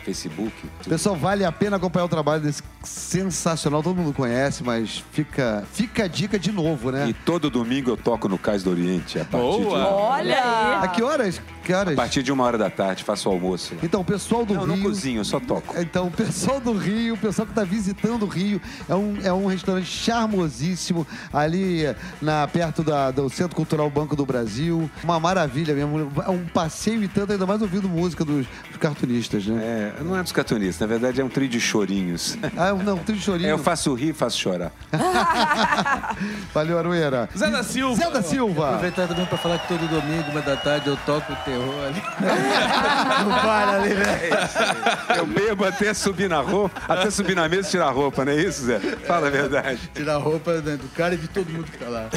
Facebook. 0.06 0.52
tudo. 0.82 0.90
Pessoal, 0.90 1.16
vale 1.16 1.44
a 1.46 1.52
pena 1.52 1.76
acompanhar 1.78 2.06
o 2.06 2.10
trabalho 2.10 2.42
desse 2.42 2.64
sensacional, 2.84 3.84
todo 3.84 3.96
mundo 3.96 4.14
conhece, 4.14 4.64
mas 4.64 5.04
fica, 5.12 5.64
fica 5.74 6.06
a 6.06 6.08
dica 6.08 6.40
de 6.40 6.52
novo, 6.52 6.92
né? 6.92 7.08
E 7.10 7.14
todo 7.14 7.50
domingo 7.50 7.92
eu 7.92 7.98
toco 7.98 8.28
no 8.30 8.38
Cais 8.38 8.64
do 8.64 8.72
Oriente, 8.72 9.20
a 9.20 9.26
partir, 9.26 9.58
de, 9.58 9.64
Boa. 9.64 9.88
Olha! 9.88 10.80
A 10.82 10.88
que 10.88 11.04
horas? 11.04 11.42
Que 11.70 11.74
horas? 11.74 11.94
a 11.94 11.96
partir 11.96 12.24
de 12.24 12.32
uma 12.32 12.44
hora 12.46 12.58
da 12.58 12.68
tarde, 12.70 13.04
faço 13.04 13.30
o 13.30 13.32
almoço 13.32 13.76
lá. 13.76 13.82
Então, 13.84 14.02
o 14.02 14.04
pessoal 14.04 14.44
do 14.44 14.56
Não, 14.56 14.66
não 14.66 14.74
Rio... 14.76 14.86
cozinho, 14.86 15.20
eu 15.20 15.26
só 15.26 15.40
toco. 15.40 15.80
Então, 15.80 16.08
o 16.08 16.12
pessoal 16.12 16.60
do 16.60 16.74
Rio, 16.74 17.14
o 17.14 17.18
pessoal 17.18 17.46
que 17.46 17.52
está 17.52 17.64
visitando 17.64 18.24
o 18.24 18.28
Rio, 18.28 18.60
é 18.90 18.96
um, 18.96 19.18
é 19.24 19.32
um 19.32 19.46
restaurante 19.46 19.86
charmosíssimo, 19.86 21.06
ali 21.32 21.84
na, 22.20 22.48
perto 22.48 22.82
da- 22.82 23.12
do 23.12 23.30
Centro 23.30 23.56
Cultural 23.56 23.88
Banco 23.90 24.16
do 24.16 24.26
Brasil. 24.26 24.90
Uma 25.04 25.20
maravilha 25.20 25.76
mesmo. 25.76 26.12
É 26.26 26.30
um 26.32 26.44
passeio 26.46 27.04
e 27.04 27.08
tanto, 27.08 27.34
ainda 27.34 27.46
mais 27.46 27.62
ouvindo 27.62 27.88
música 27.88 28.26
dos, 28.26 28.48
dos 28.70 28.78
cartunistas, 28.80 29.46
né? 29.46 29.94
É, 30.00 30.04
não 30.04 30.18
é 30.18 30.24
dos 30.24 30.32
cartunistas, 30.32 30.80
na 30.80 30.88
verdade 30.88 31.22
é 31.22 31.24
um 31.24 31.30
trio 31.30 31.48
de 31.48 31.60
chorinhos. 31.62 32.36
Ah, 32.58 32.74
não, 32.74 32.98
tem 32.98 33.16
de 33.16 33.22
chorinho. 33.22 33.50
É, 33.50 33.52
eu 33.52 33.58
faço 33.60 33.94
rir 33.94 34.10
e 34.10 34.14
faço 34.14 34.38
chorar. 34.40 34.72
Valeu, 36.54 36.78
Aroeira. 36.78 37.30
Zé 37.38 37.50
da 37.50 37.64
Silva. 37.64 37.96
Zé 37.96 38.10
da 38.12 38.22
Silva. 38.22 38.68
Aproveitar 38.70 39.08
também 39.08 39.26
pra 39.26 39.38
falar 39.38 39.60
que 39.60 39.68
todo 39.68 39.88
domingo, 39.88 40.32
uma 40.32 40.42
da 40.42 40.56
tarde, 40.58 40.88
eu 40.88 40.98
toco 41.06 41.32
o 41.34 41.36
terror 41.60 41.86
ali. 41.86 42.02
no 43.24 43.30
bar 43.30 43.70
ali, 43.70 43.94
né? 43.94 45.18
Eu 45.18 45.26
bebo 45.26 45.66
até 45.66 45.94
subir 45.94 46.30
na 46.30 46.42
roupa, 46.42 46.82
até 46.88 47.10
subir 47.10 47.36
na 47.36 47.48
mesa 47.50 47.68
e 47.68 47.72
tirar 47.72 47.88
a 47.88 47.92
roupa, 47.92 48.26
não 48.26 48.32
é 48.32 48.36
isso, 48.36 48.66
Zé? 48.66 48.80
Fala 48.80 49.28
a 49.28 49.30
verdade. 49.30 49.80
Tirar 49.94 50.16
a 50.16 50.18
roupa 50.18 50.54
né, 50.62 50.78
do 50.78 50.88
cara 50.96 51.16
e 51.16 51.18
de 51.18 51.28
todo 51.28 51.50
mundo 51.50 51.66
que 51.66 51.78
tá 51.78 51.90
lá. 51.90 52.10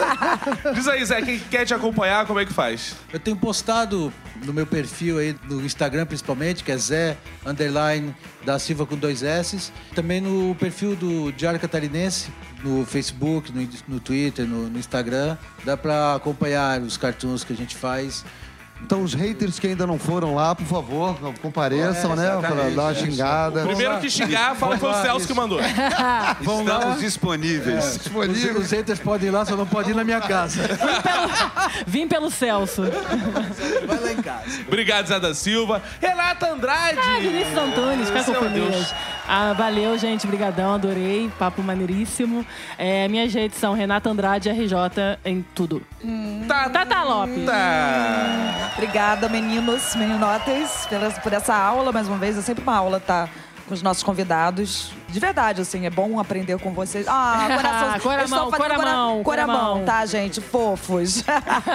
Diz 0.74 0.88
aí, 0.88 1.04
Zé, 1.04 1.22
quem 1.22 1.38
quer 1.38 1.64
te 1.64 1.74
acompanhar, 1.74 2.26
como 2.26 2.40
é 2.40 2.46
que 2.46 2.52
faz? 2.52 2.96
Eu 3.12 3.20
tenho 3.20 3.36
postado 3.36 4.12
no 4.44 4.52
meu 4.52 4.66
perfil 4.66 5.18
aí, 5.18 5.36
no 5.48 5.64
Instagram 5.64 6.06
principalmente, 6.06 6.64
que 6.64 6.72
é 6.72 6.76
Zé 6.76 7.16
Underline 7.44 8.14
da 8.44 8.58
Silva 8.58 8.86
com 8.86 8.96
dois 8.96 9.22
S. 9.22 9.72
Também 9.94 10.20
no 10.20 10.54
perfil 10.54 10.94
do 10.96 11.32
Diário 11.32 11.58
Catarinense, 11.58 12.30
no 12.62 12.84
Facebook, 12.84 13.52
no, 13.52 13.68
no 13.86 14.00
Twitter, 14.00 14.46
no, 14.46 14.68
no 14.68 14.78
Instagram. 14.78 15.36
Dá 15.64 15.76
pra 15.76 16.14
acompanhar 16.14 16.80
os 16.80 16.96
cartoons 16.96 17.44
que 17.44 17.52
a 17.52 17.56
gente 17.56 17.76
faz. 17.76 18.24
Então, 18.82 19.02
os 19.02 19.12
haters 19.12 19.58
que 19.58 19.66
ainda 19.66 19.86
não 19.86 19.98
foram 19.98 20.34
lá, 20.34 20.54
por 20.54 20.66
favor, 20.66 21.16
compareçam, 21.42 22.12
É, 22.12 22.16
né? 22.16 22.36
Pra 22.40 22.50
dar 22.70 22.82
uma 22.82 22.90
é, 22.90 22.94
xingada. 22.94 23.66
Primeiro 23.66 23.98
que 23.98 24.08
xingar, 24.08 24.54
fala 24.54 24.74
que 24.74 24.80
foi 24.80 24.88
o 24.88 24.92
lá, 24.92 25.02
Celso 25.02 25.26
que 25.26 25.34
mandou. 25.34 25.60
Estamos 26.40 27.00
disponíveis. 27.00 28.00
Os, 28.06 28.56
os 28.64 28.70
haters 28.70 28.98
podem 29.00 29.28
ir 29.28 29.30
lá, 29.32 29.44
só 29.44 29.56
não 29.56 29.66
podem 29.66 29.90
ir 29.92 29.94
na 29.94 30.04
minha 30.04 30.20
casa. 30.20 30.62
Vim 31.86 32.08
pelo 32.08 32.30
Celso. 32.30 32.82
Vai 33.86 34.00
lá 34.00 34.12
em 34.12 34.22
casa. 34.22 34.44
Obrigado, 34.66 35.06
Zé 35.06 35.20
da 35.20 35.34
Silva. 35.34 35.82
Renata 36.00 36.50
Andrade. 36.50 36.98
Ah, 36.98 37.18
Vinícius 37.20 37.58
Antunes, 37.58 38.10
Meu 38.10 38.24
cacofonias. 38.24 38.70
Deus. 38.74 38.94
Ah, 39.28 39.52
valeu, 39.52 39.98
gente. 39.98 40.26
Brigadão, 40.26 40.74
adorei. 40.74 41.30
Papo 41.38 41.62
maneiríssimo. 41.62 42.46
É, 42.78 43.06
minhas 43.08 43.32
redes 43.34 43.58
são 43.58 43.74
Renata 43.74 44.08
Andrade 44.08 44.48
RJ 44.48 44.72
em 45.24 45.44
tudo. 45.54 45.82
Tá, 46.48 46.68
Tata 46.70 47.02
Lopes. 47.02 47.44
tá. 47.44 48.70
Obrigada, 48.72 49.28
meninos, 49.28 49.94
meninotes, 49.94 50.86
pela- 50.88 51.10
por 51.10 51.32
essa 51.32 51.54
aula. 51.54 51.92
Mais 51.92 52.08
uma 52.08 52.16
vez, 52.16 52.38
é 52.38 52.42
sempre 52.42 52.62
uma 52.62 52.76
aula 52.76 52.96
estar 52.96 53.28
com 53.66 53.74
os 53.74 53.82
nossos 53.82 54.02
convidados. 54.02 54.92
De 55.10 55.20
verdade, 55.20 55.60
assim, 55.60 55.84
é 55.84 55.90
bom 55.90 56.18
aprender 56.18 56.58
com 56.58 56.72
vocês. 56.72 57.06
Ah, 57.06 57.48
coração. 57.54 58.00
Coramão, 58.00 58.12
eles 58.18 58.30
estão 58.30 58.50
fazendo 58.50 58.66
coramão, 58.76 59.22
cora- 59.22 59.42
coramão, 59.42 59.56
coramão. 59.58 59.84
tá, 59.84 60.06
gente? 60.06 60.40
Fofos. 60.40 61.22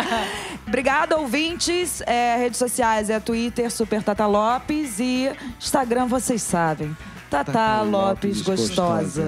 Obrigada, 0.67 1.17
ouvintes. 1.17 2.01
É, 2.05 2.35
redes 2.37 2.57
sociais 2.57 3.09
é 3.11 3.19
Twitter, 3.19 3.69
Super 3.71 4.01
Tata 4.01 4.25
Lopes 4.25 4.99
e 4.99 5.31
Instagram, 5.59 6.07
vocês 6.07 6.41
sabem. 6.41 6.95
Tata, 7.33 7.81
Lopes, 7.81 8.43
gostosa. 8.43 9.25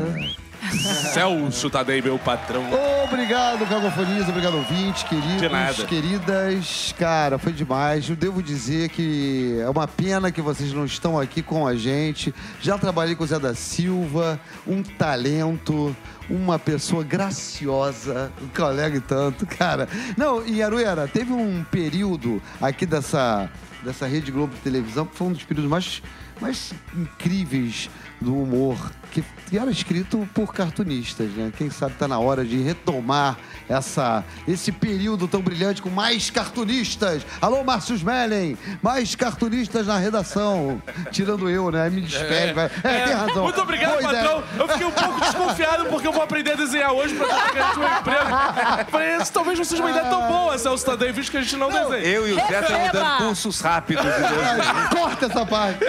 Celso 1.12 1.72
Tadei, 1.72 2.04
meu 2.04 2.20
patrão. 2.20 2.64
Obrigado, 3.04 3.68
Cagofonias, 3.68 4.30
obrigado, 4.30 4.58
ouvintes, 4.58 5.02
queridos, 5.02 5.42
De 5.42 5.50
nada. 5.50 5.86
queridas. 5.86 6.94
Cara, 7.00 7.40
foi 7.40 7.52
demais. 7.52 8.08
Eu 8.08 8.16
devo 8.16 8.44
dizer 8.44 8.90
que 8.90 9.58
é 9.60 9.68
uma 9.68 9.88
pena 9.88 10.32
que 10.32 10.40
vocês 10.40 10.72
não 10.72 10.86
estão 10.86 11.20
aqui 11.20 11.42
com 11.42 11.66
a 11.66 11.76
gente. 11.76 12.32
Já 12.62 12.78
trabalhei 12.78 13.16
com 13.16 13.24
o 13.24 13.28
Zé 13.28 13.40
da 13.40 13.56
Silva, 13.56 14.40
um 14.68 14.84
talento, 14.84 15.96
uma 16.30 16.60
pessoa 16.60 17.04
graciosa, 17.04 18.32
um 18.40 18.48
colega 18.50 18.98
e 18.98 19.02
tanto, 19.02 19.48
cara. 19.48 19.90
Não, 20.16 20.46
e 20.46 20.62
Aruera, 20.62 21.08
teve 21.08 21.34
um 21.34 21.64
período 21.72 22.40
aqui 22.62 22.86
dessa, 22.86 23.50
dessa 23.84 24.06
Rede 24.06 24.32
Globo 24.32 24.54
de 24.54 24.62
televisão 24.62 25.08
que 25.08 25.16
foi 25.16 25.26
um 25.28 25.32
dos 25.34 25.44
períodos 25.44 25.70
mais, 25.72 26.04
mais 26.42 26.74
incríveis 26.96 27.90
do 28.22 28.36
humor, 28.36 28.92
que, 29.22 29.58
era 29.58 29.72
escrito 29.72 30.28
por 30.34 30.54
cartunistas, 30.54 31.30
né? 31.32 31.52
Quem 31.58 31.70
sabe 31.70 31.96
tá 31.96 32.08
na 32.08 32.20
hora 32.20 32.44
de 32.44 32.58
retomar 32.58 33.38
essa, 33.70 34.24
esse 34.46 34.72
período 34.72 35.28
tão 35.28 35.42
brilhante 35.42 35.82
com 35.82 35.90
mais 35.90 36.30
cartunistas. 36.30 37.26
Alô, 37.42 37.64
Márcio 37.64 37.96
Smelling, 37.96 38.58
mais 38.82 39.16
cartunistas 39.16 39.88
na 39.88 39.98
redação. 39.98 40.82
Tirando 41.12 41.50
eu, 41.50 41.72
né? 41.72 41.90
Me 41.90 42.02
despede. 42.02 42.54
vai. 42.54 42.70
É, 42.84 43.06
tem 43.06 43.14
razão. 43.14 43.44
Muito 43.44 43.62
obrigado, 43.62 43.94
Pois 44.02 44.06
é. 44.06 44.24
patrão. 44.24 44.44
Eu 44.58 44.68
fiquei 44.68 44.88
um 44.88 44.92
pouco 44.92 45.22
desconfiado 45.22 45.86
porque 45.86 46.08
eu 46.08 46.12
vou 46.12 46.24
aprender 46.24 46.52
a 46.52 46.56
desenhar 46.56 46.92
hoje 46.92 47.16
pra 47.16 47.28
tentar 47.28 47.54
garantir 47.54 47.80
meu 47.80 47.88
emprego. 47.88 48.90
Falei, 48.92 49.18
isso 49.18 49.32
talvez 49.32 49.58
não 49.58 49.66
seja 49.66 49.82
uma 49.82 49.92
ideia 49.92 50.06
tão 50.06 50.28
boa, 50.28 50.58
Celso 50.58 50.86
Tadei, 50.86 51.12
visto 51.14 51.32
que 51.32 51.38
a 51.38 51.42
gente 51.42 51.56
não, 51.56 51.70
desenha. 51.70 52.04
Eu 52.04 52.28
e 52.28 52.34
o 52.34 52.36
Zé 52.36 52.62
estamos 52.62 52.92
dando 52.92 53.18
cursos 53.20 53.62
rápidos. 53.62 54.06
Corta 54.92 55.26
essa 55.28 55.46
parte. 55.46 55.80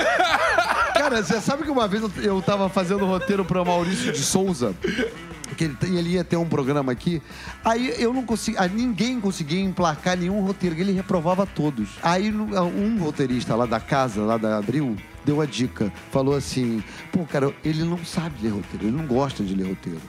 Cara, 0.95 1.23
você 1.23 1.41
sabe 1.41 1.65
que 1.65 1.71
uma 1.71 1.89
vez 1.89 2.03
eu, 2.03 2.11
eu 2.23 2.43
tava 2.43 2.69
fazendo 2.69 3.07
roteiro 3.17 3.45
pra 3.45 3.65
Maurício 3.65 4.13
de 4.13 4.23
Souza. 4.23 4.75
Que 5.57 5.65
ele, 5.65 5.77
ele 5.83 6.11
ia 6.11 6.25
ter 6.25 6.37
um 6.37 6.49
programa 6.49 6.93
aqui. 6.93 7.23
Aí 7.65 7.95
eu 7.99 8.13
não 8.13 8.25
consegui. 8.25 8.59
Ninguém 8.75 9.21
conseguia 9.21 9.61
emplacar 9.61 10.17
nenhum 10.17 10.41
roteiro, 10.41 10.79
ele 10.79 10.93
reprovava 10.93 11.47
todos. 11.47 11.89
Aí 12.03 12.31
um 12.31 12.99
roteirista 12.99 13.55
lá 13.55 13.65
da 13.65 13.81
casa, 13.81 14.23
lá 14.23 14.37
da 14.37 14.59
Abril, 14.59 14.97
deu 15.25 15.41
a 15.41 15.47
dica. 15.47 15.93
Falou 16.11 16.35
assim: 16.35 16.83
pô, 17.11 17.25
cara, 17.25 17.55
ele 17.65 17.85
não 17.85 18.05
sabe 18.05 18.35
ler 18.43 18.51
roteiro, 18.51 18.87
ele 18.87 18.97
não 18.97 19.07
gosta 19.07 19.43
de 19.43 19.55
ler 19.55 19.69
roteiro. 19.69 20.01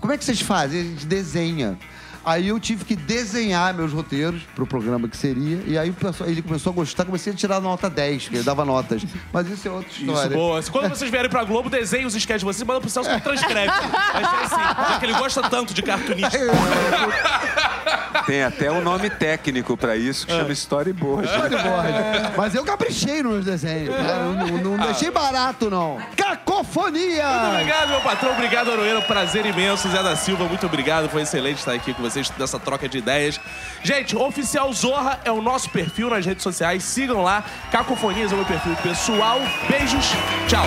Como 0.00 0.12
é 0.12 0.18
que 0.18 0.24
vocês 0.24 0.40
fazem? 0.40 0.80
A 0.80 0.84
gente 0.84 1.06
desenha. 1.06 1.78
Aí 2.26 2.48
eu 2.48 2.58
tive 2.58 2.84
que 2.84 2.96
desenhar 2.96 3.72
meus 3.72 3.92
roteiros 3.92 4.42
pro 4.54 4.66
programa 4.66 5.06
que 5.08 5.16
seria. 5.16 5.60
E 5.64 5.78
aí 5.78 5.94
ele 6.26 6.42
começou 6.42 6.72
a 6.72 6.74
gostar, 6.74 7.04
comecei 7.04 7.32
a 7.32 7.36
tirar 7.36 7.60
nota 7.60 7.88
10, 7.88 8.24
porque 8.24 8.36
ele 8.38 8.44
dava 8.44 8.64
notas. 8.64 9.02
Mas 9.32 9.48
isso 9.48 9.68
é 9.68 9.70
outra 9.70 9.88
Isso, 9.92 10.04
história. 10.04 10.36
boa. 10.36 10.60
Quando 10.64 10.88
vocês 10.88 11.08
vierem 11.08 11.30
pra 11.30 11.44
Globo, 11.44 11.70
desenhem 11.70 12.04
os 12.04 12.16
sketches 12.16 12.40
de 12.40 12.44
vocês, 12.44 12.66
manda 12.66 12.80
pro 12.80 12.90
Celso 12.90 13.08
que 13.08 13.20
transcreve. 13.20 13.70
Vai 14.12 14.24
ser 14.24 14.44
assim, 14.44 14.90
já 14.90 14.98
que 14.98 15.06
ele 15.06 15.14
gosta 15.14 15.42
tanto 15.48 15.72
de 15.72 15.82
cartunista. 15.82 16.36
Tem 18.26 18.42
até 18.42 18.72
um 18.72 18.80
nome 18.82 19.08
técnico 19.08 19.76
pra 19.76 19.96
isso 19.96 20.26
que 20.26 20.32
chama 20.32 20.50
storyboard. 20.52 21.28
Storyboard. 21.28 22.32
Mas 22.36 22.54
eu 22.56 22.64
caprichei 22.64 23.22
nos 23.22 23.44
desenhos. 23.44 23.94
cara. 23.94 24.08
Eu 24.24 24.32
Não, 24.34 24.76
não 24.76 24.86
deixei 24.86 25.10
barato, 25.12 25.70
não. 25.70 25.98
Cacofonia! 26.16 27.24
Obrigado, 27.52 27.88
meu 27.90 28.00
patrão. 28.00 28.32
Obrigado, 28.32 28.72
Aroeira. 28.72 29.00
Prazer 29.02 29.46
imenso. 29.46 29.88
Zé 29.88 30.02
da 30.02 30.16
Silva, 30.16 30.44
muito 30.46 30.66
obrigado. 30.66 31.08
Foi 31.08 31.22
excelente 31.22 31.58
estar 31.58 31.72
aqui 31.72 31.94
com 31.94 32.02
vocês 32.16 32.32
nessa 32.38 32.58
troca 32.58 32.88
de 32.88 32.98
ideias. 32.98 33.40
Gente, 33.82 34.16
Oficial 34.16 34.72
Zorra 34.72 35.20
é 35.24 35.30
o 35.30 35.42
nosso 35.42 35.68
perfil 35.70 36.08
nas 36.08 36.24
redes 36.24 36.42
sociais. 36.42 36.82
Sigam 36.82 37.22
lá. 37.22 37.44
Cacofonias 37.70 38.32
é 38.32 38.34
o 38.34 38.38
meu 38.38 38.46
perfil 38.46 38.74
pessoal. 38.76 39.38
Beijos. 39.68 40.06
Tchau. 40.48 40.66